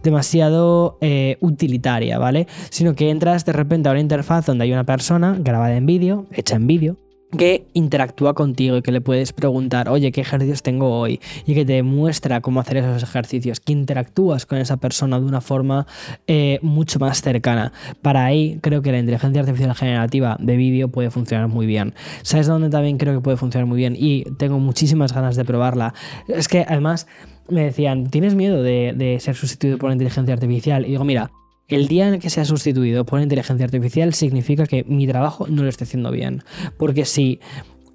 demasiado 0.03 0.99
eh, 1.01 1.37
utilitaria 1.41 2.19
vale 2.19 2.47
sino 2.71 2.95
que 2.95 3.11
entras 3.11 3.45
de 3.45 3.53
repente 3.53 3.89
a 3.89 3.93
una 3.93 4.01
interfaz 4.01 4.47
donde 4.47 4.65
hay 4.65 4.73
una 4.73 4.85
persona 4.85 5.37
grabada 5.39 5.77
en 5.77 5.87
vídeo 5.87 6.27
hecha 6.33 6.52
en 6.57 6.67
vídeo 6.67 6.97
que 7.37 7.67
interactúa 7.73 8.35
contigo 8.35 8.77
y 8.77 8.83
que 8.83 8.93
le 8.93 9.01
puedes 9.01 9.33
preguntar, 9.33 9.89
oye, 9.89 10.13
¿qué 10.13 10.21
ejercicios 10.21 10.63
tengo 10.63 10.99
hoy? 10.99 11.21
Y 11.47 11.55
que 11.55 11.65
te 11.65 11.83
muestra 11.83 12.41
cómo 12.41 12.61
hacer 12.61 12.77
esos 12.79 13.03
ejercicios, 13.03 13.61
que 13.61 13.73
interactúas 13.73 14.47
con 14.47 14.59
esa 14.59 14.77
persona 14.77 15.19
de 15.19 15.27
una 15.27 15.41
forma 15.41 15.87
eh, 16.27 16.59
mucho 16.63 16.99
más 16.99 17.23
cercana. 17.23 17.73
Para 18.03 18.25
ahí 18.25 18.59
creo 18.61 18.83
que 18.83 18.93
la 18.93 18.99
inteligencia 18.99 19.41
artificial 19.41 19.75
generativa 19.75 20.37
de 20.41 20.57
vídeo 20.57 20.89
puede 20.89 21.11
funcionar 21.11 21.49
muy 21.49 21.67
bien. 21.67 21.95
¿Sabes 22.23 22.47
dónde 22.47 22.69
también 22.69 22.99
creo 22.99 23.15
que 23.15 23.21
puede 23.21 23.37
funcionar 23.37 23.67
muy 23.67 23.79
bien? 23.79 23.95
Y 23.97 24.25
tengo 24.37 24.59
muchísimas 24.59 25.15
ganas 25.15 25.37
de 25.37 25.45
probarla. 25.45 25.95
Es 26.29 26.49
que 26.49 26.67
además 26.69 27.07
me 27.49 27.65
decían, 27.65 28.09
¿tienes 28.09 28.35
miedo 28.35 28.63
de, 28.63 28.93
de 28.95 29.19
ser 29.21 29.35
sustituido 29.37 29.79
por 29.79 29.89
la 29.89 29.95
inteligencia 29.95 30.35
artificial? 30.35 30.85
Y 30.85 30.91
digo, 30.91 31.05
mira, 31.05 31.31
el 31.75 31.89
día 31.89 32.09
en 32.09 32.15
el 32.15 32.21
que 32.21 32.31
sea 32.31 32.45
sustituido 32.45 33.05
por 33.05 33.21
inteligencia 33.21 33.65
artificial 33.65 34.15
significa 34.15 34.67
que 34.67 34.85
mi 34.85 35.07
trabajo 35.07 35.47
no 35.49 35.63
lo 35.63 35.69
estoy 35.69 35.87
haciendo 35.87 36.11
bien. 36.11 36.43
Porque 36.77 37.05
si 37.05 37.41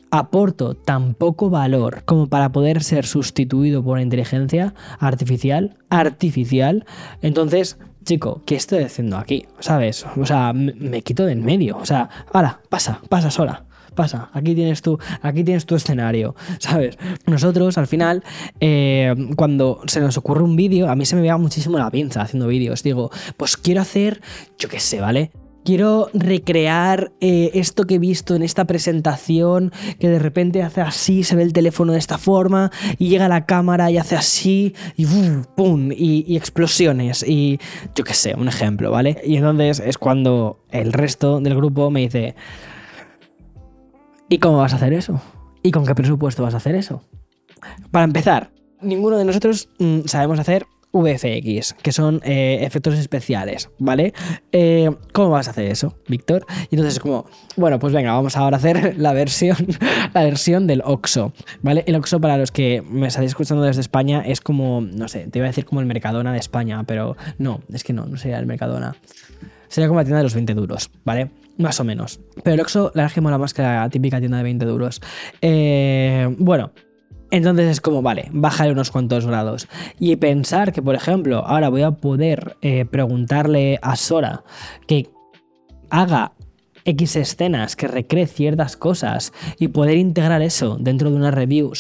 aporto 0.10 0.76
tan 0.76 1.14
poco 1.14 1.50
valor 1.50 2.04
como 2.06 2.28
para 2.28 2.52
poder 2.52 2.84
ser 2.84 3.06
sustituido 3.06 3.84
por 3.84 4.00
inteligencia 4.00 4.74
artificial, 5.00 5.78
artificial, 5.90 6.86
entonces, 7.22 7.78
chico, 8.04 8.42
¿qué 8.46 8.56
estoy 8.56 8.84
haciendo 8.84 9.18
aquí? 9.18 9.46
¿Sabes? 9.60 10.06
O 10.16 10.26
sea, 10.26 10.54
me, 10.54 11.02
quito 11.02 11.26
de 11.26 11.34
en 11.34 11.44
medio. 11.44 11.78
O 11.78 11.86
sea, 11.86 12.10
ahora, 12.34 12.62
pasa, 12.70 13.02
pasa 13.10 13.32
sola 13.32 13.66
pasa, 13.98 14.30
aquí 14.32 14.56
tienes 14.56 14.82
tu, 14.82 14.98
aquí 15.22 15.44
tienes 15.44 15.66
tu 15.66 15.76
escenario, 15.76 16.36
¿sabes? 16.60 16.98
Nosotros 17.26 17.78
al 17.78 17.88
final, 17.88 18.24
eh, 18.62 19.14
cuando 19.36 19.82
se 19.88 20.00
nos 20.00 20.18
ocurre 20.18 20.44
un 20.44 20.56
vídeo, 20.56 20.90
a 20.90 20.96
mí 20.96 21.06
se 21.06 21.18
me 21.18 21.28
va 21.28 21.38
muchísimo 21.38 21.78
la 21.78 21.92
pinza 21.92 22.22
haciendo 22.22 22.48
vídeos. 22.48 22.84
Digo, 22.84 23.12
pues 23.36 23.58
quiero 23.58 23.82
hacer, 23.82 24.22
yo 24.58 24.70
qué 24.70 24.80
sé, 24.80 25.02
¿vale? 25.02 25.32
quiero 25.68 26.10
recrear 26.14 27.12
eh, 27.20 27.52
esto 27.54 27.84
que 27.84 27.96
he 27.96 28.00
visto 28.00 28.36
en 28.36 28.42
esta 28.42 28.64
presentación, 28.64 29.74
que 30.00 30.08
de 30.08 30.18
repente 30.18 30.64
hace 30.64 30.80
así, 30.80 31.26
se 31.26 31.36
ve 31.36 31.44
el 31.44 31.52
teléfono 31.52 31.92
de 31.92 32.00
esta 32.00 32.18
forma, 32.18 32.72
y 32.98 33.10
llega 33.10 33.28
la 33.28 33.46
cámara 33.46 33.92
y 33.92 33.98
hace 33.98 34.16
así, 34.16 34.74
y 34.96 35.06
¡pum! 35.58 35.92
Y, 35.92 36.24
y, 36.26 36.38
explosiones, 36.38 37.22
y 37.28 37.60
yo 37.96 38.06
qué 38.06 38.14
sé, 38.14 38.34
un 38.34 38.48
ejemplo, 38.48 38.92
¿vale? 38.92 39.22
Y 39.26 39.36
entonces 39.36 39.82
es 39.86 39.98
cuando 39.98 40.64
el 40.72 40.94
resto 40.94 41.42
del 41.42 41.58
grupo 41.58 41.92
me 41.92 42.00
dice, 42.00 42.36
¿Y 44.30 44.40
cómo 44.40 44.58
vas 44.58 44.74
a 44.74 44.76
hacer 44.76 44.94
eso? 44.94 45.22
¿Y 45.64 45.72
con 45.72 45.86
qué 45.86 45.96
presupuesto 45.96 46.44
vas 46.44 46.54
a 46.54 46.58
hacer 46.58 46.76
eso? 46.76 47.02
Para 47.92 48.06
empezar, 48.06 48.52
ninguno 48.82 49.18
de 49.18 49.26
nosotros 49.26 49.70
mm, 49.80 50.02
sabemos 50.06 50.40
hacer 50.40 50.66
VFX, 50.92 51.74
que 51.82 51.92
son 51.92 52.22
eh, 52.24 52.60
efectos 52.62 52.96
especiales, 52.96 53.70
¿vale? 53.78 54.14
Eh, 54.52 54.90
¿Cómo 55.14 55.30
vas 55.30 55.48
a 55.48 55.52
hacer 55.52 55.66
eso, 55.66 55.96
Víctor? 56.08 56.46
Y 56.70 56.76
entonces 56.76 56.96
es 56.96 57.00
como, 57.00 57.26
bueno, 57.56 57.80
pues 57.80 57.94
venga, 57.94 58.14
vamos 58.14 58.36
ahora 58.36 58.58
a 58.58 58.60
hacer 58.60 58.98
la 58.98 59.14
versión, 59.14 59.58
la 60.14 60.24
versión 60.24 60.68
del 60.68 60.82
OXO, 60.84 61.34
¿vale? 61.62 61.84
El 61.88 61.96
OXO, 61.96 62.20
para 62.20 62.38
los 62.38 62.52
que 62.52 62.82
me 62.82 63.08
estáis 63.08 63.28
escuchando 63.28 63.64
desde 63.64 63.82
España, 63.82 64.24
es 64.26 64.42
como, 64.42 64.82
no 64.82 65.08
sé, 65.08 65.28
te 65.28 65.40
iba 65.40 65.46
a 65.46 65.50
decir 65.50 65.66
como 65.66 65.82
el 65.82 65.88
Mercadona 65.88 66.34
de 66.34 66.40
España, 66.40 66.84
pero 66.84 67.16
no, 67.38 67.62
es 67.72 67.84
que 67.84 67.94
no, 67.94 68.06
no 68.06 68.18
sería 68.18 68.40
el 68.40 68.46
Mercadona. 68.46 68.96
Sería 69.68 69.88
como 69.88 70.00
la 70.00 70.06
tienda 70.06 70.18
de 70.18 70.24
los 70.24 70.34
20 70.34 70.54
duros, 70.54 70.90
¿vale? 71.04 71.30
Más 71.58 71.80
o 71.80 71.84
menos. 71.84 72.20
Pero 72.44 72.54
el 72.56 72.62
Oxxo, 72.62 72.92
la 72.94 73.04
verdad 73.04 73.06
es 73.08 73.14
que 73.14 73.22
más 73.22 73.54
que 73.54 73.62
la 73.62 73.90
típica 73.90 74.20
tienda 74.20 74.38
de 74.38 74.44
20 74.44 74.66
duros. 74.66 75.02
Eh, 75.42 76.28
bueno, 76.38 76.72
entonces 77.32 77.68
es 77.68 77.82
como, 77.82 78.02
vale, 78.02 78.30
bájale 78.32 78.72
unos 78.72 78.92
cuantos 78.92 79.26
grados. 79.26 79.68
Y 80.00 80.16
pensar 80.18 80.72
que, 80.72 80.82
por 80.82 80.96
ejemplo, 80.96 81.46
ahora 81.46 81.70
voy 81.70 81.82
a 81.82 81.92
poder 81.92 82.58
eh, 82.62 82.86
preguntarle 82.86 83.80
a 83.82 83.96
Sora 83.96 84.44
que 84.88 85.10
haga 85.90 86.34
X 86.86 87.18
escenas, 87.18 87.76
que 87.76 87.88
recree 87.88 88.28
ciertas 88.28 88.78
cosas 88.78 89.34
y 89.60 89.70
poder 89.70 89.98
integrar 89.98 90.42
eso 90.42 90.78
dentro 90.80 91.10
de 91.10 91.18
una 91.18 91.32
review, 91.32 91.74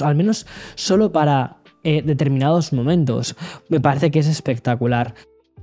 al 0.00 0.14
menos 0.14 0.46
solo 0.76 1.10
para 1.10 1.56
eh, 1.84 2.02
determinados 2.02 2.72
momentos, 2.72 3.34
me 3.68 3.80
parece 3.80 4.12
que 4.12 4.20
es 4.20 4.28
espectacular. 4.28 5.14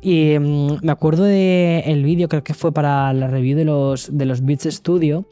Y 0.02 0.38
mm, 0.40 0.80
me 0.82 0.92
acuerdo 0.92 1.24
del 1.24 1.84
el 1.86 2.04
vídeo, 2.04 2.30
creo 2.30 2.44
que 2.44 2.54
fue 2.54 2.72
para 2.72 3.12
la 3.14 3.28
review 3.28 3.58
de 3.58 3.66
los, 3.66 4.16
de 4.18 4.26
los 4.26 4.46
Beats 4.46 4.66
Studio, 4.66 5.26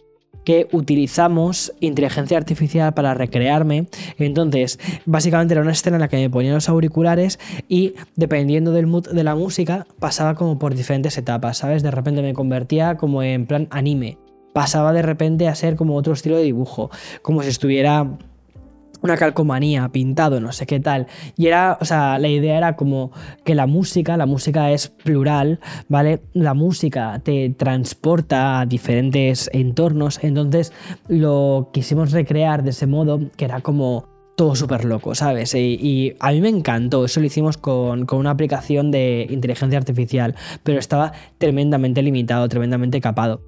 que 0.47 0.69
utilizamos 0.71 1.73
inteligencia 1.81 2.37
artificial 2.37 2.93
para 2.93 3.13
recrearme. 3.13 3.87
Entonces, 4.17 4.79
básicamente 5.05 5.53
era 5.53 5.61
una 5.61 5.73
escena 5.73 5.97
en 5.97 6.01
la 6.01 6.07
que 6.07 6.15
me 6.15 6.29
ponía 6.29 6.53
los 6.53 6.69
auriculares 6.69 7.37
y 7.67 7.95
dependiendo 8.15 8.71
del 8.71 8.87
mood 8.87 9.09
de 9.09 9.25
la 9.25 9.35
música, 9.35 9.85
pasaba 9.99 10.35
como 10.35 10.57
por 10.57 10.73
diferentes 10.73 11.17
etapas, 11.17 11.57
¿sabes? 11.57 11.83
De 11.83 11.91
repente 11.91 12.21
me 12.21 12.33
convertía 12.33 12.95
como 12.95 13.23
en 13.23 13.45
plan 13.45 13.67
anime. 13.71 14.17
Pasaba 14.53 14.93
de 14.93 15.01
repente 15.01 15.49
a 15.49 15.55
ser 15.55 15.75
como 15.75 15.95
otro 15.95 16.13
estilo 16.13 16.37
de 16.37 16.43
dibujo, 16.43 16.91
como 17.21 17.43
si 17.43 17.49
estuviera 17.49 18.17
una 19.01 19.17
calcomanía, 19.17 19.89
pintado, 19.89 20.39
no 20.39 20.51
sé 20.51 20.65
qué 20.65 20.79
tal. 20.79 21.07
Y 21.35 21.47
era, 21.47 21.77
o 21.79 21.85
sea, 21.85 22.19
la 22.19 22.27
idea 22.27 22.57
era 22.57 22.75
como 22.75 23.11
que 23.43 23.55
la 23.55 23.67
música, 23.67 24.17
la 24.17 24.25
música 24.25 24.71
es 24.71 24.87
plural, 24.87 25.59
¿vale? 25.87 26.21
La 26.33 26.53
música 26.53 27.19
te 27.23 27.49
transporta 27.49 28.61
a 28.61 28.65
diferentes 28.65 29.49
entornos, 29.53 30.23
entonces 30.23 30.73
lo 31.07 31.69
quisimos 31.73 32.11
recrear 32.11 32.63
de 32.63 32.71
ese 32.71 32.87
modo, 32.87 33.19
que 33.35 33.45
era 33.45 33.61
como 33.61 34.05
todo 34.37 34.55
súper 34.55 34.85
loco, 34.85 35.15
¿sabes? 35.15 35.55
Y, 35.55 36.15
a 36.19 36.31
mí 36.31 36.41
me 36.41 36.49
encantó, 36.49 37.05
eso 37.05 37.19
lo 37.19 37.25
hicimos 37.25 37.57
con, 37.57 38.05
con, 38.05 38.19
una 38.19 38.29
aplicación 38.29 38.91
de 38.91 39.25
inteligencia 39.31 39.79
artificial, 39.79 40.35
pero 40.61 40.77
estaba 40.77 41.11
tremendamente 41.39 42.03
limitado, 42.03 42.47
tremendamente 42.47 43.01
capado 43.01 43.41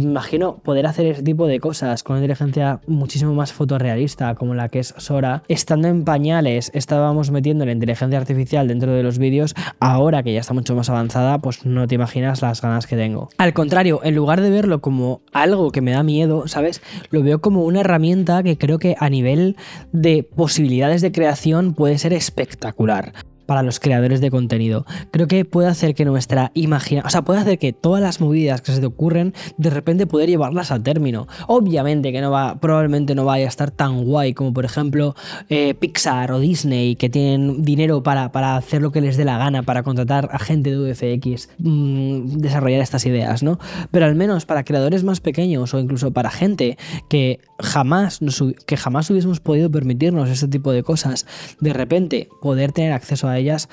imagino 0.00 0.56
poder 0.58 0.86
hacer 0.86 1.06
ese 1.06 1.22
tipo 1.22 1.46
de 1.46 1.60
cosas 1.60 2.02
con 2.02 2.14
una 2.14 2.24
inteligencia 2.24 2.80
muchísimo 2.86 3.34
más 3.34 3.52
fotorrealista 3.52 4.34
como 4.34 4.54
la 4.54 4.68
que 4.68 4.80
es 4.80 4.94
Sora. 4.96 5.42
Estando 5.48 5.88
en 5.88 6.04
pañales, 6.04 6.70
estábamos 6.74 7.30
metiendo 7.30 7.64
la 7.66 7.72
inteligencia 7.72 8.18
artificial 8.18 8.68
dentro 8.68 8.92
de 8.92 9.02
los 9.02 9.18
vídeos. 9.18 9.54
Ahora 9.80 10.22
que 10.22 10.32
ya 10.32 10.40
está 10.40 10.54
mucho 10.54 10.74
más 10.74 10.88
avanzada, 10.90 11.38
pues 11.38 11.66
no 11.66 11.86
te 11.86 11.94
imaginas 11.94 12.42
las 12.42 12.62
ganas 12.62 12.86
que 12.86 12.96
tengo. 12.96 13.28
Al 13.38 13.52
contrario, 13.52 14.00
en 14.02 14.14
lugar 14.14 14.40
de 14.40 14.50
verlo 14.50 14.80
como 14.80 15.22
algo 15.32 15.70
que 15.70 15.80
me 15.80 15.92
da 15.92 16.02
miedo, 16.02 16.48
¿sabes? 16.48 16.82
Lo 17.10 17.22
veo 17.22 17.40
como 17.40 17.64
una 17.64 17.80
herramienta 17.80 18.42
que 18.42 18.58
creo 18.58 18.78
que 18.78 18.96
a 18.98 19.10
nivel 19.10 19.56
de 19.92 20.22
posibilidades 20.22 21.02
de 21.02 21.12
creación 21.12 21.74
puede 21.74 21.98
ser 21.98 22.12
espectacular 22.12 23.12
para 23.52 23.62
los 23.62 23.80
creadores 23.80 24.22
de 24.22 24.30
contenido. 24.30 24.86
Creo 25.10 25.26
que 25.26 25.44
puede 25.44 25.68
hacer 25.68 25.94
que 25.94 26.06
nuestra 26.06 26.52
imaginación, 26.54 27.06
o 27.06 27.10
sea, 27.10 27.20
puede 27.20 27.40
hacer 27.40 27.58
que 27.58 27.74
todas 27.74 28.00
las 28.00 28.18
movidas 28.18 28.62
que 28.62 28.72
se 28.72 28.80
te 28.80 28.86
ocurren, 28.86 29.34
de 29.58 29.68
repente 29.68 30.06
poder 30.06 30.30
llevarlas 30.30 30.70
al 30.70 30.82
término. 30.82 31.28
Obviamente 31.48 32.12
que 32.12 32.22
no 32.22 32.30
va, 32.30 32.58
probablemente 32.60 33.14
no 33.14 33.26
vaya 33.26 33.44
a 33.44 33.48
estar 33.48 33.70
tan 33.70 34.04
guay 34.06 34.32
como 34.32 34.54
por 34.54 34.64
ejemplo 34.64 35.14
eh, 35.50 35.74
Pixar 35.74 36.32
o 36.32 36.38
Disney, 36.38 36.96
que 36.96 37.10
tienen 37.10 37.62
dinero 37.62 38.02
para, 38.02 38.32
para, 38.32 38.56
hacer 38.56 38.80
lo 38.80 38.90
que 38.90 39.02
les 39.02 39.18
dé 39.18 39.26
la 39.26 39.36
gana, 39.36 39.62
para 39.64 39.82
contratar 39.82 40.30
a 40.32 40.38
gente 40.38 40.70
de 40.70 40.90
UFX, 40.90 41.50
mmm, 41.58 42.38
desarrollar 42.38 42.80
estas 42.80 43.04
ideas, 43.04 43.42
¿no? 43.42 43.58
Pero 43.90 44.06
al 44.06 44.14
menos 44.14 44.46
para 44.46 44.64
creadores 44.64 45.04
más 45.04 45.20
pequeños 45.20 45.74
o 45.74 45.78
incluso 45.78 46.10
para 46.10 46.30
gente 46.30 46.78
que 47.10 47.40
jamás, 47.58 48.20
que 48.64 48.78
jamás 48.78 49.10
hubiésemos 49.10 49.40
podido 49.40 49.70
permitirnos 49.70 50.30
este 50.30 50.48
tipo 50.48 50.72
de 50.72 50.82
cosas, 50.82 51.26
de 51.60 51.74
repente 51.74 52.30
poder 52.40 52.72
tener 52.72 52.92
acceso 52.92 53.28
a 53.28 53.41
ellas, 53.42 53.68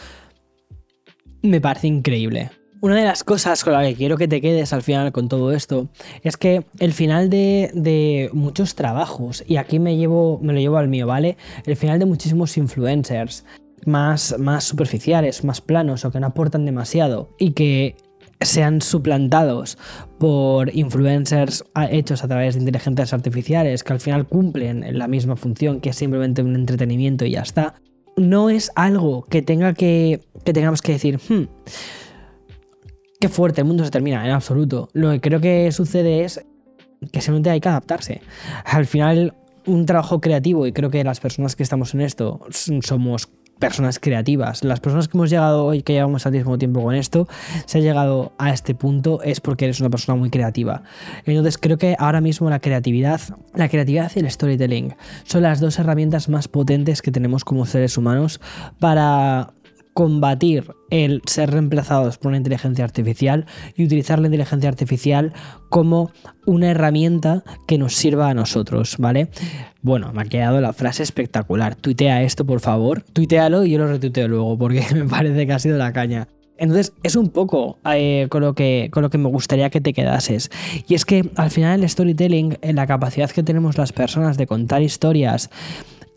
me 1.41 1.61
parece 1.61 1.87
increíble. 1.87 2.51
Una 2.81 2.95
de 2.95 3.03
las 3.03 3.25
cosas 3.25 3.63
con 3.65 3.73
la 3.73 3.81
que 3.81 3.95
quiero 3.95 4.17
que 4.17 4.29
te 4.29 4.39
quedes 4.39 4.71
al 4.71 4.83
final 4.83 5.11
con 5.11 5.27
todo 5.27 5.51
esto 5.51 5.89
es 6.23 6.37
que 6.37 6.63
el 6.79 6.93
final 6.93 7.29
de, 7.29 8.29
muchos 8.31 8.75
trabajos, 8.75 9.43
y 9.45 9.57
aquí 9.57 9.79
me, 9.79 9.97
llevo, 9.97 10.39
me 10.41 10.53
lo 10.53 10.59
llevo 10.59 10.77
al 10.77 10.87
mío, 10.87 11.05
¿vale? 11.05 11.35
El 11.65 11.75
final 11.75 11.99
de 11.99 12.05
muchísimos 12.05 12.55
influencers 12.57 13.43
más, 13.85 14.35
más 14.39 14.63
superficiales, 14.63 15.43
más 15.43 15.59
planos 15.59 16.05
o 16.05 16.11
que 16.11 16.21
no 16.21 16.27
aportan 16.27 16.65
demasiado 16.65 17.35
y 17.37 17.51
que 17.51 17.97
sean 18.39 18.81
suplantados 18.81 19.77
por 20.17 20.73
influencers 20.73 21.65
hechos 21.91 22.23
a 22.23 22.29
través 22.29 22.55
de 22.55 22.61
inteligencias 22.61 23.11
artificiales 23.13 23.83
que 23.83 23.91
al 23.91 23.99
final 23.99 24.25
cumplen 24.25 24.97
la 24.97 25.09
misma 25.09 25.35
función 25.35 25.81
que 25.81 25.89
es 25.89 25.97
simplemente 25.97 26.41
un 26.41 26.55
entretenimiento 26.55 27.25
y 27.25 27.31
ya 27.31 27.41
está, 27.41 27.75
no 28.19 28.49
es 28.49 28.71
algo 28.75 29.23
que 29.23 29.41
tenga 29.41 29.73
que, 29.73 30.21
que 30.43 30.53
tengamos 30.53 30.81
que 30.81 30.93
decir, 30.93 31.19
hmm, 31.29 31.47
qué 33.19 33.29
fuerte, 33.29 33.61
el 33.61 33.67
mundo 33.67 33.83
se 33.83 33.91
termina, 33.91 34.25
en 34.25 34.31
absoluto. 34.31 34.89
Lo 34.93 35.11
que 35.11 35.21
creo 35.21 35.41
que 35.41 35.71
sucede 35.71 36.23
es 36.23 36.45
que 37.11 37.21
simplemente 37.21 37.49
hay 37.49 37.59
que 37.59 37.69
adaptarse. 37.69 38.21
Al 38.65 38.85
final, 38.85 39.35
un 39.65 39.85
trabajo 39.85 40.21
creativo, 40.21 40.67
y 40.67 40.71
creo 40.71 40.89
que 40.89 41.03
las 41.03 41.19
personas 41.19 41.55
que 41.55 41.63
estamos 41.63 41.93
en 41.93 42.01
esto 42.01 42.39
somos 42.81 43.29
personas 43.59 43.99
creativas. 43.99 44.63
Las 44.63 44.79
personas 44.79 45.07
que 45.07 45.17
hemos 45.17 45.29
llegado 45.29 45.65
hoy, 45.65 45.83
que 45.83 45.93
llevamos 45.93 46.25
mismo 46.31 46.57
tiempo 46.57 46.83
con 46.83 46.95
esto, 46.95 47.27
se 47.65 47.79
ha 47.79 47.81
llegado 47.81 48.31
a 48.37 48.51
este 48.51 48.73
punto 48.73 49.21
es 49.21 49.39
porque 49.41 49.65
eres 49.65 49.79
una 49.79 49.89
persona 49.89 50.17
muy 50.17 50.29
creativa. 50.29 50.83
Entonces 51.25 51.57
creo 51.57 51.77
que 51.77 51.95
ahora 51.99 52.21
mismo 52.21 52.49
la 52.49 52.59
creatividad, 52.59 53.21
la 53.53 53.69
creatividad 53.69 54.11
y 54.15 54.19
el 54.19 54.31
storytelling 54.31 54.95
son 55.23 55.43
las 55.43 55.59
dos 55.59 55.77
herramientas 55.79 56.29
más 56.29 56.47
potentes 56.47 57.01
que 57.01 57.11
tenemos 57.11 57.43
como 57.43 57.65
seres 57.65 57.97
humanos 57.97 58.39
para 58.79 59.53
combatir 59.99 60.63
el 60.91 61.21
ser 61.25 61.51
reemplazados 61.51 62.17
por 62.17 62.29
una 62.29 62.37
inteligencia 62.37 62.85
artificial 62.85 63.45
y 63.75 63.83
utilizar 63.83 64.17
la 64.17 64.27
inteligencia 64.27 64.69
artificial 64.69 65.33
como 65.67 66.11
una 66.45 66.71
herramienta 66.71 67.43
que 67.67 67.77
nos 67.77 67.95
sirva 67.95 68.29
a 68.29 68.33
nosotros, 68.33 68.95
¿vale? 68.97 69.27
Bueno, 69.81 70.13
me 70.13 70.21
ha 70.21 70.25
quedado 70.25 70.61
la 70.61 70.71
frase 70.71 71.03
espectacular. 71.03 71.75
Tuitea 71.75 72.23
esto, 72.23 72.45
por 72.45 72.61
favor. 72.61 73.01
Tuitealo 73.11 73.65
y 73.65 73.71
yo 73.71 73.79
lo 73.79 73.87
retuiteo 73.87 74.29
luego 74.29 74.57
porque 74.57 74.85
me 74.95 75.03
parece 75.03 75.45
que 75.45 75.51
ha 75.51 75.59
sido 75.59 75.77
la 75.77 75.91
caña. 75.91 76.29
Entonces 76.57 76.93
es 77.03 77.17
un 77.17 77.27
poco 77.27 77.79
eh, 77.93 78.27
con, 78.29 78.41
lo 78.41 78.55
que, 78.55 78.87
con 78.93 79.03
lo 79.03 79.09
que 79.09 79.17
me 79.17 79.27
gustaría 79.27 79.69
que 79.69 79.81
te 79.81 79.91
quedases. 79.91 80.49
Y 80.87 80.93
es 80.93 81.03
que 81.03 81.29
al 81.35 81.51
final 81.51 81.83
el 81.83 81.89
storytelling, 81.89 82.57
en 82.61 82.77
la 82.77 82.87
capacidad 82.87 83.29
que 83.29 83.43
tenemos 83.43 83.77
las 83.77 83.91
personas 83.91 84.37
de 84.37 84.47
contar 84.47 84.81
historias, 84.81 85.49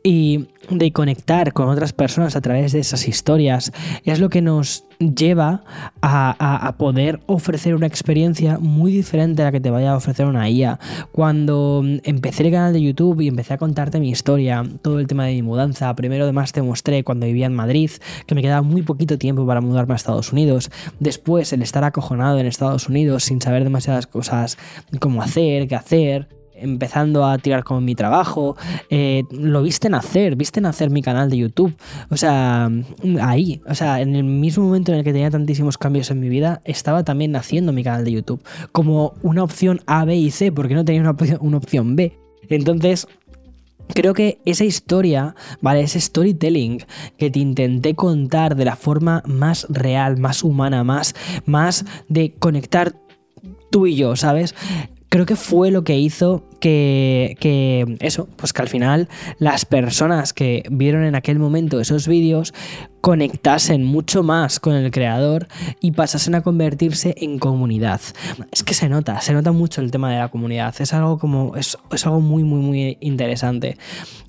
y 0.02 0.48
de 0.70 0.92
conectar 0.92 1.52
con 1.52 1.68
otras 1.68 1.92
personas 1.92 2.36
a 2.36 2.40
través 2.40 2.72
de 2.72 2.80
esas 2.80 3.06
historias 3.08 3.72
es 4.04 4.20
lo 4.20 4.28
que 4.28 4.40
nos 4.40 4.84
lleva 4.98 5.64
a, 6.00 6.74
poder 6.78 7.20
ofrecer 7.26 7.74
una 7.74 7.86
experiencia 7.86 8.58
muy 8.58 8.92
diferente 8.92 9.42
a 9.42 9.46
la 9.46 9.52
que 9.52 9.60
te 9.60 9.70
vaya 9.70 9.92
a 9.92 9.96
ofrecer 9.96 10.26
una 10.26 10.48
IA. 10.48 10.78
Cuando 11.10 11.84
empecé 12.04 12.44
el 12.44 12.52
canal 12.52 12.72
de 12.72 12.82
YouTube 12.82 13.20
y 13.20 13.28
empecé 13.28 13.54
a 13.54 13.58
contarte 13.58 14.00
mi 14.00 14.10
historia, 14.10 14.64
todo 14.80 15.00
el 15.00 15.06
tema 15.06 15.26
de 15.26 15.34
mi 15.34 15.42
mudanza, 15.42 15.94
primero 15.94 16.24
además 16.24 16.52
te 16.52 16.62
mostré 16.62 17.04
cuando 17.04 17.26
vivía 17.26 17.46
en 17.46 17.54
Madrid 17.54 17.90
que 18.26 18.34
me 18.34 18.42
quedaba 18.42 18.62
muy 18.62 18.82
poquito 18.82 19.18
tiempo 19.18 19.46
para 19.46 19.60
mudarme 19.60 19.94
a 19.94 19.96
Estados 19.96 20.32
Unidos, 20.32 20.70
después 21.00 21.52
el 21.52 21.62
estar 21.62 21.84
acojonado 21.84 22.38
en 22.38 22.46
Estados 22.46 22.88
Unidos 22.88 23.24
sin 23.24 23.40
saber 23.40 23.64
demasiadas 23.64 24.06
cosas, 24.06 24.58
cómo 25.00 25.22
hacer, 25.22 25.68
qué 25.68 25.74
hacer 25.74 26.41
empezando 26.62 27.26
a 27.26 27.38
tirar 27.38 27.64
con 27.64 27.84
mi 27.84 27.94
trabajo. 27.94 28.56
Eh, 28.88 29.24
lo 29.30 29.62
viste 29.62 29.88
nacer, 29.90 30.36
viste 30.36 30.60
nacer 30.60 30.90
mi 30.90 31.02
canal 31.02 31.28
de 31.28 31.38
YouTube. 31.38 31.74
O 32.10 32.16
sea, 32.16 32.70
ahí, 33.20 33.60
o 33.68 33.74
sea, 33.74 34.00
en 34.00 34.14
el 34.14 34.24
mismo 34.24 34.64
momento 34.64 34.92
en 34.92 34.98
el 34.98 35.04
que 35.04 35.12
tenía 35.12 35.30
tantísimos 35.30 35.78
cambios 35.78 36.10
en 36.10 36.20
mi 36.20 36.28
vida, 36.28 36.60
estaba 36.64 37.04
también 37.04 37.32
naciendo 37.32 37.72
mi 37.72 37.84
canal 37.84 38.04
de 38.04 38.12
YouTube. 38.12 38.42
Como 38.70 39.14
una 39.22 39.42
opción 39.42 39.80
A, 39.86 40.04
B 40.04 40.16
y 40.16 40.30
C, 40.30 40.52
porque 40.52 40.74
no 40.74 40.84
tenía 40.84 41.02
una, 41.02 41.16
una 41.40 41.56
opción 41.56 41.96
B. 41.96 42.18
Entonces, 42.48 43.06
Creo 43.94 44.14
que 44.14 44.38
esa 44.46 44.64
historia, 44.64 45.34
¿vale? 45.60 45.82
Ese 45.82 46.00
storytelling 46.00 46.82
que 47.18 47.30
te 47.30 47.40
intenté 47.40 47.94
contar 47.94 48.56
de 48.56 48.64
la 48.64 48.76
forma 48.76 49.22
más 49.26 49.66
real, 49.68 50.18
más 50.18 50.42
humana, 50.44 50.82
más, 50.82 51.14
más 51.44 51.84
de 52.08 52.32
conectar 52.32 52.94
tú 53.70 53.86
y 53.86 53.96
yo, 53.96 54.16
¿sabes? 54.16 54.54
creo 55.12 55.26
que 55.26 55.36
fue 55.36 55.70
lo 55.70 55.84
que 55.84 55.98
hizo 55.98 56.42
que, 56.62 57.36
que, 57.40 57.96
eso, 57.98 58.28
pues 58.36 58.52
que 58.52 58.62
al 58.62 58.68
final 58.68 59.08
las 59.40 59.64
personas 59.64 60.32
que 60.32 60.62
vieron 60.70 61.02
en 61.02 61.16
aquel 61.16 61.40
momento 61.40 61.80
esos 61.80 62.06
vídeos 62.06 62.54
conectasen 63.00 63.82
mucho 63.82 64.22
más 64.22 64.60
con 64.60 64.74
el 64.74 64.92
creador 64.92 65.48
y 65.80 65.90
pasasen 65.90 66.36
a 66.36 66.42
convertirse 66.42 67.16
en 67.18 67.40
comunidad. 67.40 68.00
Es 68.52 68.62
que 68.62 68.74
se 68.74 68.88
nota, 68.88 69.20
se 69.20 69.32
nota 69.32 69.50
mucho 69.50 69.80
el 69.80 69.90
tema 69.90 70.12
de 70.12 70.20
la 70.20 70.28
comunidad. 70.28 70.72
Es 70.78 70.94
algo 70.94 71.18
como, 71.18 71.56
es, 71.56 71.76
es 71.90 72.06
algo 72.06 72.20
muy, 72.20 72.44
muy, 72.44 72.60
muy 72.60 72.96
interesante. 73.00 73.76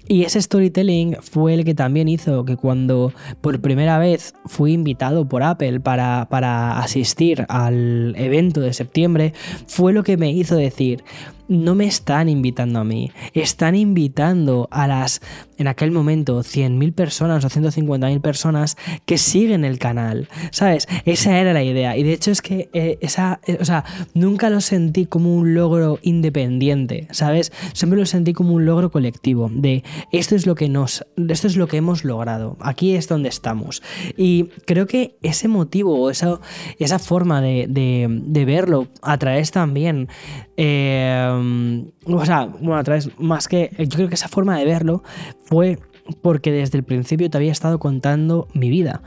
Y 0.08 0.24
ese 0.24 0.42
storytelling 0.42 1.18
fue 1.22 1.54
el 1.54 1.64
que 1.64 1.76
también 1.76 2.10
hizo 2.10 2.46
que 2.46 2.58
cuando 2.58 3.14
por 3.42 3.62
primera 3.62 4.00
vez 4.00 4.34
fui 4.48 4.74
invitado 4.74 5.30
por 5.30 5.44
Apple 5.44 5.80
para, 5.80 6.28
para 6.30 6.80
asistir 6.80 7.46
al 7.48 8.16
evento 8.18 8.60
de 8.60 8.74
septiembre, 8.74 9.34
fue 9.68 9.94
lo 9.94 10.04
que 10.04 10.18
me 10.18 10.32
hizo 10.32 10.56
decir, 10.56 11.04
no 11.48 11.76
me 11.76 11.86
están 11.86 12.30
invitando 12.30 12.80
a 12.80 12.84
mí, 12.84 13.12
están 13.34 13.76
invitando 13.76 14.68
a 14.72 14.88
las, 14.88 15.22
en 15.58 15.68
aquel 15.68 15.92
momento, 15.92 16.40
100.000 16.40 16.94
personas 16.94 17.46
o 17.46 17.50
150.000 17.50 18.22
personas 18.22 18.78
que 19.06 19.18
siguen 19.18 19.66
el 19.66 19.80
canal, 19.80 20.28
¿sabes? 20.52 20.88
Esa 21.06 21.40
era 21.40 21.54
la 21.54 21.64
idea. 21.64 21.98
Y 21.98 22.04
de 22.04 22.14
hecho 22.14 22.32
es 22.32 22.42
que 22.42 22.70
eh, 22.74 22.98
esa, 23.02 23.40
eh, 23.46 23.58
o 23.60 23.66
sea, 23.66 23.84
nunca 24.14 24.50
lo 24.50 24.62
sentí 24.62 25.06
como 25.06 25.36
un 25.36 25.54
logro 25.54 26.00
independiente, 26.02 27.08
¿sabes? 27.12 27.52
Siempre 27.74 28.00
lo 28.00 28.06
sentí 28.06 28.34
como 28.34 28.54
un 28.54 28.66
logro 28.66 28.92
colectivo, 28.92 29.50
de 29.52 29.84
esto 30.12 30.36
es 30.36 30.46
lo 30.46 30.56
que 30.56 30.70
nos, 30.70 31.06
esto 31.30 31.48
es 31.48 31.58
lo 31.58 31.68
que 31.68 31.78
hemos 31.78 32.04
logrado, 32.04 32.58
aquí 32.60 32.96
es 32.96 33.08
donde 33.08 33.30
estamos. 33.30 33.82
Y 34.18 34.46
creo 34.66 34.88
que 34.88 35.18
ese 35.22 35.48
motivo 35.48 36.00
o 36.00 36.10
esa, 36.10 36.40
esa 36.80 37.00
forma 37.00 37.42
de, 37.42 37.66
de 37.68 38.46
verlo 38.46 38.88
a 39.02 39.18
través 39.18 39.52
también 39.52 40.08
eh, 40.56 41.33
o 42.06 42.26
sea, 42.26 42.46
bueno, 42.46 42.78
a 42.78 42.84
través, 42.84 43.10
más 43.20 43.48
que. 43.48 43.72
Yo 43.78 43.96
creo 43.96 44.10
que 44.10 44.16
esa 44.16 44.28
forma 44.28 44.58
de 44.58 44.66
verlo 44.66 45.04
fue 45.46 45.80
porque 46.22 46.52
desde 46.52 46.78
el 46.78 46.84
principio 46.84 47.30
te 47.30 47.38
había 47.38 47.52
estado 47.52 47.80
contando 47.80 48.48
mi 48.54 48.70
vida, 48.70 49.02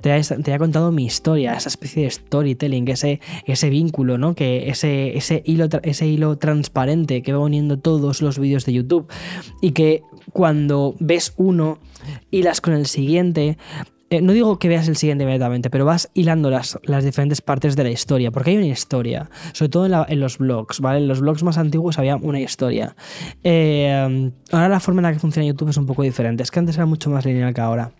te 0.00 0.12
había, 0.12 0.58
contado 0.58 0.92
mi 0.92 1.04
historia, 1.04 1.54
esa 1.54 1.68
especie 1.68 2.04
de 2.04 2.10
storytelling, 2.10 2.88
ese, 2.88 3.20
ese 3.46 3.70
vínculo, 3.70 4.18
¿no? 4.18 4.34
Que 4.34 4.68
ese, 4.68 5.16
ese, 5.16 5.42
hilo, 5.46 5.68
ese 5.82 6.06
hilo 6.06 6.36
transparente 6.36 7.22
que 7.22 7.32
va 7.32 7.38
uniendo 7.38 7.78
todos 7.78 8.20
los 8.20 8.38
vídeos 8.38 8.66
de 8.66 8.74
YouTube 8.74 9.10
y 9.60 9.72
que 9.72 10.02
cuando 10.32 10.94
ves 11.00 11.32
uno, 11.36 11.78
hilas 12.30 12.60
con 12.60 12.74
el 12.74 12.86
siguiente, 12.86 13.56
eh, 14.12 14.20
no 14.20 14.34
digo 14.34 14.58
que 14.58 14.68
veas 14.68 14.88
el 14.88 14.96
siguiente 14.96 15.24
inmediatamente, 15.24 15.70
pero 15.70 15.86
vas 15.86 16.10
hilando 16.12 16.50
las, 16.50 16.78
las 16.82 17.02
diferentes 17.02 17.40
partes 17.40 17.76
de 17.76 17.84
la 17.84 17.90
historia, 17.90 18.30
porque 18.30 18.50
hay 18.50 18.58
una 18.58 18.66
historia, 18.66 19.30
sobre 19.54 19.70
todo 19.70 19.86
en, 19.86 20.20
los 20.20 20.36
blogs, 20.36 20.80
¿vale? 20.80 20.98
En 20.98 21.08
los 21.08 21.20
blogs 21.20 21.42
más 21.42 21.56
antiguos 21.56 21.98
había 21.98 22.16
una 22.16 22.38
historia. 22.38 22.94
Eh, 23.42 24.30
ahora 24.50 24.68
la 24.68 24.80
forma 24.80 25.00
en 25.00 25.04
la 25.04 25.12
que 25.14 25.18
funciona 25.18 25.46
YouTube 25.46 25.70
es 25.70 25.78
un 25.78 25.86
poco 25.86 26.02
diferente, 26.02 26.42
es 26.42 26.50
que 26.50 26.58
antes 26.58 26.76
era 26.76 26.84
mucho 26.84 27.08
más 27.08 27.24
lineal 27.24 27.54
que 27.54 27.60
ahora. 27.62 27.90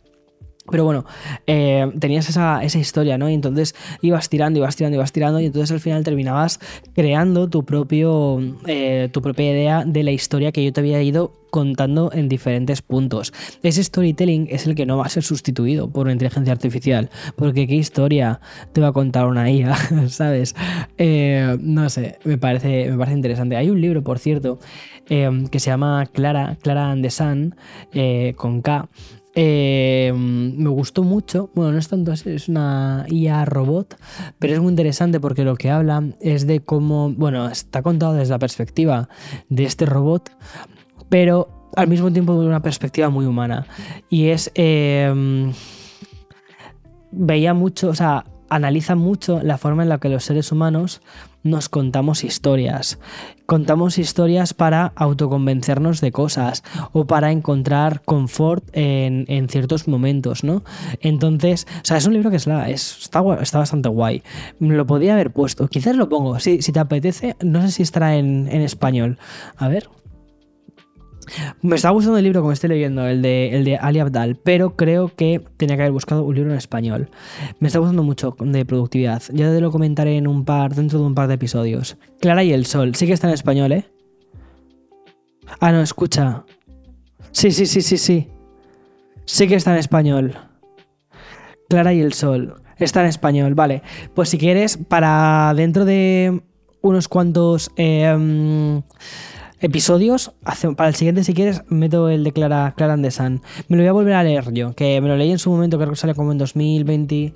Pero 0.73 0.87
bueno, 0.87 1.05
eh, 1.47 1.87
tenías 2.01 2.31
esa, 2.31 2.65
historia, 2.65 3.19
¿no? 3.19 3.29
Y 3.29 3.35
entonces 3.35 3.75
ibas 4.01 4.31
tirando, 4.31 4.59
ibas 4.59 4.75
tirando, 4.75 4.97
ibas 4.97 5.13
tirando, 5.13 5.39
y 5.39 5.45
entonces 5.45 5.71
al 5.71 5.81
final 5.81 6.03
terminabas 6.03 6.61
creando 6.95 7.51
tu, 7.51 7.67
propio, 7.67 8.41
eh, 8.67 9.11
tu 9.13 9.21
propia 9.21 9.53
idea 9.53 9.85
de 9.85 10.03
la 10.03 10.13
historia 10.13 10.51
que 10.51 10.65
yo 10.65 10.73
te 10.73 10.81
había 10.81 11.03
ido 11.03 11.35
contando 11.51 12.11
en 12.15 12.31
diferentes 12.31 12.81
puntos. 12.81 13.35
Ese 13.63 13.85
storytelling 13.85 14.49
es 14.51 14.67
el 14.67 14.75
que 14.75 14.87
no 14.87 14.97
va 14.97 15.05
a 15.05 15.11
ser 15.11 15.23
sustituido 15.23 15.91
por 15.91 16.07
una 16.07 16.13
inteligencia 16.13 16.55
artificial, 16.55 17.11
porque 17.37 17.67
qué 17.67 17.75
historia 17.75 18.41
te 18.73 18.81
va 18.81 18.89
a 18.89 18.93
contar 18.93 19.27
una 19.27 19.51
IA, 19.51 19.77
¿sabes? 20.09 20.55
Eh, 20.97 21.59
no 21.61 21.91
sé, 21.91 22.19
me 22.25 22.39
parece, 22.39 22.91
me 22.91 22.97
parece 22.97 23.17
interesante. 23.17 23.57
Hay 23.57 23.69
un 23.69 23.79
libro, 23.79 24.03
por 24.03 24.19
cierto, 24.19 24.59
que 25.07 25.61
se 25.61 25.71
llama 25.71 26.07
Clara, 26.07 26.57
Clara 26.63 26.91
and 26.91 27.07
Sun, 27.11 27.55
con 28.37 28.63
K, 28.63 28.89
eh, 29.35 30.13
me 30.15 30.69
gustó 30.69 31.03
mucho. 31.03 31.51
Bueno, 31.55 31.73
no 31.73 31.79
es 31.79 31.89
tanto 31.89 32.13
así, 32.13 32.31
es 32.31 32.49
una 32.49 33.07
IA 33.09 33.45
robot, 33.45 33.97
pero 34.39 34.55
es 34.55 34.61
muy 34.61 34.71
interesante 34.71 35.21
porque 35.21 35.45
lo 35.45 35.57
que 35.57 35.71
habla 35.71 36.03
es 36.21 36.47
de 36.47 36.61
cómo, 36.61 37.11
bueno, 37.11 37.49
está 37.49 37.83
contado 37.83 38.15
desde 38.15 38.33
la 38.33 38.39
perspectiva 38.39 39.09
de 39.49 39.65
este 39.65 39.87
robot, 39.87 40.31
pero 41.09 41.71
al 41.77 41.89
mismo 41.89 42.13
tiempo 42.13 42.39
de 42.41 42.47
una 42.47 42.63
perspectiva 42.63 43.09
muy 43.11 43.27
humana. 43.27 43.67
Y 44.09 44.29
es. 44.29 44.51
Eh, 44.55 45.53
veía 47.13 47.55
mucho, 47.55 47.91
o 47.91 47.95
sea, 47.95 48.25
analiza 48.49 48.95
mucho 48.97 49.41
la 49.43 49.59
forma 49.59 49.83
en 49.83 49.89
la 49.89 49.99
que 49.99 50.09
los 50.09 50.25
seres 50.25 50.51
humanos 50.51 51.01
nos 51.43 51.69
contamos 51.69 52.25
historias. 52.25 52.99
Contamos 53.47 53.99
historias 53.99 54.55
para 54.55 54.93
autoconvencernos 54.95 56.01
de 56.01 56.13
cosas 56.13 56.63
o 56.93 57.07
para 57.07 57.33
encontrar 57.33 58.03
confort 58.03 58.65
en, 58.73 59.49
ciertos 59.49 59.89
momentos, 59.89 60.45
¿no? 60.45 60.63
Entonces, 61.01 61.67
o 61.83 61.85
sea, 61.85 61.97
es 61.97 62.07
un 62.07 62.15
libro 62.15 62.31
que 62.31 62.37
es, 62.37 62.47
está, 62.47 63.23
está, 63.41 63.59
bastante 63.59 63.89
guay. 63.89 64.23
Lo 64.59 64.87
podía 64.87 65.15
haber 65.15 65.33
puesto. 65.33 65.69
Quizás 65.69 65.97
lo 65.97 66.09
pongo. 66.09 66.39
Si, 66.39 66.63
si 66.63 66.73
te 66.73 66.81
apetece, 66.81 67.37
no 67.41 67.61
sé 67.63 67.73
si 67.73 67.83
estará 67.83 68.17
en, 68.17 68.49
en 68.51 68.63
español. 68.63 69.19
A 69.57 69.69
ver. 69.69 69.89
Me 71.61 71.77
está 71.77 71.91
gustando 71.91 72.19
el 72.19 72.25
libro 72.25 72.41
como 72.41 72.53
estoy 72.53 72.71
leyendo, 72.71 73.07
el 73.07 73.23
de, 73.23 73.55
el 73.55 73.65
de 73.65 73.77
Ali 73.77 74.01
Abdal, 74.01 74.37
pero 74.37 74.77
creo 74.77 75.15
que 75.15 75.41
tenía 75.57 75.77
que 75.77 75.83
haber 75.83 75.93
buscado 75.93 76.25
un 76.25 76.35
libro 76.35 76.51
en 76.51 76.59
español. 76.59 77.11
Me 77.61 77.69
está 77.69 77.79
gustando 77.79 78.03
mucho 78.03 78.37
de 78.39 78.65
productividad. 78.65 79.23
Ya 79.33 79.51
te 79.51 79.61
lo 79.61 79.71
comentaré 79.71 80.17
en 80.17 80.27
un 80.27 80.45
par, 80.45 80.75
dentro 80.75 80.99
de 80.99 81.07
un 81.07 81.15
par 81.15 81.29
de 81.29 81.35
episodios. 81.35 81.97
Clara 82.21 82.43
y 82.43 82.53
el 82.53 82.67
Sol, 82.67 82.95
sí 82.95 83.07
que 83.07 83.13
está 83.13 83.29
en 83.29 83.35
español, 83.35 83.73
¿eh? 83.73 83.85
Ah, 85.61 85.73
no, 85.73 85.81
escucha. 85.83 86.45
Sí, 87.31 87.51
sí, 87.51 87.67
sí, 87.67 87.83
sí, 87.83 87.99
sí. 87.99 88.29
Sí 89.25 89.47
que 89.47 89.55
está 89.55 89.73
en 89.73 89.79
español. 89.79 90.37
Clara 91.69 91.93
y 91.93 92.01
el 92.01 92.13
Sol. 92.13 92.55
Está 92.79 93.03
en 93.03 93.07
español, 93.07 93.55
vale. 93.55 93.83
Pues 94.15 94.29
si 94.29 94.39
quieres, 94.39 94.77
para 94.77 95.53
dentro 95.55 95.85
de 95.85 96.43
unos 96.81 97.09
cuantos 97.09 97.71
em, 97.77 98.83
episodios, 99.63 100.33
para 100.77 100.89
el 100.89 100.95
siguiente 100.95 101.25
si 101.25 101.33
quieres, 101.33 101.63
meto 101.69 102.09
el 102.09 102.25
de 102.25 102.33
Clara, 102.33 102.75
Clara 102.77 102.95
Andesan. 102.95 103.41
Me 103.69 103.77
lo 103.77 103.83
voy 103.83 103.89
a 103.89 103.93
volver 103.93 104.15
a 104.15 104.25
leer 104.25 104.53
yo, 104.53 104.75
que 104.75 105.01
me 105.01 105.09
lo 105.09 105.17
leí 105.17 105.31
en 105.31 105.39
su 105.39 105.51
momento, 105.51 105.79
creo 105.79 105.91
que 105.91 105.97
sale 105.97 106.15
como 106.15 106.33
en 106.33 106.39
2020 106.39 107.33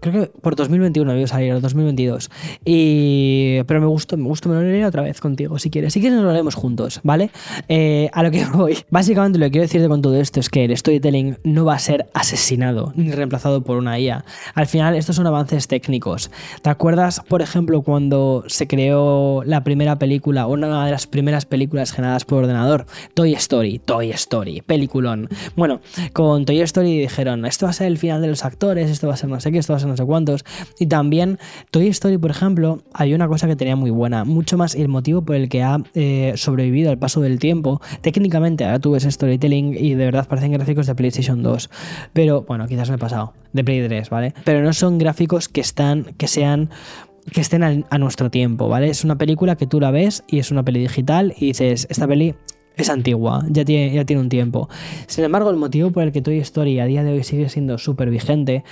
creo 0.00 0.24
que 0.24 0.40
por 0.40 0.56
2021 0.56 1.10
debió 1.12 1.26
salir, 1.26 1.52
o 1.52 1.60
2022. 1.60 2.30
Y, 2.64 3.62
pero 3.64 3.80
me 3.80 3.86
gustó, 3.86 4.16
me 4.16 4.24
gustó, 4.24 4.48
me 4.48 4.56
lo 4.56 4.62
leeré 4.62 4.86
otra 4.86 5.02
vez 5.02 5.20
contigo, 5.20 5.58
si 5.58 5.70
quieres. 5.70 5.92
Si 5.92 6.00
quieres, 6.00 6.16
nos 6.16 6.26
lo 6.26 6.32
leemos 6.32 6.54
juntos, 6.54 7.00
¿vale? 7.02 7.30
Eh, 7.68 8.10
a 8.12 8.22
lo 8.22 8.30
que 8.30 8.44
voy. 8.52 8.78
Básicamente, 8.90 9.38
lo 9.38 9.46
que 9.46 9.52
quiero 9.52 9.62
decirte 9.62 9.88
con 9.88 10.02
todo 10.02 10.16
esto 10.20 10.40
es 10.40 10.48
que 10.48 10.64
el 10.64 10.76
storytelling 10.76 11.38
no 11.44 11.64
va 11.64 11.74
a 11.74 11.78
ser 11.78 12.06
asesinado 12.14 12.92
ni 12.96 13.10
reemplazado 13.12 13.62
por 13.62 13.76
una 13.76 13.98
IA. 13.98 14.24
Al 14.54 14.66
final, 14.66 14.96
estos 14.96 15.16
son 15.16 15.26
avances 15.26 15.68
técnicos. 15.68 16.30
¿Te 16.62 16.70
acuerdas, 16.70 17.22
por 17.28 17.42
ejemplo, 17.42 17.82
cuando 17.82 18.44
se 18.46 18.66
creó 18.66 19.42
la 19.44 19.64
primera 19.64 19.98
película, 19.98 20.46
una 20.46 20.84
de 20.84 20.90
las 20.90 21.06
primeras 21.06 21.46
películas 21.46 21.92
generadas 21.92 22.24
por 22.24 22.38
ordenador? 22.44 22.86
Toy 23.14 23.34
Story, 23.34 23.78
Toy 23.78 24.10
Story, 24.10 24.62
peliculón. 24.62 25.28
Bueno, 25.56 25.80
con 26.12 26.44
Toy 26.44 26.60
Story 26.60 26.98
dijeron, 26.98 27.46
esto 27.46 27.66
va 27.66 27.70
a 27.70 27.72
ser 27.72 27.86
el 27.86 27.98
final 27.98 28.20
de 28.20 28.28
los 28.28 28.44
actores, 28.44 28.90
esto 28.90 29.08
va 29.08 29.14
a 29.14 29.16
ser 29.16 29.28
no 29.28 29.40
sé 29.40 29.52
qué, 29.52 29.58
esto 29.58 29.72
va 29.72 29.78
a 29.78 29.80
ser 29.80 29.85
no 29.86 29.96
sé 29.96 30.04
cuántos. 30.04 30.44
Y 30.78 30.86
también 30.86 31.38
Toy 31.70 31.88
Story, 31.88 32.18
por 32.18 32.30
ejemplo, 32.30 32.82
hay 32.92 33.14
una 33.14 33.28
cosa 33.28 33.46
que 33.46 33.56
tenía 33.56 33.76
muy 33.76 33.90
buena, 33.90 34.24
mucho 34.24 34.56
más 34.56 34.74
el 34.74 34.88
motivo 34.88 35.22
por 35.22 35.36
el 35.36 35.48
que 35.48 35.62
ha 35.62 35.78
eh, 35.94 36.32
sobrevivido 36.36 36.90
al 36.90 36.98
paso 36.98 37.20
del 37.20 37.38
tiempo. 37.38 37.80
Técnicamente, 38.00 38.64
ahora 38.64 38.78
tú 38.78 38.92
ves 38.92 39.04
storytelling 39.04 39.74
y 39.74 39.94
de 39.94 40.04
verdad 40.04 40.26
parecen 40.26 40.52
gráficos 40.52 40.86
de 40.86 40.94
PlayStation 40.94 41.42
2. 41.42 41.70
Pero 42.12 42.42
bueno, 42.42 42.66
quizás 42.66 42.88
me 42.90 42.96
he 42.96 42.98
pasado, 42.98 43.34
de 43.52 43.64
Play 43.64 43.86
3, 43.86 44.10
¿vale? 44.10 44.34
Pero 44.44 44.62
no 44.62 44.72
son 44.72 44.98
gráficos 44.98 45.48
que 45.48 45.60
están, 45.60 46.04
que 46.16 46.28
sean 46.28 46.70
que 47.32 47.40
estén 47.40 47.62
a, 47.64 47.98
nuestro 47.98 48.30
tiempo, 48.30 48.68
¿vale? 48.68 48.88
Es 48.88 49.04
una 49.04 49.18
película 49.18 49.56
que 49.56 49.66
tú 49.66 49.80
la 49.80 49.90
ves 49.90 50.22
y 50.28 50.38
es 50.38 50.50
una 50.50 50.62
peli 50.62 50.80
digital 50.80 51.34
y 51.36 51.46
dices, 51.46 51.86
esta 51.90 52.06
peli 52.06 52.36
es 52.76 52.90
antigua, 52.90 53.44
ya 53.48 53.64
tiene, 53.64 53.94
ya 53.94 54.04
tiene 54.04 54.20
un 54.22 54.28
tiempo. 54.28 54.68
Sin 55.06 55.24
embargo, 55.24 55.50
el 55.50 55.56
motivo 55.56 55.90
por 55.90 56.02
el 56.02 56.12
que 56.12 56.20
Toy 56.20 56.38
Story 56.38 56.78
a 56.78 56.84
día 56.84 57.02
de 57.02 57.12
hoy 57.12 57.24
sigue 57.24 57.48
siendo 57.48 57.78
súper 57.78 58.10
vigente 58.10 58.64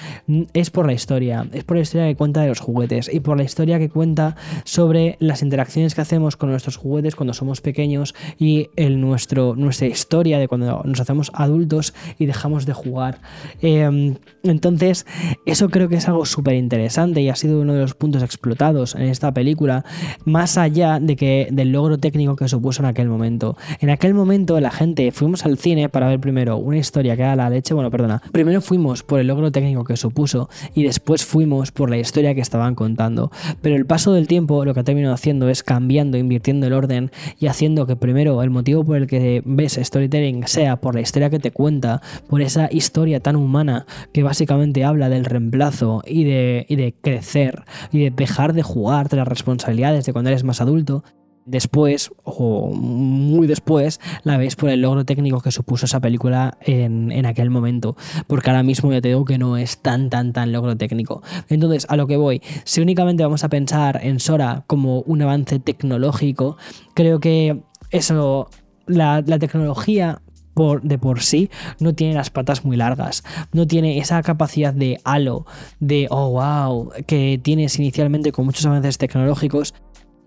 es 0.52 0.70
por 0.70 0.86
la 0.86 0.92
historia, 0.92 1.46
es 1.52 1.64
por 1.64 1.76
la 1.76 1.82
historia 1.82 2.06
que 2.06 2.16
cuenta 2.16 2.42
de 2.42 2.48
los 2.48 2.60
juguetes 2.60 3.10
y 3.12 3.20
por 3.20 3.36
la 3.36 3.44
historia 3.44 3.78
que 3.78 3.88
cuenta 3.88 4.36
sobre 4.64 5.16
las 5.20 5.42
interacciones 5.42 5.94
que 5.94 6.02
hacemos 6.02 6.36
con 6.36 6.50
nuestros 6.50 6.76
juguetes 6.76 7.16
cuando 7.16 7.32
somos 7.32 7.60
pequeños 7.60 8.14
y 8.38 8.68
el 8.76 9.00
nuestro, 9.00 9.56
nuestra 9.56 9.86
historia 9.86 10.38
de 10.38 10.48
cuando 10.48 10.82
nos 10.84 11.00
hacemos 11.00 11.30
adultos 11.34 11.94
y 12.18 12.26
dejamos 12.26 12.66
de 12.66 12.74
jugar. 12.74 13.20
Em, 13.62 14.16
entonces, 14.42 15.06
eso 15.46 15.70
creo 15.70 15.88
que 15.88 15.96
es 15.96 16.08
algo 16.08 16.26
súper 16.26 16.54
interesante 16.54 17.22
y 17.22 17.30
ha 17.30 17.36
sido 17.36 17.60
uno 17.60 17.72
de 17.72 17.80
los 17.80 17.94
puntos 17.94 18.22
explotados 18.22 18.94
en 18.94 19.02
esta 19.02 19.32
película, 19.32 19.84
más 20.24 20.58
allá 20.58 21.00
de 21.00 21.16
que, 21.16 21.48
del 21.50 21.72
logro 21.72 21.98
técnico 21.98 22.36
que 22.36 22.48
supuso 22.48 22.82
en 22.82 22.86
aquel 22.86 23.08
momento. 23.08 23.56
En 23.80 23.93
aquel 23.94 24.12
momento 24.12 24.60
la 24.60 24.70
gente 24.70 25.10
fuimos 25.12 25.44
al 25.46 25.56
cine 25.56 25.88
para 25.88 26.08
ver 26.08 26.20
primero 26.20 26.56
una 26.56 26.76
historia 26.76 27.16
que 27.16 27.22
era 27.22 27.36
la 27.36 27.48
leche, 27.48 27.74
bueno, 27.74 27.90
perdona, 27.90 28.20
primero 28.32 28.60
fuimos 28.60 29.02
por 29.02 29.20
el 29.20 29.28
logro 29.28 29.50
técnico 29.50 29.84
que 29.84 29.96
supuso 29.96 30.50
y 30.74 30.82
después 30.82 31.24
fuimos 31.24 31.72
por 31.72 31.90
la 31.90 31.96
historia 31.96 32.34
que 32.34 32.40
estaban 32.40 32.74
contando. 32.74 33.30
Pero 33.62 33.76
el 33.76 33.86
paso 33.86 34.12
del 34.12 34.26
tiempo 34.26 34.64
lo 34.64 34.74
que 34.74 34.80
ha 34.80 34.84
terminado 34.84 35.14
haciendo 35.14 35.48
es 35.48 35.62
cambiando, 35.62 36.18
invirtiendo 36.18 36.66
el 36.66 36.72
orden 36.72 37.10
y 37.38 37.46
haciendo 37.46 37.86
que 37.86 37.96
primero 37.96 38.42
el 38.42 38.50
motivo 38.50 38.84
por 38.84 38.96
el 38.96 39.06
que 39.06 39.42
ves 39.44 39.78
storytelling 39.80 40.46
sea 40.46 40.76
por 40.76 40.94
la 40.94 41.00
historia 41.00 41.30
que 41.30 41.38
te 41.38 41.52
cuenta, 41.52 42.02
por 42.28 42.42
esa 42.42 42.68
historia 42.70 43.20
tan 43.20 43.36
humana 43.36 43.86
que 44.12 44.22
básicamente 44.22 44.84
habla 44.84 45.08
del 45.08 45.24
reemplazo 45.24 46.02
y 46.06 46.24
de, 46.24 46.66
y 46.68 46.76
de 46.76 46.94
crecer 47.00 47.62
y 47.92 48.00
de 48.00 48.10
dejar 48.10 48.52
de 48.52 48.62
jugar 48.62 49.08
de 49.08 49.18
las 49.18 49.28
responsabilidades 49.28 50.04
de 50.04 50.12
cuando 50.12 50.30
eres 50.30 50.44
más 50.44 50.60
adulto 50.60 51.04
después, 51.46 52.10
o 52.22 52.72
muy 52.72 53.46
después, 53.46 54.00
la 54.22 54.36
ves 54.36 54.56
por 54.56 54.70
el 54.70 54.82
logro 54.82 55.04
técnico 55.04 55.40
que 55.40 55.50
supuso 55.50 55.86
esa 55.86 56.00
película 56.00 56.58
en, 56.60 57.26
aquel 57.26 57.50
momento. 57.50 57.96
Porque 58.26 58.50
ahora 58.50 58.62
mismo 58.62 58.92
ya 58.92 59.00
te 59.00 59.08
digo 59.08 59.24
que 59.24 59.38
no 59.38 59.56
es 59.56 59.78
tan, 59.78 60.10
tan, 60.10 60.32
tan 60.32 60.52
logro 60.52 60.76
técnico. 60.76 61.22
Entonces, 61.48 61.86
a 61.88 61.96
lo 61.96 62.06
que 62.06 62.16
voy, 62.16 62.42
si 62.64 62.80
únicamente 62.80 63.22
vamos 63.22 63.44
a 63.44 63.48
pensar 63.48 64.00
en 64.02 64.20
Sora 64.20 64.64
como 64.66 65.00
un 65.00 65.22
avance 65.22 65.58
tecnológico, 65.58 66.56
creo 66.94 67.20
que 67.20 67.62
eso, 67.90 68.48
la, 68.86 69.22
tecnología 69.22 70.20
por, 70.54 70.82
de 70.82 70.98
por 70.98 71.20
sí 71.20 71.50
no 71.80 71.94
tiene 71.94 72.14
las 72.14 72.30
patas 72.30 72.64
muy 72.64 72.76
largas, 72.76 73.24
no 73.52 73.66
tiene 73.66 73.98
esa 73.98 74.22
capacidad 74.22 74.72
de 74.72 75.00
halo, 75.04 75.46
de 75.80 76.06
oh 76.10 76.30
wow, 76.30 76.90
que 77.06 77.40
tienes 77.42 77.78
inicialmente 77.78 78.30
con 78.30 78.44
muchos 78.44 78.64
avances 78.66 78.98
tecnológicos 78.98 79.74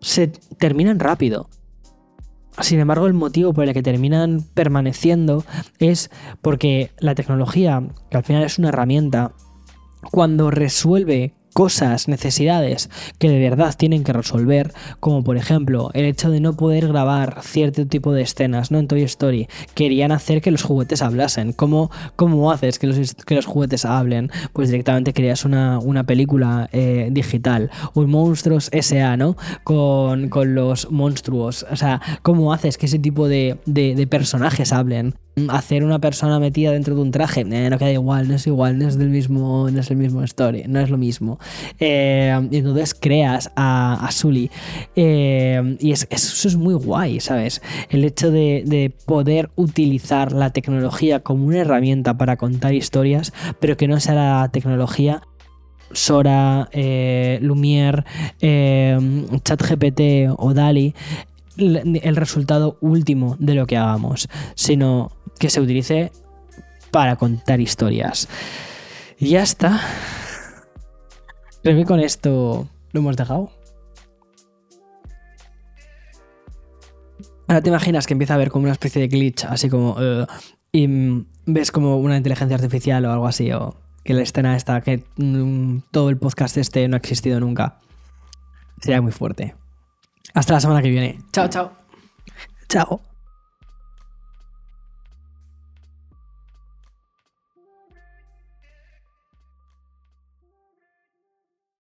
se 0.01 0.27
terminan 0.27 0.99
rápido. 0.99 1.49
Sin 2.59 2.79
embargo, 2.79 3.05
el 3.05 3.13
motivo 3.13 3.53
por 3.53 3.65
el 3.65 3.73
que 3.73 3.83
terminan 3.83 4.43
permaneciendo 4.53 5.45
es 5.79 6.09
porque 6.41 6.91
la 6.99 7.13
tecnología, 7.13 7.83
que 8.09 8.17
al 8.17 8.23
final 8.23 8.43
es 8.43 8.57
una 8.57 8.69
herramienta, 8.69 9.33
cuando 10.11 10.49
resuelve 10.49 11.33
cosas, 11.57 12.07
necesidades 12.07 12.87
que 13.17 13.31
de 13.31 13.39
verdad 13.39 13.73
tienen 13.75 14.03
que 14.03 14.13
resolver, 14.13 14.75
como 14.99 15.23
por 15.23 15.37
ejemplo 15.37 15.89
el 15.95 16.05
hecho 16.05 16.29
de 16.29 16.39
no 16.39 16.55
poder 16.55 16.87
grabar 16.87 17.39
cierto 17.41 17.87
tipo 17.87 18.13
de 18.13 18.21
escenas, 18.21 18.69
¿no? 18.69 18.77
En 18.77 18.87
Toy 18.87 19.01
Story, 19.01 19.47
querían 19.73 20.11
hacer 20.11 20.43
que 20.43 20.51
los 20.51 20.61
juguetes 20.61 21.01
hablasen. 21.01 21.53
¿Cómo, 21.53 21.89
cómo 22.15 22.51
haces 22.51 22.77
que 22.77 22.85
los, 22.85 23.15
que 23.15 23.33
los 23.33 23.47
juguetes 23.47 23.85
hablen? 23.85 24.29
Pues 24.53 24.69
directamente 24.69 25.13
creas 25.13 25.45
una, 25.45 26.03
película 26.05 26.69
eh, 26.73 27.09
digital, 27.11 27.71
un 27.95 28.11
Monstruos 28.11 28.69
S.A., 28.71 29.17
¿no? 29.17 29.35
Con, 29.63 30.29
los 30.53 30.91
monstruos. 30.91 31.65
O 31.71 31.75
sea, 31.75 31.99
¿cómo 32.21 32.53
haces 32.53 32.77
que 32.77 32.85
ese 32.85 32.99
tipo 32.99 33.27
de, 33.27 33.57
de 33.65 34.05
personajes 34.05 34.71
hablen? 34.71 35.15
Hacer 35.49 35.83
una 35.83 35.99
persona 35.99 36.39
metida 36.39 36.71
dentro 36.71 36.95
de 36.95 37.01
un 37.01 37.11
traje 37.11 37.41
eh, 37.41 37.69
no 37.69 37.77
queda 37.77 37.91
igual, 37.91 38.27
no 38.27 38.35
es 38.35 38.47
igual, 38.47 38.79
no 38.79 38.87
es 38.87 38.97
del 38.97 39.09
mismo, 39.09 39.69
no 39.69 39.79
es 39.79 39.91
el 39.91 39.97
mismo 39.97 40.23
story, 40.23 40.63
no 40.67 40.79
es 40.79 40.89
lo 40.89 40.97
mismo. 40.97 41.39
Eh, 41.79 42.47
y 42.51 42.57
entonces 42.57 42.95
creas 42.95 43.51
a, 43.55 44.05
a 44.05 44.11
Sully. 44.11 44.49
Eh, 44.95 45.77
y 45.79 45.91
eso 45.91 46.07
es 46.09 46.55
muy 46.55 46.73
guay, 46.73 47.19
¿sabes? 47.19 47.61
El 47.89 48.03
hecho 48.03 48.31
de, 48.31 48.63
de, 48.65 48.91
poder 49.05 49.51
utilizar 49.55 50.31
la 50.31 50.49
tecnología 50.49 51.19
como 51.19 51.45
una 51.45 51.59
herramienta 51.59 52.17
para 52.17 52.37
contar 52.37 52.73
historias, 52.73 53.31
pero 53.59 53.77
que 53.77 53.87
no 53.87 53.99
sea 53.99 54.15
la 54.15 54.49
tecnología 54.51 55.21
Sora, 55.91 56.69
Lumière, 56.73 58.03
ChatGPT 59.43 60.35
o 60.37 60.53
DALI 60.53 60.93
el 61.57 62.15
resultado 62.15 62.77
último 62.81 63.35
de 63.39 63.55
lo 63.55 63.65
que 63.65 63.77
hagamos, 63.77 64.29
sino 64.55 65.11
que 65.37 65.49
se 65.49 65.61
utilice 65.61 66.11
para 66.91 67.15
contar 67.15 67.59
historias. 67.59 68.27
Y 69.19 69.29
ya 69.29 69.43
está. 69.43 69.81
Creo 71.63 71.77
que 71.77 71.85
con 71.85 71.99
esto 71.99 72.67
lo 72.91 72.99
hemos 72.99 73.17
dejado. 73.17 73.51
Ahora 77.47 77.61
te 77.61 77.69
imaginas 77.69 78.05
que 78.05 78.13
empieza 78.13 78.33
a 78.33 78.35
haber 78.35 78.51
como 78.51 78.63
una 78.63 78.73
especie 78.73 79.01
de 79.01 79.07
glitch, 79.07 79.45
así 79.45 79.69
como... 79.69 79.95
Eh, 79.99 80.25
y 80.73 80.87
ves 81.45 81.71
como 81.71 81.97
una 81.97 82.17
inteligencia 82.17 82.55
artificial 82.55 83.05
o 83.05 83.11
algo 83.11 83.25
así, 83.25 83.51
o 83.51 83.75
que 84.03 84.13
la 84.13 84.21
escena 84.21 84.55
está, 84.55 84.81
que 84.81 85.03
mm, 85.15 85.79
todo 85.91 86.09
el 86.09 86.17
podcast 86.17 86.57
este 86.57 86.87
no 86.87 86.95
ha 86.95 86.99
existido 86.99 87.39
nunca. 87.39 87.79
Sería 88.81 89.01
muy 89.01 89.11
fuerte. 89.11 89.55
Hasta 90.33 90.53
la 90.53 90.59
semana 90.59 90.81
que 90.81 90.89
viene. 90.89 91.19
Chao, 91.31 91.47
chao. 91.47 91.71
Chao. 92.69 93.01